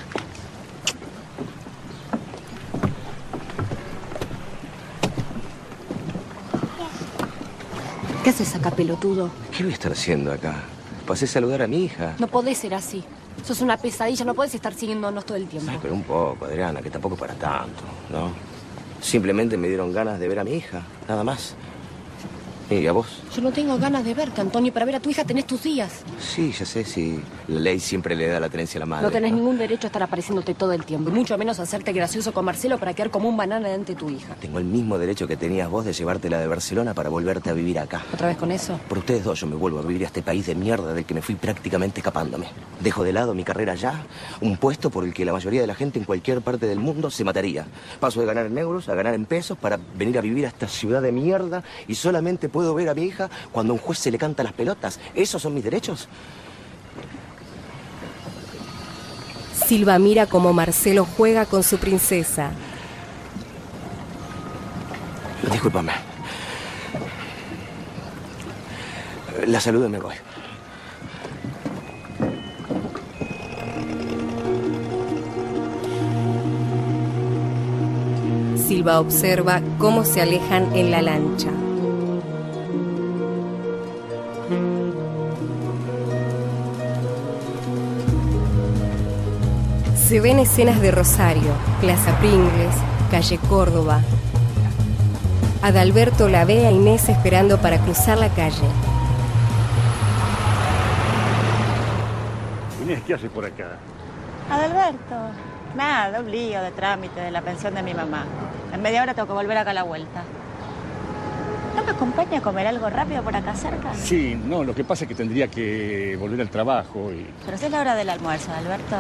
¿Qué 8.28 8.32
haces 8.32 8.56
acá, 8.56 8.72
pelotudo? 8.72 9.30
¿Qué 9.56 9.64
voy 9.64 9.72
a 9.72 9.76
estar 9.76 9.90
haciendo 9.90 10.34
acá? 10.34 10.56
Pasé 11.06 11.24
a 11.24 11.28
saludar 11.30 11.62
a 11.62 11.68
mi 11.68 11.86
hija. 11.86 12.14
No 12.20 12.28
podés 12.28 12.58
ser 12.58 12.74
así. 12.74 13.02
Sos 13.42 13.62
una 13.62 13.78
pesadilla, 13.78 14.26
no 14.26 14.34
podés 14.34 14.54
estar 14.54 14.74
siguiéndonos 14.74 15.26
todo 15.26 15.38
el 15.38 15.48
tiempo. 15.48 15.72
Ay, 15.72 15.80
pero 15.82 15.94
un 15.94 16.04
poco, 16.04 16.44
Adriana, 16.44 16.82
que 16.82 16.90
tampoco 16.90 17.16
para 17.16 17.36
tanto, 17.36 17.84
¿no? 18.10 18.32
Simplemente 19.00 19.56
me 19.56 19.70
dieron 19.70 19.94
ganas 19.94 20.20
de 20.20 20.28
ver 20.28 20.40
a 20.40 20.44
mi 20.44 20.56
hija, 20.56 20.82
nada 21.08 21.24
más. 21.24 21.56
¿Y 22.70 22.86
a 22.86 22.92
vos? 22.92 23.08
Yo 23.34 23.42
no 23.42 23.52
tengo 23.52 23.78
ganas 23.78 24.04
de 24.04 24.14
verte, 24.14 24.42
Antonio. 24.42 24.74
Para 24.74 24.86
ver 24.86 24.96
a 24.96 25.00
tu 25.00 25.10
hija 25.10 25.24
tenés 25.24 25.48
tus 25.48 25.64
días. 25.64 26.02
Sí, 26.20 26.52
ya 26.52 26.66
sé, 26.66 26.84
si 26.84 27.18
la 27.48 27.62
ley 27.62 27.80
siempre 27.80 28.14
le 28.14 28.28
da 28.28 28.42
la 28.42 28.50
tenencia 28.50 28.78
a 28.78 28.82
la 28.82 28.86
madre. 28.86 29.06
No 29.06 29.12
tenés 29.12 29.32
ningún 29.32 29.58
derecho 29.58 29.88
a 29.88 29.90
estar 29.90 30.04
apareciéndote 30.04 30.54
todo 30.54 30.74
el 30.74 30.84
tiempo. 30.84 31.10
Y 31.10 31.14
mucho 31.14 31.38
menos 31.38 31.60
hacerte 31.60 31.94
gracioso 31.94 32.34
con 32.34 32.44
Marcelo 32.44 32.78
para 32.78 32.94
quedar 32.94 33.10
como 33.10 33.30
un 33.30 33.38
banana 33.38 33.68
delante 33.70 33.94
de 33.94 34.00
tu 34.00 34.10
hija. 34.10 34.36
Tengo 34.42 34.60
el 34.60 34.66
mismo 34.66 34.98
derecho 34.98 35.28
que 35.28 35.38
tenías 35.38 35.70
vos 35.70 35.86
de 35.86 35.94
llevártela 35.94 36.40
de 36.40 36.48
Barcelona 36.48 36.94
para 36.94 37.10
volverte 37.10 37.50
a 37.50 37.54
vivir 37.54 37.80
acá. 37.80 38.04
¿Otra 38.14 38.28
vez 38.28 38.38
con 38.38 38.52
eso? 38.52 38.78
Por 38.90 38.98
ustedes 38.98 39.24
dos 39.24 39.40
yo 39.40 39.48
me 39.48 39.56
vuelvo 39.56 39.80
a 39.80 39.84
vivir 39.84 40.04
a 40.04 40.08
este 40.08 40.22
país 40.22 40.46
de 40.46 40.56
mierda 40.56 40.94
del 40.94 41.06
que 41.06 41.14
me 41.14 41.22
fui 41.22 41.36
prácticamente 41.36 42.02
escapándome. 42.02 42.48
Dejo 42.82 43.06
de 43.06 43.14
lado 43.14 43.34
mi 43.34 43.46
carrera 43.46 43.76
ya, 43.76 44.06
un 44.42 44.58
puesto 44.58 44.90
por 44.90 45.06
el 45.06 45.14
que 45.14 45.24
la 45.24 45.32
mayoría 45.32 45.62
de 45.62 45.68
la 45.68 45.76
gente 45.76 46.00
en 46.00 46.06
cualquier 46.06 46.42
parte 46.42 46.68
del 46.68 46.80
mundo 46.80 47.10
se 47.12 47.24
mataría. 47.24 47.66
Paso 48.02 48.20
de 48.20 48.26
ganar 48.26 48.48
en 48.48 48.58
euros 48.58 48.90
a 48.90 48.96
ganar 48.96 49.14
en 49.14 49.26
pesos 49.26 49.58
para 49.58 49.80
venir 49.98 50.18
a 50.18 50.22
vivir 50.22 50.44
a 50.46 50.50
esta 50.50 50.68
ciudad 50.68 51.02
de 51.02 51.14
mierda 51.14 51.64
y 51.88 51.96
solamente 51.96 52.50
puedo 52.58 52.74
ver 52.74 52.90
a 52.90 52.96
mi 52.96 53.04
hija 53.04 53.30
cuando 53.52 53.72
un 53.72 53.78
juez 53.78 54.00
se 54.00 54.10
le 54.10 54.18
canta 54.18 54.42
las 54.42 54.52
pelotas. 54.52 55.00
¿Esos 55.14 55.44
son 55.44 55.54
mis 55.54 55.64
derechos? 55.64 56.08
Silva 59.68 60.00
mira 60.00 60.26
como 60.26 60.54
Marcelo 60.54 61.06
juega 61.06 61.46
con 61.46 61.62
su 61.62 61.78
princesa. 61.78 62.50
Discúlpame. 65.52 65.92
La 69.46 69.60
saludo 69.60 69.86
y 69.86 69.90
me 69.90 70.00
voy. 70.00 70.16
Silva 78.68 79.00
observa 79.00 79.62
cómo 79.78 80.04
se 80.04 80.24
alejan 80.24 80.76
en 80.76 80.90
la 80.90 81.04
lancha. 81.04 81.52
Se 90.08 90.22
ven 90.22 90.40
escenas 90.40 90.80
de 90.80 90.90
Rosario, 90.90 91.52
Plaza 91.82 92.18
Pringles, 92.20 92.74
calle 93.12 93.38
Córdoba. 93.50 94.00
Adalberto 95.62 96.30
la 96.30 96.46
ve 96.46 96.66
a 96.66 96.72
Inés 96.72 97.10
esperando 97.10 97.58
para 97.58 97.78
cruzar 97.80 98.18
la 98.18 98.30
calle. 98.30 98.64
Inés, 102.86 103.02
¿qué 103.06 103.16
haces 103.16 103.30
por 103.30 103.44
acá? 103.44 103.80
Adalberto, 104.50 105.16
nada, 105.76 106.22
un 106.22 106.32
lío 106.32 106.62
de 106.62 106.72
trámite 106.72 107.20
de 107.20 107.30
la 107.32 107.42
pensión 107.42 107.76
de 107.76 107.84
mi 107.84 107.94
mamá. 107.94 108.24
En 108.74 108.82
media 108.82 109.04
hora 109.04 109.14
tengo 109.14 109.28
que 109.28 109.34
volver 109.34 109.58
acá 109.58 109.72
a 109.72 109.74
la 109.74 109.84
vuelta. 109.84 110.24
¿No 111.76 111.84
me 111.84 111.92
acompaña 111.92 112.38
a 112.38 112.42
comer 112.42 112.66
algo 112.66 112.90
rápido 112.90 113.22
por 113.24 113.36
acá 113.36 113.54
cerca? 113.56 113.94
Sí, 113.94 114.42
no, 114.42 114.64
lo 114.64 114.74
que 114.74 114.86
pasa 114.86 115.04
es 115.04 115.10
que 115.10 115.16
tendría 115.16 115.50
que 115.50 116.16
volver 116.18 116.40
al 116.40 116.50
trabajo 116.50 117.12
y... 117.12 117.28
Pero 117.46 117.58
si 117.58 117.66
es 117.66 117.72
la 117.72 117.82
hora 117.82 117.94
del 117.94 118.10
almuerzo, 118.10 118.52
Adalberto. 118.54 118.96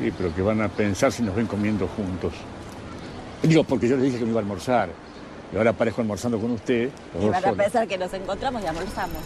Sí, 0.00 0.10
pero 0.16 0.34
que 0.34 0.40
van 0.40 0.62
a 0.62 0.68
pensar 0.68 1.12
si 1.12 1.22
nos 1.22 1.36
ven 1.36 1.46
comiendo 1.46 1.86
juntos. 1.86 2.32
Digo, 3.42 3.64
porque 3.64 3.86
yo 3.86 3.96
les 3.96 4.06
dije 4.06 4.18
que 4.18 4.24
me 4.24 4.30
iba 4.30 4.40
a 4.40 4.42
almorzar. 4.42 4.88
Y 5.52 5.56
ahora 5.58 5.70
aparezco 5.70 6.00
almorzando 6.00 6.38
con 6.38 6.52
usted. 6.52 6.88
Y 7.20 7.24
van 7.26 7.34
a 7.34 7.40
solos. 7.42 7.58
pensar 7.58 7.86
que 7.86 7.98
nos 7.98 8.12
encontramos 8.14 8.62
y 8.62 8.66
almorzamos. 8.66 9.18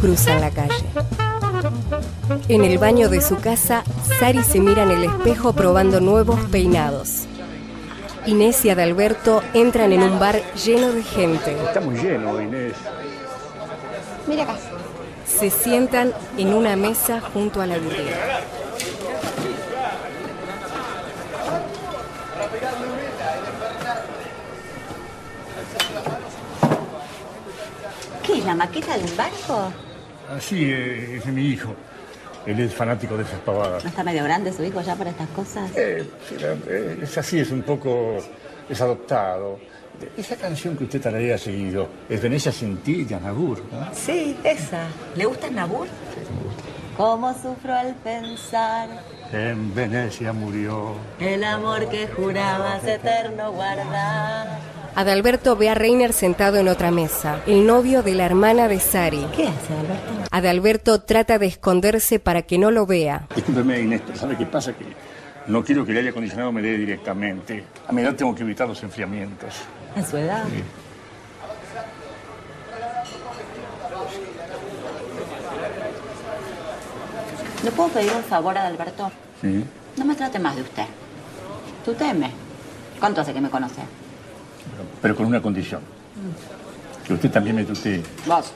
Cruzan 0.00 0.40
la 0.40 0.50
calle. 0.50 0.84
En 2.48 2.64
el 2.64 2.78
baño 2.78 3.10
de 3.10 3.20
su 3.20 3.36
casa, 3.36 3.84
Sari 4.18 4.42
se 4.42 4.58
mira 4.60 4.84
en 4.84 4.90
el 4.90 5.04
espejo 5.04 5.52
probando 5.52 6.00
nuevos 6.00 6.40
peinados. 6.50 7.26
Inés 8.26 8.64
y 8.64 8.70
Adalberto 8.70 9.42
entran 9.52 9.92
en 9.92 10.02
un 10.02 10.18
bar 10.18 10.40
lleno 10.54 10.92
de 10.92 11.02
gente. 11.02 11.52
Está 11.62 11.80
muy 11.80 11.96
lleno, 11.96 12.40
Inés. 12.40 12.72
Mira 14.26 14.44
acá. 14.44 14.73
Se 15.38 15.50
sientan 15.50 16.12
en 16.38 16.54
una 16.54 16.76
mesa 16.76 17.20
junto 17.20 17.60
a 17.60 17.66
la 17.66 17.76
vidriera. 17.76 18.40
¿Qué 28.24 28.38
es 28.38 28.44
la 28.44 28.54
maqueta 28.54 28.96
de 28.96 29.04
un 29.04 29.16
barco? 29.16 29.72
Así 30.30 30.64
eh, 30.64 31.16
es 31.16 31.26
mi 31.26 31.46
hijo. 31.46 31.74
Él 32.46 32.60
es 32.60 32.74
fanático 32.74 33.16
de 33.16 33.24
esas 33.24 33.40
pavadas. 33.40 33.82
¿No 33.82 33.90
está 33.90 34.04
medio 34.04 34.22
grande 34.24 34.52
su 34.52 34.62
hijo 34.62 34.80
ya 34.82 34.94
para 34.94 35.10
estas 35.10 35.28
cosas? 35.30 35.70
Eh, 35.76 36.08
eh, 36.40 36.98
es 37.02 37.18
así, 37.18 37.40
es 37.40 37.50
un 37.50 37.62
poco... 37.62 38.18
es 38.68 38.80
adoptado. 38.80 39.58
Esa 40.16 40.36
canción 40.36 40.76
que 40.76 40.84
usted 40.84 41.00
tarea 41.00 41.38
seguido 41.38 41.88
es 42.08 42.20
Venecia 42.20 42.52
sin 42.52 42.78
ti, 42.78 43.04
de 43.04 43.14
Anabur, 43.14 43.62
¿no? 43.72 43.88
Sí, 43.94 44.36
esa. 44.44 44.86
¿Le 45.16 45.24
gusta 45.24 45.46
el 45.48 45.54
Nabur? 45.54 45.86
¿Cómo 46.96 47.32
sufro 47.34 47.74
al 47.74 47.94
pensar 47.96 48.88
En 49.32 49.74
Venecia 49.74 50.32
murió. 50.32 50.92
el 51.18 51.42
amor 51.42 51.88
que 51.88 52.06
jurabas 52.06 52.84
eterno 52.84 53.50
guardar? 53.52 54.46
Adalberto 54.94 55.56
ve 55.56 55.70
a 55.70 55.74
Reiner 55.74 56.12
sentado 56.12 56.58
en 56.58 56.68
otra 56.68 56.92
mesa, 56.92 57.40
el 57.48 57.66
novio 57.66 58.04
de 58.04 58.14
la 58.14 58.26
hermana 58.26 58.68
de 58.68 58.78
Sari. 58.78 59.26
¿Qué 59.34 59.48
hace, 59.48 59.72
Alberto? 59.74 60.28
Adalberto 60.30 61.00
trata 61.02 61.40
de 61.40 61.46
esconderse 61.46 62.20
para 62.20 62.42
que 62.42 62.58
no 62.58 62.70
lo 62.70 62.86
vea. 62.86 63.26
Discúlpeme, 63.34 63.80
Inés, 63.80 64.02
pero 64.06 64.16
¿sabe 64.16 64.36
qué 64.36 64.46
pasa? 64.46 64.72
Que 64.72 64.84
no 65.48 65.64
quiero 65.64 65.84
que 65.84 65.90
el 65.90 65.98
aire 65.98 66.10
acondicionado 66.10 66.52
me 66.52 66.62
dé 66.62 66.76
directamente. 66.78 67.64
A 67.88 67.92
mi 67.92 68.02
edad 68.02 68.14
tengo 68.14 68.32
que 68.36 68.44
evitar 68.44 68.68
los 68.68 68.80
enfriamientos. 68.84 69.54
¿En 69.96 70.06
su 70.06 70.16
edad? 70.16 70.44
Sí. 70.48 70.62
¿Le 77.64 77.70
puedo 77.70 77.88
pedir 77.90 78.12
un 78.12 78.22
favor 78.22 78.58
a 78.58 78.66
Alberto? 78.66 79.10
Sí. 79.40 79.64
No 79.96 80.04
me 80.04 80.14
trate 80.14 80.38
más 80.38 80.56
de 80.56 80.62
usted. 80.62 80.84
Tú 81.84 81.94
teme. 81.94 82.30
¿Cuánto 82.98 83.20
hace 83.20 83.32
que 83.32 83.40
me 83.40 83.50
conoce? 83.50 83.82
Pero 85.00 85.16
con 85.16 85.26
una 85.26 85.40
condición. 85.40 85.80
Que 87.06 87.14
usted 87.14 87.30
también 87.30 87.56
me 87.56 87.64
tutee. 87.64 88.02
Vos. 88.26 88.52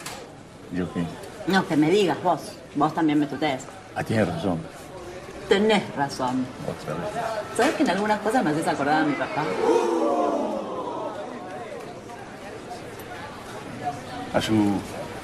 Yo 0.73 0.93
qué. 0.93 1.05
No, 1.47 1.67
que 1.67 1.77
me 1.77 1.91
digas 1.91 2.23
vos. 2.23 2.41
Vos 2.75 2.95
también 2.95 3.19
me 3.19 3.27
tutees. 3.27 3.65
Ah, 3.95 4.05
tiene 4.05 4.25
razón. 4.25 4.59
Tenés 5.49 5.83
razón. 5.97 6.47
Otra 6.67 6.95
vez. 6.95 7.11
¿Sabes 7.57 7.75
que 7.75 7.83
en 7.85 7.91
algunas 7.91 8.21
cosas 8.21 8.45
me 8.45 8.51
haces 8.51 8.67
acordar 8.69 9.03
a 9.03 9.07
mi 9.07 9.15
papá? 9.15 9.45
¿A 14.35 14.41
su, 14.41 14.53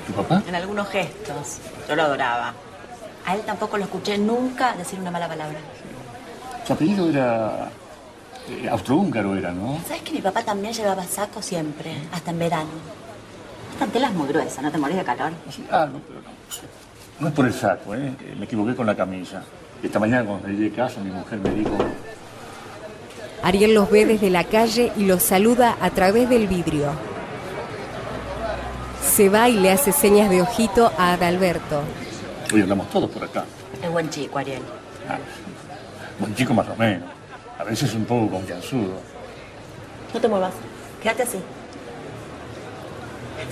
su 0.07 0.12
papá? 0.14 0.42
En 0.46 0.55
algunos 0.55 0.88
gestos. 0.88 1.59
Yo 1.88 1.96
lo 1.96 2.02
adoraba. 2.02 2.52
A 3.26 3.34
él 3.34 3.42
tampoco 3.46 3.76
lo 3.78 3.84
escuché 3.84 4.18
nunca 4.18 4.74
decir 4.74 4.98
una 5.00 5.11
mala 5.11 5.28
palabra. 5.28 5.59
Su 6.66 6.72
apellido 6.72 7.09
era... 7.09 7.68
eh, 8.48 8.68
austrohúngaro 8.68 9.34
era, 9.36 9.50
¿no? 9.52 9.78
¿Sabes 9.86 10.02
que 10.02 10.12
mi 10.12 10.20
papá 10.20 10.42
también 10.42 10.72
llevaba 10.74 11.05
saco 11.05 11.40
siempre? 11.42 11.94
Hasta 12.12 12.30
en 12.30 12.38
verano. 12.38 12.70
Esta 13.74 13.86
tela 13.86 14.09
es 14.09 14.14
muy 14.14 14.28
gruesa, 14.28 14.62
¿no 14.62 14.70
te 14.70 14.78
morís 14.78 14.96
de 14.96 15.05
calor? 15.05 15.32
Ah, 15.70 15.86
no, 15.90 15.98
pero 16.07 16.20
no. 16.20 16.30
No 17.20 17.28
es 17.28 17.34
por 17.34 17.46
el 17.46 17.52
saco, 17.55 17.94
¿eh? 17.94 18.14
Eh, 18.20 18.34
Me 18.38 18.44
equivoqué 18.44 18.74
con 18.74 18.86
la 18.86 18.94
camisa. 18.94 19.42
Esta 19.82 19.98
mañana 19.98 20.24
cuando 20.24 20.48
llegué 20.48 20.72
a 20.80 20.86
casa 20.86 21.00
mi 21.00 21.11
mujer 21.11 21.38
me 21.40 21.50
dijo... 21.50 21.76
Ariel 23.42 23.74
los 23.74 23.90
ve 23.90 24.07
desde 24.07 24.30
la 24.30 24.44
calle 24.44 24.92
y 24.96 25.05
los 25.05 25.22
saluda 25.22 25.76
a 25.80 25.90
través 25.90 26.28
del 26.30 26.46
vidrio. 26.46 26.92
Se 29.14 29.28
va 29.28 29.48
y 29.48 29.52
le 29.52 29.70
hace 29.70 29.92
señas 29.92 30.28
de 30.28 30.42
ojito 30.42 30.90
a 30.98 31.12
Adalberto. 31.12 31.82
Hoy 32.52 32.62
andamos 32.62 32.90
todos 32.90 33.08
por 33.08 33.22
acá. 33.22 33.44
Es 33.80 33.88
buen 33.88 34.10
chico, 34.10 34.38
Ariel. 34.38 34.60
Ah, 35.08 35.18
buen 36.18 36.34
chico 36.34 36.52
más 36.52 36.68
o 36.68 36.74
menos. 36.74 37.08
A 37.56 37.62
veces 37.62 37.94
un 37.94 38.06
poco 38.06 38.28
confianzudo. 38.28 38.94
No 40.12 40.20
te 40.20 40.26
muevas. 40.26 40.52
Quédate 41.00 41.22
así. 41.22 41.38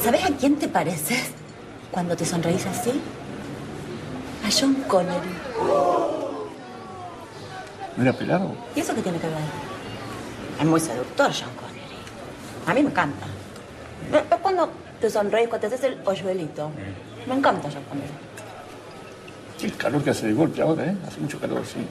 ¿Sabes 0.02 0.24
a 0.24 0.30
quién 0.30 0.56
te 0.56 0.66
pareces 0.66 1.30
cuando 1.92 2.16
te 2.16 2.24
sonreís 2.24 2.66
así? 2.66 3.00
A 4.44 4.50
John 4.50 4.74
Connery. 4.88 5.30
¿No 7.96 8.02
era 8.02 8.12
pelado? 8.12 8.56
¿Y 8.74 8.80
eso 8.80 8.96
qué 8.96 9.02
tiene 9.02 9.18
que 9.18 9.28
ver? 9.28 9.36
Es 10.58 10.66
muy 10.66 10.80
seductor 10.80 11.30
John 11.30 11.54
Connery. 11.54 12.66
A 12.66 12.74
mí 12.74 12.82
me 12.82 12.90
encanta. 12.90 13.26
Es 14.12 14.22
es 14.28 14.40
cuando 14.42 14.82
te 15.03 15.11
sonreís, 15.11 15.48
cuando 15.48 15.68
te 15.68 15.74
haces 15.74 15.84
el 15.90 15.98
hoyuelito. 16.07 16.70
Me 17.26 17.34
encanta 17.34 17.68
Connery. 17.68 18.09
El 19.64 19.76
calor 19.76 20.03
que 20.03 20.11
hace 20.11 20.26
de 20.28 20.32
golpe 20.32 20.62
ahora, 20.62 20.84
¿eh? 20.86 20.96
Hace 21.07 21.20
mucho 21.20 21.38
calor, 21.40 21.62
sí. 21.66 21.84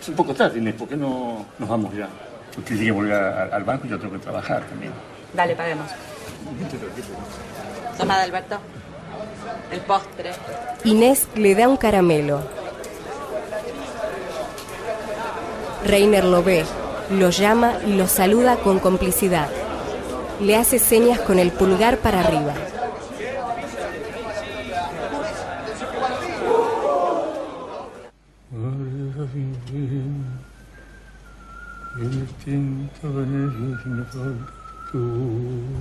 Es 0.00 0.08
un 0.08 0.14
poco 0.14 0.32
tarde, 0.34 0.58
Inés. 0.58 0.74
¿Por 0.74 0.88
qué 0.88 0.96
no 0.96 1.44
nos 1.58 1.68
vamos 1.68 1.92
ya? 1.94 2.08
Usted 2.56 2.64
tiene 2.64 2.84
que 2.86 2.90
volver 2.92 3.14
a- 3.14 3.42
al 3.56 3.64
banco 3.64 3.86
y 3.86 3.90
yo 3.90 3.98
tengo 3.98 4.12
que 4.14 4.18
trabajar 4.20 4.62
también. 4.64 4.92
Dale, 5.34 5.54
paguemos. 5.56 5.86
Toma, 7.98 8.20
Alberto. 8.22 8.58
El 9.72 9.80
postre. 9.80 10.30
Inés 10.84 11.26
le 11.34 11.54
da 11.56 11.68
un 11.68 11.76
caramelo. 11.76 12.40
Reiner 15.84 16.24
lo 16.24 16.42
ve, 16.42 16.64
lo 17.10 17.30
llama 17.30 17.74
y 17.86 17.92
lo 17.94 18.06
saluda 18.08 18.56
con 18.56 18.78
complicidad. 18.78 19.48
Le 20.40 20.56
hace 20.56 20.78
señas 20.78 21.20
con 21.20 21.38
el 21.38 21.50
pulgar 21.52 21.98
para 21.98 22.20
arriba. 22.20 22.54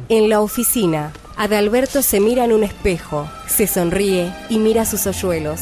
En 0.10 0.30
la 0.30 0.42
oficina, 0.42 1.12
Adalberto 1.38 2.02
se 2.02 2.20
mira 2.20 2.46
en 2.46 2.54
un 2.54 2.64
espejo, 2.64 3.28
se 3.48 3.68
sonríe 3.68 4.34
y 4.50 4.60
mira 4.60 4.86
sus 4.86 5.06
hoyuelos. 5.08 5.62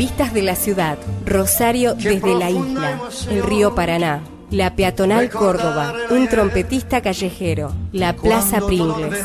Vistas 0.00 0.32
de 0.32 0.40
la 0.40 0.56
ciudad, 0.56 0.96
Rosario 1.26 1.92
desde 1.92 2.34
la 2.34 2.48
isla, 2.48 2.98
el 3.30 3.42
río 3.42 3.74
Paraná, 3.74 4.22
la 4.50 4.74
peatonal 4.74 5.28
Córdoba, 5.28 5.92
un 6.08 6.26
trompetista 6.26 7.02
callejero, 7.02 7.74
la 7.92 8.16
Plaza 8.16 8.62
Pringles. 8.62 9.22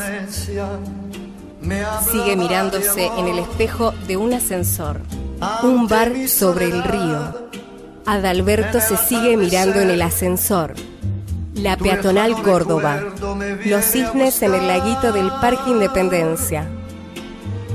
Sigue 2.12 2.36
mirándose 2.36 3.06
en 3.06 3.26
el 3.26 3.38
espejo 3.38 3.94
de 4.06 4.18
un 4.18 4.34
ascensor, 4.34 5.00
un 5.62 5.88
bar 5.88 6.12
sobre 6.28 6.66
el 6.66 6.82
río. 6.84 7.48
Adalberto 8.04 8.78
se 8.78 8.98
sigue 8.98 9.38
mirando 9.38 9.80
en 9.80 9.88
el 9.88 10.02
ascensor. 10.02 10.74
La 11.54 11.78
peatonal 11.78 12.34
Córdoba, 12.42 13.00
los 13.64 13.82
cisnes 13.82 14.42
en 14.42 14.54
el 14.54 14.68
laguito 14.68 15.10
del 15.10 15.30
Parque 15.40 15.70
Independencia. 15.70 16.68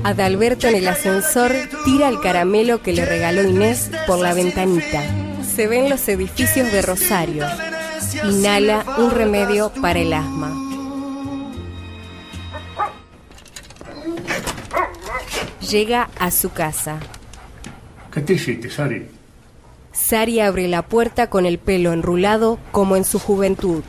Adalberto 0.04 0.66
en 0.66 0.74
el 0.74 0.88
ascensor 0.88 1.52
tira 1.84 2.08
el 2.08 2.20
caramelo 2.20 2.82
que 2.82 2.92
le 2.92 3.04
regaló 3.04 3.42
Inés 3.48 3.90
por 4.06 4.18
la 4.18 4.34
ventanita. 4.34 5.00
Se 5.44 5.68
ven 5.68 5.88
los 5.88 6.08
edificios 6.08 6.72
de 6.72 6.82
Rosario. 6.82 7.46
Inhala 8.24 8.84
un 8.98 9.12
remedio 9.12 9.72
para 9.80 10.00
el 10.00 10.12
asma. 10.12 10.52
Llega 15.70 16.10
a 16.18 16.30
su 16.32 16.50
casa. 16.50 16.98
¿Qué 18.12 18.20
te 18.22 18.34
hiciste, 18.34 18.70
Sari? 18.70 19.06
Sari 19.92 20.40
abre 20.40 20.66
la 20.66 20.82
puerta 20.82 21.30
con 21.30 21.46
el 21.46 21.58
pelo 21.58 21.92
enrulado 21.92 22.58
como 22.72 22.96
en 22.96 23.04
su 23.04 23.20
juventud. 23.20 23.82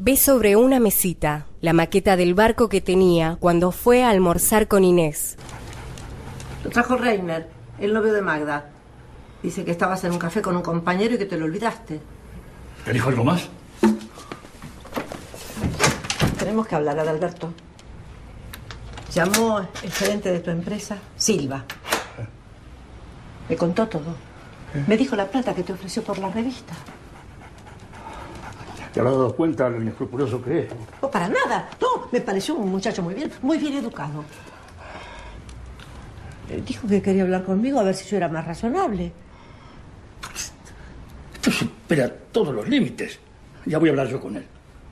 Ve 0.00 0.16
sobre 0.16 0.54
una 0.54 0.78
mesita 0.78 1.46
la 1.60 1.72
maqueta 1.72 2.14
del 2.14 2.34
barco 2.34 2.68
que 2.68 2.80
tenía 2.80 3.36
cuando 3.40 3.72
fue 3.72 4.04
a 4.04 4.10
almorzar 4.10 4.68
con 4.68 4.84
Inés. 4.84 5.36
Lo 6.62 6.70
trajo 6.70 6.96
Reiner, 6.96 7.48
el 7.80 7.92
novio 7.92 8.12
de 8.12 8.22
Magda. 8.22 8.70
Dice 9.42 9.64
que 9.64 9.72
estabas 9.72 10.04
en 10.04 10.12
un 10.12 10.20
café 10.20 10.40
con 10.40 10.54
un 10.54 10.62
compañero 10.62 11.16
y 11.16 11.18
que 11.18 11.26
te 11.26 11.36
lo 11.36 11.46
olvidaste. 11.46 12.00
¿Te 12.84 12.92
dijo 12.92 13.08
algo 13.08 13.24
más? 13.24 13.48
Tenemos 16.38 16.68
que 16.68 16.76
hablar, 16.76 16.96
Adalberto. 17.00 17.52
Llamó 19.12 19.66
el 19.82 19.90
gerente 19.90 20.30
de 20.30 20.38
tu 20.38 20.50
empresa, 20.50 20.98
Silva. 21.16 21.64
Me 23.48 23.56
contó 23.56 23.88
todo. 23.88 24.14
Me 24.86 24.96
dijo 24.96 25.16
la 25.16 25.26
plata 25.26 25.56
que 25.56 25.64
te 25.64 25.72
ofreció 25.72 26.04
por 26.04 26.18
la 26.18 26.30
revista. 26.30 26.74
¿Te 28.98 29.02
habrás 29.02 29.16
dado 29.16 29.36
cuenta 29.36 29.68
lo 29.68 29.80
inescrupuloso 29.80 30.42
que 30.42 30.58
es? 30.58 30.66
No, 31.00 31.08
para 31.08 31.28
nada. 31.28 31.70
No, 31.80 32.08
me 32.10 32.20
pareció 32.20 32.56
un 32.56 32.68
muchacho 32.68 33.00
muy 33.00 33.14
bien, 33.14 33.30
muy 33.42 33.56
bien 33.56 33.74
educado. 33.74 34.24
Eh, 36.50 36.60
Dijo 36.66 36.88
que 36.88 37.00
quería 37.00 37.22
hablar 37.22 37.44
conmigo 37.44 37.78
a 37.78 37.84
ver 37.84 37.94
si 37.94 38.08
yo 38.10 38.16
era 38.16 38.28
más 38.28 38.44
razonable. 38.44 39.12
Esto 41.32 41.48
supera 41.52 42.12
todos 42.32 42.52
los 42.52 42.68
límites. 42.68 43.20
Ya 43.66 43.78
voy 43.78 43.90
a 43.90 43.92
hablar 43.92 44.08
yo 44.08 44.20
con 44.20 44.34
él. 44.36 44.44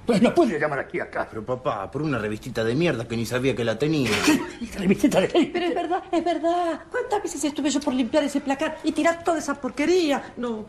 Pues 0.07 0.22
no 0.22 0.32
puede 0.32 0.57
llamar 0.61 0.78
aquí 0.78 1.00
acá. 1.00 1.26
Pero 1.28 1.44
papá, 1.44 1.90
por 1.90 2.00
una 2.00 2.16
revistita 2.16 2.62
de 2.62 2.76
mierda 2.76 3.09
que 3.09 3.16
ni 3.16 3.26
sabía 3.26 3.57
que 3.57 3.64
la 3.64 3.76
tenía. 3.76 4.12
¿Revistita 4.78 5.20
de? 5.20 5.50
Pero 5.52 5.66
es 5.66 5.74
verdad, 5.74 6.04
es 6.12 6.24
verdad. 6.24 6.80
¿Cuántas 6.92 7.24
veces 7.24 7.42
estuve 7.42 7.70
yo 7.70 7.80
por 7.80 7.92
limpiar 7.92 8.22
ese 8.22 8.40
placar 8.40 8.78
y 8.84 8.92
tirar 8.92 9.24
toda 9.24 9.40
esa 9.40 9.61
porquería? 9.61 10.32
No, 10.36 10.64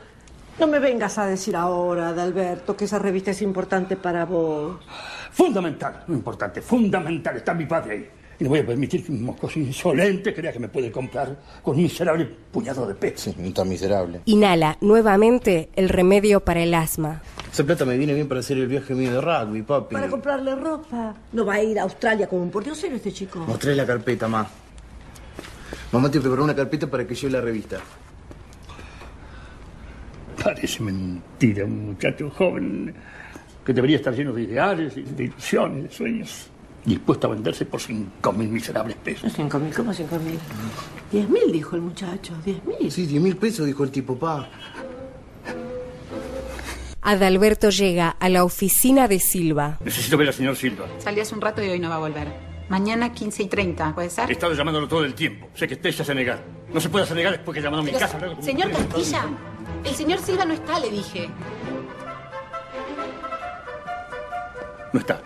no 0.59 0.67
me 0.67 0.79
vengas 0.79 1.17
a 1.17 1.25
decir 1.25 1.55
ahora, 1.55 2.09
Adalberto, 2.09 2.75
que 2.75 2.85
esa 2.85 2.99
revista 2.99 3.31
es 3.31 3.41
importante 3.41 3.95
para 3.95 4.25
vos. 4.25 4.79
Fundamental, 5.31 6.03
no 6.07 6.15
importante, 6.15 6.61
fundamental. 6.61 7.37
Está 7.37 7.53
mi 7.53 7.65
padre 7.65 7.93
ahí. 7.93 8.09
Y 8.39 8.43
no 8.43 8.51
voy 8.51 8.59
a 8.59 8.65
permitir 8.65 9.03
que 9.03 9.11
un 9.11 9.23
moscoso 9.23 9.59
insolente 9.59 10.33
crea 10.33 10.51
que 10.51 10.59
me 10.59 10.69
puede 10.69 10.91
comprar 10.91 11.35
con 11.63 11.75
un 11.75 11.83
miserable 11.83 12.25
puñado 12.51 12.87
de 12.87 12.93
pesos. 12.93 13.35
Sí, 13.35 13.51
tan 13.51 13.67
miserable. 13.67 14.21
Inhala 14.25 14.77
nuevamente 14.81 15.69
el 15.75 15.89
remedio 15.89 16.39
para 16.41 16.61
el 16.61 16.73
asma. 16.75 17.21
Esa 17.51 17.63
plata 17.63 17.85
me 17.85 17.97
viene 17.97 18.13
bien 18.13 18.27
para 18.27 18.41
hacer 18.41 18.57
el 18.57 18.67
viaje 18.67 18.93
mío 18.93 19.11
de 19.11 19.21
rugby, 19.21 19.63
papi. 19.63 19.95
Para 19.95 20.07
comprarle 20.07 20.55
ropa. 20.55 21.15
No 21.33 21.45
va 21.45 21.55
a 21.55 21.63
ir 21.63 21.79
a 21.79 21.83
Australia 21.83 22.27
como 22.27 22.43
un 22.43 22.51
pordiosero 22.51 22.95
este 22.95 23.11
chico. 23.11 23.39
Mostré 23.39 23.75
la 23.75 23.85
carpeta, 23.85 24.27
ma. 24.27 24.47
Mamá 25.91 26.11
te 26.11 26.19
preparó 26.19 26.43
una 26.43 26.55
carpeta 26.55 26.85
para 26.87 27.07
que 27.07 27.15
lleve 27.15 27.31
la 27.33 27.41
revista. 27.41 27.77
Parece 30.43 30.83
mentira, 30.83 31.65
un 31.65 31.87
muchacho 31.87 32.29
joven 32.29 32.93
que 33.65 33.73
debería 33.73 33.97
estar 33.97 34.13
lleno 34.13 34.31
de 34.33 34.43
ideales, 34.43 34.95
de 34.95 35.23
ilusiones, 35.23 35.83
de 35.83 35.89
sueños, 35.91 36.47
dispuesto 36.85 37.27
a 37.27 37.31
venderse 37.31 37.65
por 37.65 37.81
cinco 37.81 38.31
mil 38.31 38.47
miserables 38.49 38.95
pesos. 38.97 39.31
¿Cinco 39.35 39.59
mil? 39.59 39.73
¿Cómo 39.73 39.93
cinco 39.93 40.17
mil? 40.19 40.39
Diez 41.11 41.27
mil, 41.29 41.51
dijo 41.51 41.75
el 41.75 41.81
muchacho. 41.81 42.33
Diez 42.45 42.63
mil. 42.65 42.91
Sí, 42.91 43.05
diez 43.05 43.21
mil 43.21 43.35
pesos, 43.35 43.65
dijo 43.65 43.83
el 43.83 43.91
tipo, 43.91 44.17
pa. 44.17 44.47
Adalberto 47.01 47.69
llega 47.69 48.09
a 48.09 48.29
la 48.29 48.43
oficina 48.43 49.07
de 49.07 49.19
Silva. 49.19 49.77
Necesito 49.83 50.17
ver 50.17 50.27
al 50.27 50.33
señor 50.33 50.55
Silva. 50.55 50.85
Salió 50.99 51.23
hace 51.23 51.33
un 51.35 51.41
rato 51.41 51.63
y 51.63 51.69
hoy 51.69 51.79
no 51.79 51.89
va 51.89 51.95
a 51.95 51.99
volver. 51.99 52.27
Mañana 52.69 53.13
15 53.13 53.43
y 53.43 53.47
30, 53.47 53.95
¿puede 53.95 54.09
ser? 54.09 54.29
He 54.29 54.33
estado 54.33 54.53
llamándolo 54.53 54.89
todo 54.89 55.05
el 55.05 55.13
tiempo. 55.13 55.47
Sé 55.53 55.67
que 55.69 55.75
usted 55.75 55.91
se 55.91 56.01
hace 56.01 56.13
negar. 56.13 56.43
No 56.73 56.81
se 56.81 56.89
puede 56.89 57.05
hacer 57.05 57.15
negar 57.15 57.31
después 57.33 57.53
que 57.53 57.61
he 57.61 57.63
llamado 57.63 57.81
a 57.81 57.85
mi 57.85 57.91
Pero, 57.91 57.99
casa. 57.99 58.19
Señor 58.41 58.71
Castilla, 58.71 59.25
el 59.87 59.95
señor 59.95 60.19
Silva 60.19 60.45
no 60.45 60.53
está, 60.53 60.79
le 60.79 60.89
dije. 60.89 61.29
No 64.93 64.99
está. 64.99 65.21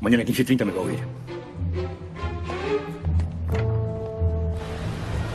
Mañana 0.00 0.24
15 0.24 0.42
y 0.42 0.44
30 0.44 0.64
me 0.64 0.72
voy 0.72 0.92
a 0.92 0.94
ir. 0.94 1.04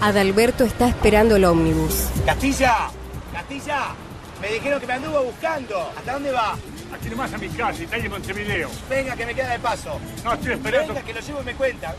Adalberto 0.02 0.66
está 0.66 0.88
esperando 0.88 1.36
el 1.36 1.46
ómnibus. 1.46 2.10
¡Castilla! 2.26 2.90
¡Castilla! 3.32 3.96
Me 4.42 4.50
dijeron 4.50 4.80
que 4.82 4.88
me 4.88 4.94
anduvo 4.94 5.24
buscando. 5.24 5.80
¿Hasta 5.98 6.14
dónde 6.14 6.32
va? 6.32 6.58
Aquí 6.94 7.10
nomás 7.10 7.34
a 7.34 7.38
mi 7.38 7.48
casa, 7.50 7.84
Italia 7.84 8.10
Montevideo. 8.10 8.70
Venga, 8.90 9.16
que 9.16 9.26
me 9.26 9.34
queda 9.34 9.52
de 9.52 9.60
paso. 9.60 10.00
No, 10.24 10.34
estoy 10.34 10.54
esperando. 10.54 10.94
Venga, 10.94 11.06
que 11.06 11.14
lo 11.14 11.20
llevo 11.22 11.42
y 11.42 11.46
me 11.46 11.54
cuenta. 11.54 11.96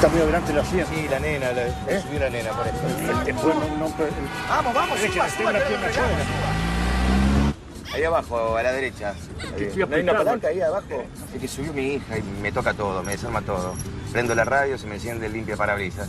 Está 0.00 0.12
muy 0.12 0.22
adelante 0.22 0.54
la 0.54 0.64
silla. 0.64 0.86
Sí, 0.86 1.06
la 1.10 1.18
nena, 1.20 1.52
la, 1.52 1.66
¿Eh? 1.66 2.02
subí 2.02 2.18
la 2.18 2.30
nena 2.30 2.50
por 2.52 2.66
eso. 2.66 3.20
El, 3.20 3.28
el 3.28 3.34
bueno, 3.34 3.60
no, 3.78 3.94
Vamos, 4.48 4.74
vamos, 4.74 4.98
suba, 4.98 5.10
tengo 5.12 5.28
suba, 5.28 5.52
la 5.52 5.66
pierna. 5.66 5.86
Ahí 7.94 8.04
abajo, 8.04 8.56
a 8.56 8.62
la 8.62 8.72
derecha. 8.72 9.12
¿No 9.76 9.94
hay 9.94 10.00
una 10.02 10.16
palanca 10.16 10.48
ahí 10.48 10.62
abajo? 10.62 11.04
Es 11.34 11.40
que 11.42 11.46
subió 11.46 11.74
mi 11.74 11.86
hija 11.96 12.16
y 12.16 12.22
me 12.40 12.50
toca 12.50 12.72
todo, 12.72 13.02
me 13.02 13.12
desarma 13.12 13.42
todo. 13.42 13.74
Prendo 14.10 14.34
la 14.34 14.44
radio, 14.46 14.78
se 14.78 14.86
me 14.86 14.94
enciende 14.94 15.26
el 15.26 15.34
limpia 15.34 15.58
parabrisas. 15.58 16.08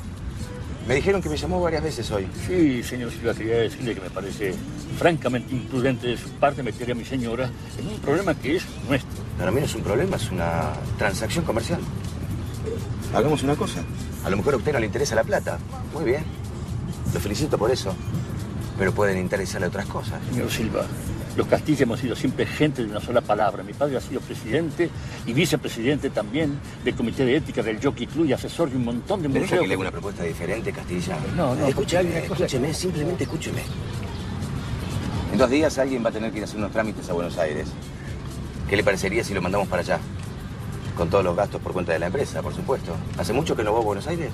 Me 0.88 0.96
dijeron 0.96 1.22
que 1.22 1.28
me 1.28 1.36
llamó 1.36 1.60
varias 1.62 1.84
veces 1.84 2.10
hoy. 2.12 2.30
Sí, 2.48 2.84
señor 2.84 3.12
Silva, 3.12 3.34
quería 3.34 3.58
decirle 3.58 3.94
que 3.94 4.00
me 4.00 4.10
parece 4.10 4.54
francamente 5.00 5.54
imprudente 5.54 6.08
de 6.08 6.16
su 6.16 6.30
parte 6.30 6.64
meter 6.64 6.90
a 6.90 6.96
mi 6.96 7.04
señora 7.04 7.50
en 7.78 7.88
un 7.90 8.00
problema 8.00 8.36
que 8.36 8.56
es 8.56 8.64
nuestro. 8.88 9.22
Para 9.38 9.52
mí 9.52 9.60
no 9.60 9.66
es 9.66 9.76
un 9.76 9.84
problema, 9.84 10.16
es 10.16 10.32
una 10.32 10.72
transacción 10.98 11.44
comercial. 11.44 11.82
Hagamos 13.14 13.44
una 13.44 13.56
cosa. 13.56 13.84
A 14.24 14.30
lo 14.30 14.38
mejor 14.38 14.54
a 14.54 14.58
usted 14.58 14.74
no 14.74 14.80
le 14.80 14.86
interesa 14.86 15.16
la 15.16 15.24
plata. 15.24 15.58
Muy 15.94 16.06
bien. 16.06 16.24
Lo 17.14 17.20
felicito 17.20 17.58
por 17.58 17.72
eso. 17.72 17.94
Pero 18.78 18.94
pueden 18.94 19.18
interesarle 19.18 19.68
otras 19.68 19.86
cosas. 19.86 20.22
Señor 20.32 20.50
Silva, 20.50 20.86
los 21.36 21.46
Castilla 21.48 21.84
hemos 21.84 22.00
sido 22.00 22.16
siempre 22.16 22.46
gente 22.46 22.84
de 22.84 22.90
una 22.90 23.02
sola 23.02 23.22
palabra. 23.22 23.64
Mi 23.64 23.74
padre 23.74 23.98
ha 23.98 24.02
sido 24.02 24.22
presidente 24.22 24.90
y 25.26 25.34
vicepresidente 25.34 26.10
también 26.10 26.58
del 26.84 26.96
Comité 26.96 27.26
de 27.26 27.36
Ética 27.36 27.62
del 27.62 27.84
Jockey 27.84 28.08
Club 28.08 28.26
y 28.28 28.34
asesor 28.34 28.70
de 28.70 28.78
un 28.78 28.86
montón 28.86 29.22
de 29.22 29.28
¿Me 29.28 29.36
deja 29.36 29.46
museos. 29.46 29.62
que 29.62 29.68
le 29.68 29.74
haga 29.74 29.82
una 29.82 29.92
propuesta 29.92 30.24
diferente, 30.24 30.72
Castilla? 30.72 31.18
No, 31.36 31.54
no, 31.54 31.68
Escúcheme, 31.68 32.20
escúcheme, 32.20 32.74
simplemente 32.74 33.26
escúcheme. 33.26 33.62
En 35.34 35.38
dos 35.38 35.50
días 35.50 35.78
alguien 35.78 36.04
va 36.04 36.10
a 36.10 36.14
tener 36.14 36.32
que 36.32 36.38
ir 36.38 36.44
a 36.44 36.46
hacer 36.46 36.58
unos 36.58 36.72
trámites 36.72 37.10
a 37.10 37.14
Buenos 37.14 37.38
Aires. 37.38 37.68
¿Qué 38.70 38.76
le 38.78 38.84
parecería 38.84 39.24
si 39.24 39.34
lo 39.34 39.42
mandamos 39.42 39.68
para 39.68 39.82
allá? 39.82 40.00
Con 40.98 41.10
todos 41.10 41.24
los 41.24 41.36
gastos 41.36 41.62
por 41.62 41.74
cuenta 41.74 41.94
de 41.94 42.00
la 42.00 42.08
empresa, 42.08 42.42
por 42.42 42.54
supuesto. 42.54 42.94
¿Hace 43.18 43.34
mucho 43.34 43.56
que 43.56 43.64
no 43.64 43.74
va 43.74 43.80
a 43.80 43.84
Buenos 43.84 44.08
Aires? 44.08 44.32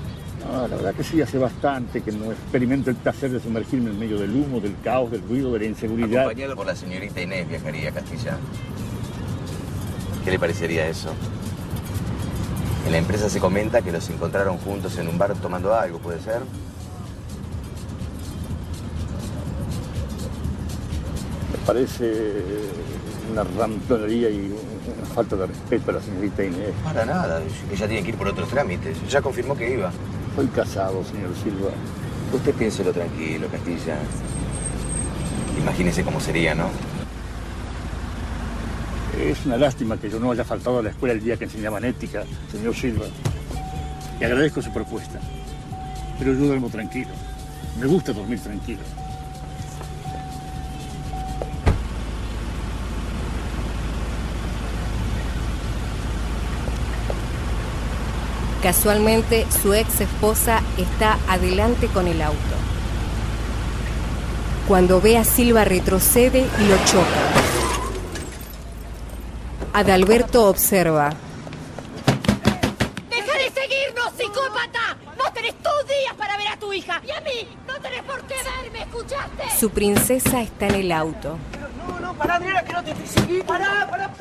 Ah, 0.51 0.67
la 0.69 0.75
verdad 0.75 0.93
que 0.95 1.03
sí, 1.03 1.21
hace 1.21 1.37
bastante 1.37 2.01
que 2.01 2.11
no 2.11 2.31
experimento 2.31 2.89
el 2.89 2.95
placer 2.95 3.31
de 3.31 3.39
sumergirme 3.39 3.89
en 3.89 3.99
medio 3.99 4.17
del 4.17 4.31
humo, 4.35 4.59
del 4.59 4.75
caos, 4.83 5.11
del 5.11 5.21
ruido, 5.21 5.51
de 5.53 5.59
la 5.59 5.65
inseguridad. 5.65 6.23
Acompañado 6.23 6.55
por 6.55 6.65
la 6.65 6.75
señorita 6.75 7.21
Inés 7.21 7.47
viajaría 7.47 7.89
a 7.89 7.93
Castilla. 7.93 8.37
¿Qué 10.23 10.31
le 10.31 10.39
parecería 10.39 10.87
eso? 10.87 11.09
En 12.85 12.91
la 12.91 12.97
empresa 12.97 13.29
se 13.29 13.39
comenta 13.39 13.81
que 13.81 13.91
los 13.91 14.09
encontraron 14.09 14.57
juntos 14.57 14.97
en 14.97 15.07
un 15.07 15.17
bar 15.17 15.33
tomando 15.35 15.73
algo, 15.73 15.99
¿puede 15.99 16.21
ser? 16.21 16.39
Me 21.51 21.65
parece 21.65 22.33
una 23.31 23.43
ramplonería 23.43 24.29
y 24.29 24.55
falta 25.17 25.35
de 25.35 25.47
respeto 25.47 25.89
a 25.89 25.93
la 25.95 26.01
señorita 26.01 26.43
Inés. 26.43 26.75
Para 26.83 27.03
nada, 27.03 27.41
ella 27.73 27.87
tiene 27.87 28.03
que 28.03 28.09
ir 28.09 28.15
por 28.17 28.27
otros 28.27 28.49
trámites. 28.49 28.95
Ya 29.09 29.19
confirmó 29.19 29.57
que 29.57 29.73
iba. 29.73 29.91
Estoy 30.29 30.45
casado, 30.49 31.03
señor 31.03 31.31
Silva. 31.43 31.71
Usted 32.31 32.53
piénselo 32.53 32.93
tranquilo, 32.93 33.47
Castilla. 33.47 33.97
Imagínese 35.59 36.03
cómo 36.03 36.19
sería, 36.19 36.53
¿no? 36.53 36.69
Es 39.19 39.43
una 39.47 39.57
lástima 39.57 39.97
que 39.97 40.07
yo 40.07 40.19
no 40.19 40.29
haya 40.29 40.43
faltado 40.43 40.77
a 40.77 40.83
la 40.83 40.89
escuela 40.89 41.15
el 41.15 41.23
día 41.23 41.35
que 41.35 41.45
enseñaban 41.45 41.83
ética, 41.83 42.21
señor 42.51 42.75
Silva. 42.75 43.07
Le 44.19 44.25
agradezco 44.27 44.61
su 44.61 44.71
propuesta. 44.71 45.19
Pero 46.19 46.33
yo 46.33 46.45
duermo 46.45 46.69
tranquilo. 46.69 47.09
Me 47.79 47.87
gusta 47.87 48.13
dormir 48.13 48.39
tranquilo. 48.39 48.81
Casualmente, 58.67 59.47
su 59.61 59.73
ex 59.73 60.01
esposa 60.01 60.61
está 60.77 61.17
adelante 61.29 61.87
con 61.87 62.05
el 62.05 62.21
auto. 62.21 62.37
Cuando 64.67 64.99
ve 64.99 65.17
a 65.17 65.23
Silva 65.23 65.63
retrocede 65.63 66.39
y 66.39 66.67
lo 66.67 66.75
choca. 66.83 67.21
Adalberto 69.71 70.49
observa. 70.49 71.13
¡Deja 73.09 73.33
de 73.37 73.51
seguirnos, 73.51 74.11
psicópata! 74.17 74.97
Vos 75.17 75.33
tenés 75.33 75.53
tus 75.53 75.87
días 75.87 76.13
para 76.17 76.35
ver 76.35 76.49
a 76.49 76.57
tu 76.57 76.73
hija. 76.73 77.01
Y 77.07 77.11
a 77.11 77.21
mí 77.21 77.47
no 77.65 77.79
tenés 77.79 78.03
por 78.03 78.21
qué 78.23 78.35
verme, 78.63 78.81
¿escuchaste? 78.81 79.57
Su 79.57 79.69
princesa 79.69 80.41
está 80.41 80.67
en 80.67 80.75
el 80.75 80.91
auto. 80.91 81.37
No, 81.87 82.01
no, 82.01 82.13
pará, 82.15 82.35
Adriana, 82.35 82.63
que 82.65 82.73
no 82.73 82.83
te 82.83 82.91
estoy 82.91 83.07
siguiendo. 83.07 83.45
Pará, 83.45 83.87
pará. 83.89 84.11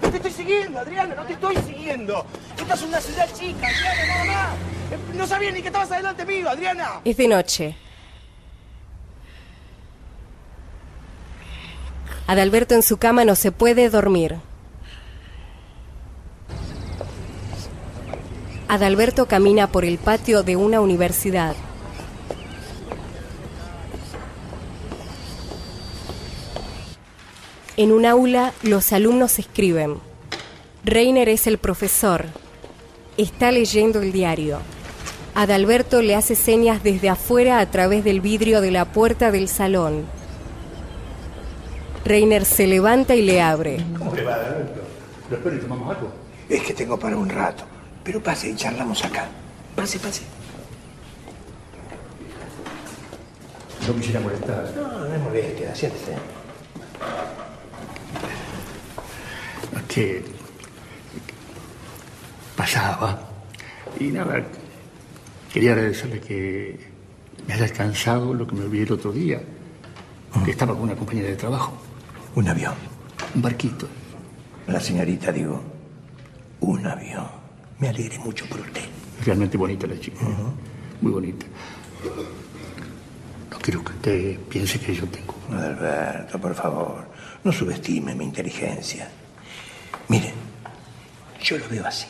No 0.00 0.10
te 0.10 0.16
estoy 0.16 0.32
siguiendo, 0.32 0.78
Adriana, 0.78 1.14
no 1.14 1.24
te 1.24 1.34
estoy 1.34 1.56
siguiendo. 1.66 2.24
Esta 2.64 2.74
es 2.76 2.82
una 2.82 3.00
ciudad 3.00 3.28
chica, 3.34 3.66
Adriana, 3.68 4.06
nada 4.06 4.24
más. 4.24 4.54
Eh, 4.90 4.98
No 5.18 5.26
sabía 5.26 5.50
ni 5.50 5.60
que 5.60 5.66
estabas 5.68 5.92
adelante 5.92 6.24
mío, 6.24 6.48
Adriana. 6.48 7.00
Es 7.04 7.16
de 7.18 7.28
noche. 7.28 7.76
Adalberto 12.26 12.74
en 12.74 12.82
su 12.82 12.96
cama 12.96 13.26
no 13.26 13.34
se 13.34 13.52
puede 13.52 13.90
dormir. 13.90 14.36
Adalberto 18.68 19.26
camina 19.26 19.66
por 19.66 19.84
el 19.84 19.98
patio 19.98 20.42
de 20.42 20.56
una 20.56 20.80
universidad. 20.80 21.54
En 27.76 27.92
un 27.92 28.06
aula 28.06 28.54
los 28.62 28.94
alumnos 28.94 29.38
escriben. 29.38 29.98
Reiner 30.82 31.28
es 31.28 31.46
el 31.46 31.58
profesor. 31.58 32.24
Está 33.16 33.52
leyendo 33.52 34.02
el 34.02 34.10
diario. 34.10 34.58
Adalberto 35.36 36.02
le 36.02 36.14
hace 36.14 36.34
señas 36.34 36.82
desde 36.82 37.08
afuera 37.08 37.60
a 37.60 37.70
través 37.70 38.02
del 38.02 38.20
vidrio 38.20 38.60
de 38.60 38.72
la 38.72 38.86
puerta 38.86 39.30
del 39.30 39.48
salón. 39.48 40.04
Reiner 42.04 42.44
se 42.44 42.66
levanta 42.66 43.14
y 43.14 43.22
le 43.22 43.40
abre. 43.40 43.84
¿Cómo 43.98 44.14
le 44.14 44.24
va, 44.24 44.34
Alberto? 44.34 44.80
¿Lo 45.30 45.36
espero 45.36 45.56
y 45.56 45.58
tomamos 45.60 45.96
algo? 45.96 46.12
Es 46.48 46.62
que 46.62 46.74
tengo 46.74 46.98
para 46.98 47.16
un 47.16 47.28
rato. 47.28 47.64
Pero 48.02 48.22
pase 48.22 48.50
y 48.50 48.56
charlamos 48.56 49.04
acá. 49.04 49.28
Pase, 49.74 49.98
pase. 49.98 50.22
No 53.86 53.94
quisiera 53.94 54.20
molestar. 54.20 54.72
No, 54.76 55.08
no 55.08 55.14
es 55.14 55.20
molestia, 55.20 55.74
siéntese. 55.74 56.12
Es 59.76 59.82
que 59.88 60.33
pasaba 62.56 63.18
y 63.98 64.04
nada, 64.04 64.42
quería 65.52 65.72
agradecerle 65.72 66.20
que 66.20 66.78
me 67.46 67.54
haya 67.54 67.64
alcanzado 67.64 68.32
lo 68.34 68.46
que 68.46 68.54
me 68.54 68.64
olvidé 68.64 68.84
el 68.84 68.92
otro 68.92 69.12
día, 69.12 69.40
que 70.44 70.50
estaba 70.50 70.72
con 70.74 70.82
una 70.82 70.96
compañera 70.96 71.28
de 71.28 71.36
trabajo, 71.36 71.76
Un 72.34 72.48
avión. 72.48 72.74
un 73.34 73.42
barquito. 73.42 73.86
La 74.66 74.80
señorita, 74.80 75.30
digo, 75.30 75.62
un 76.60 76.86
avión. 76.86 77.26
Me 77.78 77.88
alegré 77.88 78.18
mucho 78.18 78.46
por 78.46 78.60
usted. 78.60 78.82
Realmente 79.24 79.56
bonita 79.56 79.86
la 79.86 79.98
chica, 80.00 80.24
muy 81.00 81.12
bonita. 81.12 81.46
No 83.50 83.58
quiero 83.58 83.84
que 83.84 83.92
usted 83.92 84.38
piense 84.48 84.80
que 84.80 84.94
yo 84.94 85.06
tengo. 85.06 85.34
Alberto, 85.52 86.40
por 86.40 86.54
favor, 86.54 87.06
no 87.44 87.52
subestime 87.52 88.14
mi 88.14 88.24
inteligencia. 88.24 89.08
Mire, 90.08 90.32
yo 91.42 91.58
lo 91.58 91.68
veo 91.68 91.86
así. 91.86 92.06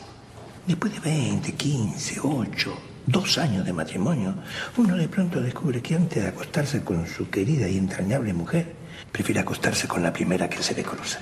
Después 0.67 0.95
de 0.95 1.01
20, 1.01 1.53
15, 1.53 2.21
8, 2.23 2.79
dos 3.07 3.37
años 3.37 3.67
de 3.67 3.73
matrimonio, 3.75 4.35
uno 4.79 4.97
de 4.97 5.09
pronto 5.09 5.41
descubre 5.41 5.83
que 5.83 5.95
antes 5.95 6.23
de 6.23 6.29
acostarse 6.29 6.83
con 6.83 7.07
su 7.07 7.29
querida 7.29 7.69
y 7.69 7.77
entrañable 7.77 8.33
mujer, 8.33 8.75
prefiere 9.12 9.41
acostarse 9.41 9.87
con 9.87 10.03
la 10.03 10.11
primera 10.11 10.49
que 10.49 10.62
se 10.62 10.75
le 10.75 10.83
cruza. 10.83 11.19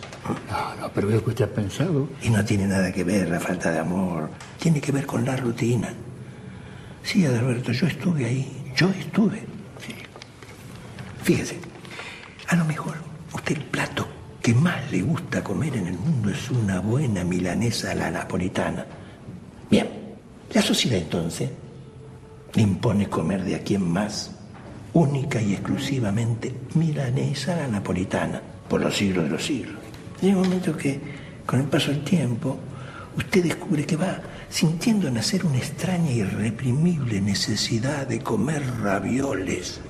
No, 0.49 0.81
no, 0.81 0.93
pero 0.93 1.09
veo 1.09 1.25
que 1.25 1.31
usted 1.31 1.47
ha 1.47 1.49
pensado. 1.49 2.09
Y 2.23 2.31
no 2.31 2.45
tiene 2.45 2.69
nada 2.69 2.93
que 2.93 3.03
ver 3.03 3.29
la 3.29 3.41
falta 3.41 3.73
de 3.73 3.81
amor, 3.81 4.31
tiene 4.61 4.81
que 4.81 4.93
ver 4.93 5.07
con 5.07 5.25
la 5.25 5.37
rutina. 5.37 5.93
Sí, 7.03 7.27
Adalberto, 7.27 7.73
yo 7.73 7.89
estuve 7.89 8.25
ahí, 8.25 8.73
yo 8.77 8.91
estuve. 8.91 9.41
Sí. 9.85 9.95
Fíjese, 11.25 11.59
a 12.47 12.55
lo 12.55 12.65
mejor 12.65 12.95
usted 13.33 13.57
el 13.57 13.65
plato 13.65 14.07
que 14.41 14.55
más 14.55 14.89
le 14.93 15.03
gusta 15.03 15.43
comer 15.43 15.77
en 15.77 15.89
el 15.89 15.99
mundo 15.99 16.31
es 16.31 16.49
una 16.49 16.79
buena 16.79 17.25
milanesa 17.25 17.91
a 17.91 17.95
la 17.97 18.11
napolitana. 18.11 18.87
Bien, 19.73 19.89
la 20.53 20.61
sociedad 20.61 20.99
entonces 20.99 21.49
le 22.53 22.63
impone 22.63 23.09
comer 23.09 23.43
de 23.43 23.55
aquí 23.55 23.75
en 23.75 23.91
más 23.91 24.31
única 24.93 25.41
y 25.41 25.55
exclusivamente 25.55 26.55
milanesa 26.75 27.55
a 27.55 27.61
la 27.61 27.69
napolitana, 27.69 28.43
por 28.69 28.83
los 28.83 28.95
siglos 28.95 29.25
de 29.25 29.31
los 29.31 29.43
siglos. 29.43 29.77
Llega 30.21 30.37
un 30.37 30.43
momento 30.43 30.77
que, 30.77 31.01
con 31.47 31.61
el 31.61 31.69
paso 31.69 31.91
del 31.91 32.05
tiempo, 32.05 32.59
usted 33.17 33.45
descubre 33.45 33.87
que 33.87 33.97
va 33.97 34.21
sintiendo 34.51 35.11
nacer 35.11 35.47
una 35.47 35.57
extraña 35.57 36.11
y 36.11 36.21
irreprimible 36.21 37.23
necesidad 37.23 38.07
de 38.07 38.21
comer 38.21 38.63
ravioles. 38.83 39.81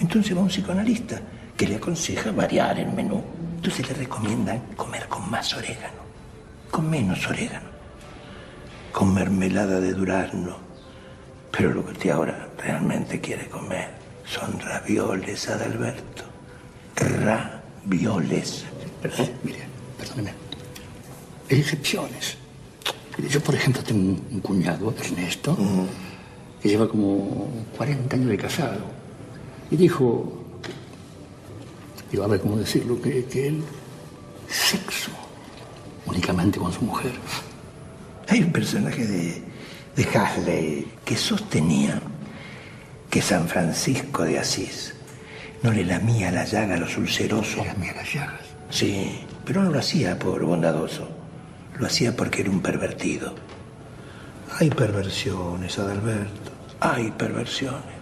Entonces 0.00 0.36
va 0.36 0.42
un 0.42 0.48
psicoanalista 0.48 1.18
que 1.56 1.66
le 1.66 1.76
aconseja 1.76 2.30
variar 2.30 2.78
el 2.78 2.92
menú. 2.92 3.22
Entonces 3.56 3.88
le 3.88 3.94
recomiendan 3.94 4.60
comer 4.76 5.08
con 5.08 5.30
más 5.30 5.54
orégano, 5.54 6.02
con 6.70 6.90
menos 6.90 7.26
orégano, 7.26 7.73
con 8.94 9.12
mermelada 9.12 9.80
de 9.80 9.92
durazno. 9.92 10.56
Pero 11.50 11.74
lo 11.74 11.84
que 11.84 11.92
usted 11.92 12.10
ahora 12.10 12.48
realmente 12.56 13.20
quiere 13.20 13.48
comer 13.48 13.90
son 14.24 14.58
ravioles, 14.60 15.48
Adalberto. 15.48 16.22
Ravioles. 16.94 18.64
Pero, 19.02 19.14
mire, 19.42 19.66
perdóneme. 19.98 20.32
Hay 21.50 21.58
excepciones. 21.58 22.36
Yo, 23.28 23.40
por 23.40 23.56
ejemplo, 23.56 23.82
tengo 23.82 24.16
un, 24.30 24.40
cuñado, 24.40 24.94
Ernesto, 24.96 25.56
que 26.62 26.68
lleva 26.68 26.88
como 26.88 27.48
40 27.76 28.16
años 28.16 28.28
de 28.28 28.36
casado. 28.36 28.84
Y 29.70 29.76
dijo, 29.76 30.32
digo, 32.10 32.24
a 32.24 32.28
ver 32.28 32.40
cómo 32.40 32.56
decirlo, 32.56 33.00
que, 33.02 33.24
que 33.24 33.48
él, 33.48 33.64
sexo, 34.48 35.10
únicamente 36.06 36.58
con 36.60 36.72
su 36.72 36.82
mujer. 36.82 37.12
Hay 38.28 38.42
un 38.42 38.52
personaje 38.52 39.06
de, 39.06 39.42
de 39.96 40.18
Hasley 40.18 40.92
que 41.04 41.16
sostenía 41.16 42.00
que 43.10 43.22
San 43.22 43.48
Francisco 43.48 44.24
de 44.24 44.38
Asís 44.38 44.94
no 45.62 45.72
le 45.72 45.84
lamía 45.84 46.30
la 46.30 46.44
llaga 46.44 46.74
a 46.74 46.78
los 46.78 46.96
ulcerosos. 46.96 47.58
¿Le 47.58 47.72
lamía 47.72 47.92
las 47.94 48.12
llagas? 48.12 48.40
Sí, 48.70 49.20
pero 49.44 49.62
no 49.62 49.70
lo 49.70 49.78
hacía 49.78 50.18
por 50.18 50.44
bondadoso. 50.44 51.08
Lo 51.78 51.86
hacía 51.86 52.14
porque 52.16 52.42
era 52.42 52.50
un 52.50 52.60
pervertido. 52.60 53.34
Hay 54.58 54.70
perversiones, 54.70 55.78
Adalberto. 55.78 56.50
Hay 56.80 57.10
perversiones. 57.12 57.94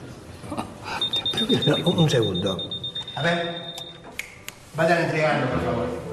No, 1.67 1.77
un 1.91 2.09
segundo. 2.09 2.57
A 3.17 3.23
ver, 3.23 3.57
vayan 4.77 5.05
entregando, 5.05 5.51
por 5.51 5.65
favor. 5.65 6.12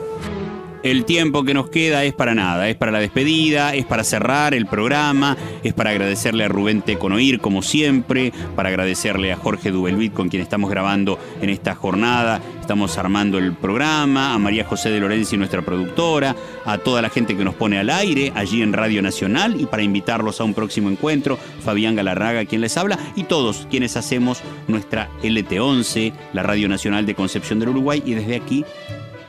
El 0.81 1.03
tiempo 1.03 1.43
que 1.43 1.53
nos 1.53 1.69
queda 1.69 2.05
es 2.05 2.13
para 2.13 2.33
nada, 2.33 2.69
es 2.69 2.77
para 2.77 2.93
la 2.93 2.99
despedida, 2.99 3.75
es 3.75 3.85
para 3.85 4.05
cerrar 4.05 4.53
el 4.53 4.65
programa, 4.65 5.35
es 5.61 5.73
para 5.73 5.89
agradecerle 5.89 6.45
a 6.45 6.47
Rubén 6.47 6.81
Teconoir 6.81 7.41
como 7.41 7.61
siempre, 7.61 8.31
para 8.55 8.69
agradecerle 8.69 9.33
a 9.33 9.35
Jorge 9.35 9.71
Dubelvit 9.71 10.13
con 10.13 10.29
quien 10.29 10.41
estamos 10.41 10.69
grabando 10.69 11.19
en 11.41 11.49
esta 11.49 11.75
jornada, 11.75 12.41
estamos 12.61 12.97
armando 12.97 13.37
el 13.39 13.53
programa, 13.53 14.33
a 14.33 14.39
María 14.39 14.63
José 14.63 14.89
de 14.89 15.01
Lorenzi, 15.01 15.35
nuestra 15.35 15.61
productora, 15.63 16.33
a 16.63 16.77
toda 16.77 17.01
la 17.01 17.09
gente 17.09 17.35
que 17.35 17.43
nos 17.43 17.55
pone 17.55 17.77
al 17.77 17.89
aire 17.89 18.31
allí 18.35 18.61
en 18.61 18.71
Radio 18.71 19.01
Nacional 19.01 19.59
y 19.59 19.65
para 19.65 19.83
invitarlos 19.83 20.39
a 20.39 20.45
un 20.45 20.53
próximo 20.53 20.89
encuentro, 20.89 21.37
Fabián 21.61 21.97
Galarraga 21.97 22.45
quien 22.45 22.61
les 22.61 22.77
habla 22.77 22.97
y 23.17 23.23
todos 23.23 23.67
quienes 23.69 23.97
hacemos 23.97 24.41
nuestra 24.69 25.09
LT11, 25.23 26.13
la 26.31 26.43
Radio 26.43 26.69
Nacional 26.69 27.05
de 27.05 27.15
Concepción 27.15 27.59
del 27.59 27.69
Uruguay 27.69 28.01
y 28.05 28.13
desde 28.13 28.37
aquí 28.37 28.63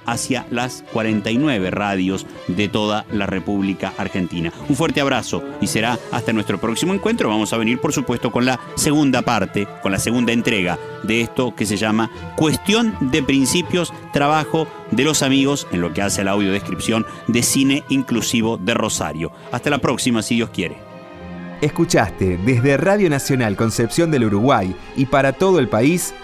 hacia 0.06 0.46
las 0.50 0.84
49 0.92 1.70
radios 1.70 2.26
de 2.48 2.68
toda 2.68 3.04
la 3.12 3.26
República 3.26 3.92
Argentina. 3.96 4.52
Un 4.68 4.76
fuerte 4.76 5.00
abrazo 5.00 5.42
y 5.60 5.66
será 5.66 5.98
hasta 6.10 6.32
nuestro 6.32 6.60
próximo 6.60 6.94
encuentro. 6.94 7.28
Vamos 7.28 7.52
a 7.52 7.56
venir, 7.56 7.80
por 7.80 7.92
supuesto, 7.92 8.30
con 8.30 8.44
la 8.44 8.60
segunda 8.76 9.22
parte, 9.22 9.66
con 9.82 9.92
la 9.92 9.98
segunda 9.98 10.32
entrega 10.32 10.78
de 11.02 11.20
esto 11.20 11.54
que 11.54 11.66
se 11.66 11.76
llama 11.76 12.10
Cuestión 12.36 12.94
de 13.00 13.22
Principios, 13.22 13.92
Trabajo 14.12 14.66
de 14.90 15.04
los 15.04 15.22
Amigos, 15.22 15.66
en 15.72 15.80
lo 15.80 15.92
que 15.92 16.02
hace 16.02 16.20
a 16.22 16.24
la 16.24 16.32
audiodescripción 16.32 17.06
de 17.26 17.42
Cine 17.42 17.84
Inclusivo 17.88 18.56
de 18.56 18.74
Rosario. 18.74 19.32
Hasta 19.52 19.70
la 19.70 19.78
próxima, 19.78 20.22
si 20.22 20.36
Dios 20.36 20.50
quiere. 20.50 20.90
Escuchaste 21.60 22.38
desde 22.38 22.78
Radio 22.78 23.10
Nacional 23.10 23.54
Concepción 23.54 24.10
del 24.10 24.24
Uruguay 24.24 24.74
y 24.96 25.06
para 25.06 25.34
todo 25.34 25.58
el 25.58 25.68
país, 25.68 26.14